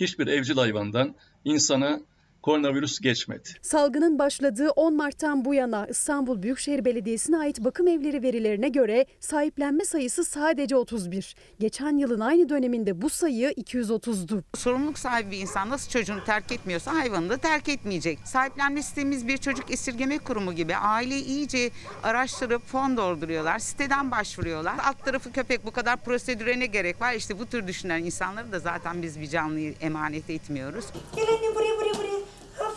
hiçbir 0.00 0.26
evcil 0.26 0.56
hayvandan 0.56 1.14
insana 1.44 2.00
koronavirüs 2.46 3.00
geçmedi. 3.00 3.48
Salgının 3.62 4.18
başladığı 4.18 4.70
10 4.70 4.96
Mart'tan 4.96 5.44
bu 5.44 5.54
yana 5.54 5.86
İstanbul 5.86 6.42
Büyükşehir 6.42 6.84
Belediyesi'ne 6.84 7.38
ait 7.38 7.64
bakım 7.64 7.88
evleri 7.88 8.22
verilerine 8.22 8.68
göre 8.68 9.06
sahiplenme 9.20 9.84
sayısı 9.84 10.24
sadece 10.24 10.76
31. 10.76 11.36
Geçen 11.60 11.96
yılın 11.98 12.20
aynı 12.20 12.48
döneminde 12.48 13.02
bu 13.02 13.10
sayı 13.10 13.50
230'du. 13.50 14.42
Sorumluluk 14.54 14.98
sahibi 14.98 15.30
bir 15.30 15.38
insan 15.38 15.70
nasıl 15.70 15.90
çocuğunu 15.90 16.24
terk 16.24 16.52
etmiyorsa 16.52 16.94
hayvanını 16.94 17.30
da 17.30 17.36
terk 17.36 17.68
etmeyecek. 17.68 18.18
Sahiplenme 18.24 18.82
sistemimiz 18.82 19.28
bir 19.28 19.38
çocuk 19.38 19.70
esirgeme 19.70 20.18
kurumu 20.18 20.52
gibi. 20.52 20.76
Aileyi 20.76 21.24
iyice 21.24 21.70
araştırıp 22.02 22.66
fon 22.66 22.96
dolduruyorlar. 22.96 23.58
Siteden 23.58 24.10
başvuruyorlar. 24.10 24.74
Alt 24.84 25.04
tarafı 25.04 25.32
köpek 25.32 25.66
bu 25.66 25.70
kadar 25.70 25.96
prosedüre 25.96 26.60
ne 26.60 26.66
gerek 26.66 27.00
var? 27.00 27.14
İşte 27.14 27.38
bu 27.38 27.46
tür 27.46 27.66
düşünen 27.66 28.04
insanları 28.04 28.52
da 28.52 28.58
zaten 28.58 29.02
biz 29.02 29.20
bir 29.20 29.28
canlıyı 29.28 29.74
emanet 29.80 30.30
etmiyoruz. 30.30 30.84
Gel 31.16 31.28
anne 31.28 31.54
buraya 31.54 31.76
buraya 31.76 31.94
buraya. 31.98 32.15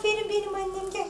Aferin 0.00 0.28
benim 0.28 0.54
annem 0.54 0.90
gel. 0.92 1.08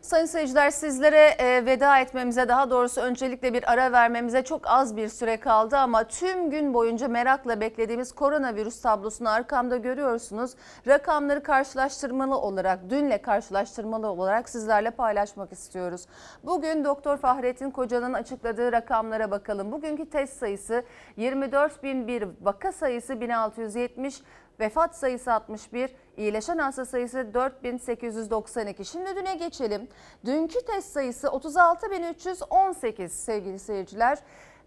Sayın 0.00 0.26
seyirciler 0.26 0.70
sizlere 0.70 1.34
e, 1.38 1.66
veda 1.66 1.98
etmemize 1.98 2.48
daha 2.48 2.70
doğrusu 2.70 3.00
öncelikle 3.00 3.54
bir 3.54 3.72
ara 3.72 3.92
vermemize 3.92 4.42
çok 4.44 4.66
az 4.66 4.96
bir 4.96 5.08
süre 5.08 5.40
kaldı 5.40 5.76
ama 5.76 6.04
tüm 6.04 6.50
gün 6.50 6.74
boyunca 6.74 7.08
merakla 7.08 7.60
beklediğimiz 7.60 8.12
koronavirüs 8.12 8.80
tablosunu 8.80 9.28
arkamda 9.28 9.76
görüyorsunuz. 9.76 10.54
Rakamları 10.86 11.42
karşılaştırmalı 11.42 12.38
olarak 12.38 12.90
dünle 12.90 13.22
karşılaştırmalı 13.22 14.06
olarak 14.06 14.48
sizlerle 14.48 14.90
paylaşmak 14.90 15.52
istiyoruz. 15.52 16.06
Bugün 16.44 16.84
Doktor 16.84 17.16
Fahrettin 17.16 17.70
Koca'nın 17.70 18.12
açıkladığı 18.12 18.72
rakamlara 18.72 19.30
bakalım. 19.30 19.72
Bugünkü 19.72 20.10
test 20.10 20.38
sayısı 20.38 20.84
24.001, 21.18 22.28
vaka 22.42 22.72
sayısı 22.72 23.20
1670, 23.20 24.22
Vefat 24.60 24.96
sayısı 24.96 25.32
61, 25.32 25.90
iyileşen 26.16 26.58
hasta 26.58 26.84
sayısı 26.84 27.34
4892. 27.34 28.84
Şimdi 28.84 29.16
düne 29.16 29.34
geçelim. 29.34 29.88
Dünkü 30.24 30.64
test 30.64 30.92
sayısı 30.92 31.28
36318 31.28 33.12
sevgili 33.12 33.58
seyirciler. 33.58 34.18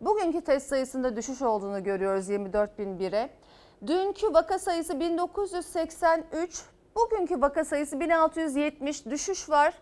Bugünkü 0.02 0.42
test 0.42 0.70
sayısında 0.70 1.16
düşüş 1.16 1.42
olduğunu 1.42 1.84
görüyoruz 1.84 2.30
24001'e. 2.30 3.30
Dünkü 3.88 4.34
vaka 4.34 4.60
sayısı 4.60 5.00
1983, 5.00 6.64
bugünkü 6.96 7.42
vaka 7.42 7.66
sayısı 7.66 8.00
1670 8.00 9.06
düşüş 9.06 9.50
var. 9.50 9.74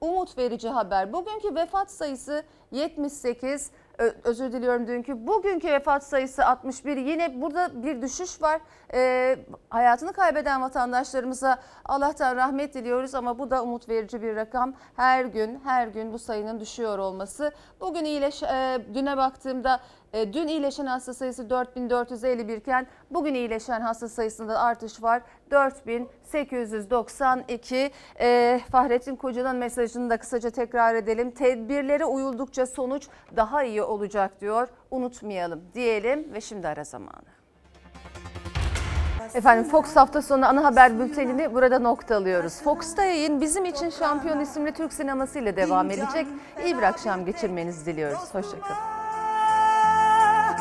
Umut 0.00 0.38
verici 0.38 0.68
haber. 0.68 1.12
Bugünkü 1.12 1.54
vefat 1.54 1.90
sayısı 1.90 2.42
78. 2.70 3.70
Ö- 3.98 4.14
özür 4.24 4.52
diliyorum 4.52 4.86
dünkü. 4.86 5.26
Bugünkü 5.26 5.68
vefat 5.68 6.04
sayısı 6.04 6.46
61. 6.46 6.96
Yine 6.96 7.40
burada 7.42 7.82
bir 7.82 8.02
düşüş 8.02 8.42
var. 8.42 8.60
Ee, 8.94 9.38
hayatını 9.70 10.12
kaybeden 10.12 10.62
vatandaşlarımıza 10.62 11.58
Allah'tan 11.84 12.36
rahmet 12.36 12.74
diliyoruz 12.74 13.14
ama 13.14 13.38
bu 13.38 13.50
da 13.50 13.62
umut 13.62 13.88
verici 13.88 14.22
bir 14.22 14.36
rakam. 14.36 14.74
Her 14.96 15.24
gün 15.24 15.60
her 15.64 15.86
gün 15.86 16.12
bu 16.12 16.18
sayının 16.18 16.60
düşüyor 16.60 16.98
olması. 16.98 17.52
Bugün 17.80 18.04
iyileş 18.04 18.42
e, 18.42 18.86
düne 18.94 19.16
baktığımda 19.16 19.80
e, 20.12 20.32
dün 20.32 20.48
iyileşen 20.48 20.86
hasta 20.86 21.14
sayısı 21.14 21.50
4451 21.50 22.56
iken 22.56 22.86
bugün 23.10 23.34
iyileşen 23.34 23.80
hasta 23.80 24.08
sayısında 24.08 24.60
artış 24.60 25.02
var. 25.02 25.22
4892. 25.50 27.90
E, 28.20 28.60
Fahrettin 28.72 29.16
Koca'nın 29.16 29.56
mesajını 29.56 30.10
da 30.10 30.16
kısaca 30.16 30.50
tekrar 30.50 30.94
edelim. 30.94 31.30
Tedbirlere 31.30 32.04
uyuldukça 32.04 32.66
sonuç 32.66 33.08
daha 33.36 33.64
iyi 33.64 33.82
olacak 33.82 34.40
diyor. 34.40 34.68
Unutmayalım 34.90 35.62
diyelim 35.74 36.34
ve 36.34 36.40
şimdi 36.40 36.68
ara 36.68 36.84
zamanı. 36.84 37.43
Efendim 39.34 39.70
Fox 39.70 39.96
hafta 39.96 40.22
sonu 40.22 40.46
ana 40.46 40.64
haber 40.64 40.98
bültenini 40.98 41.54
burada 41.54 41.78
noktalıyoruz. 41.78 42.62
Fox'ta 42.62 43.04
yayın 43.04 43.40
bizim 43.40 43.64
için 43.64 43.90
şampiyon 43.90 44.40
isimli 44.40 44.72
Türk 44.72 44.92
sineması 44.92 45.38
ile 45.38 45.56
devam 45.56 45.90
edecek. 45.90 46.26
İyi 46.64 46.78
bir 46.78 46.82
akşam 46.82 47.24
geçirmenizi 47.24 47.86
diliyoruz. 47.86 48.34
Hoşçakalın. 48.34 49.03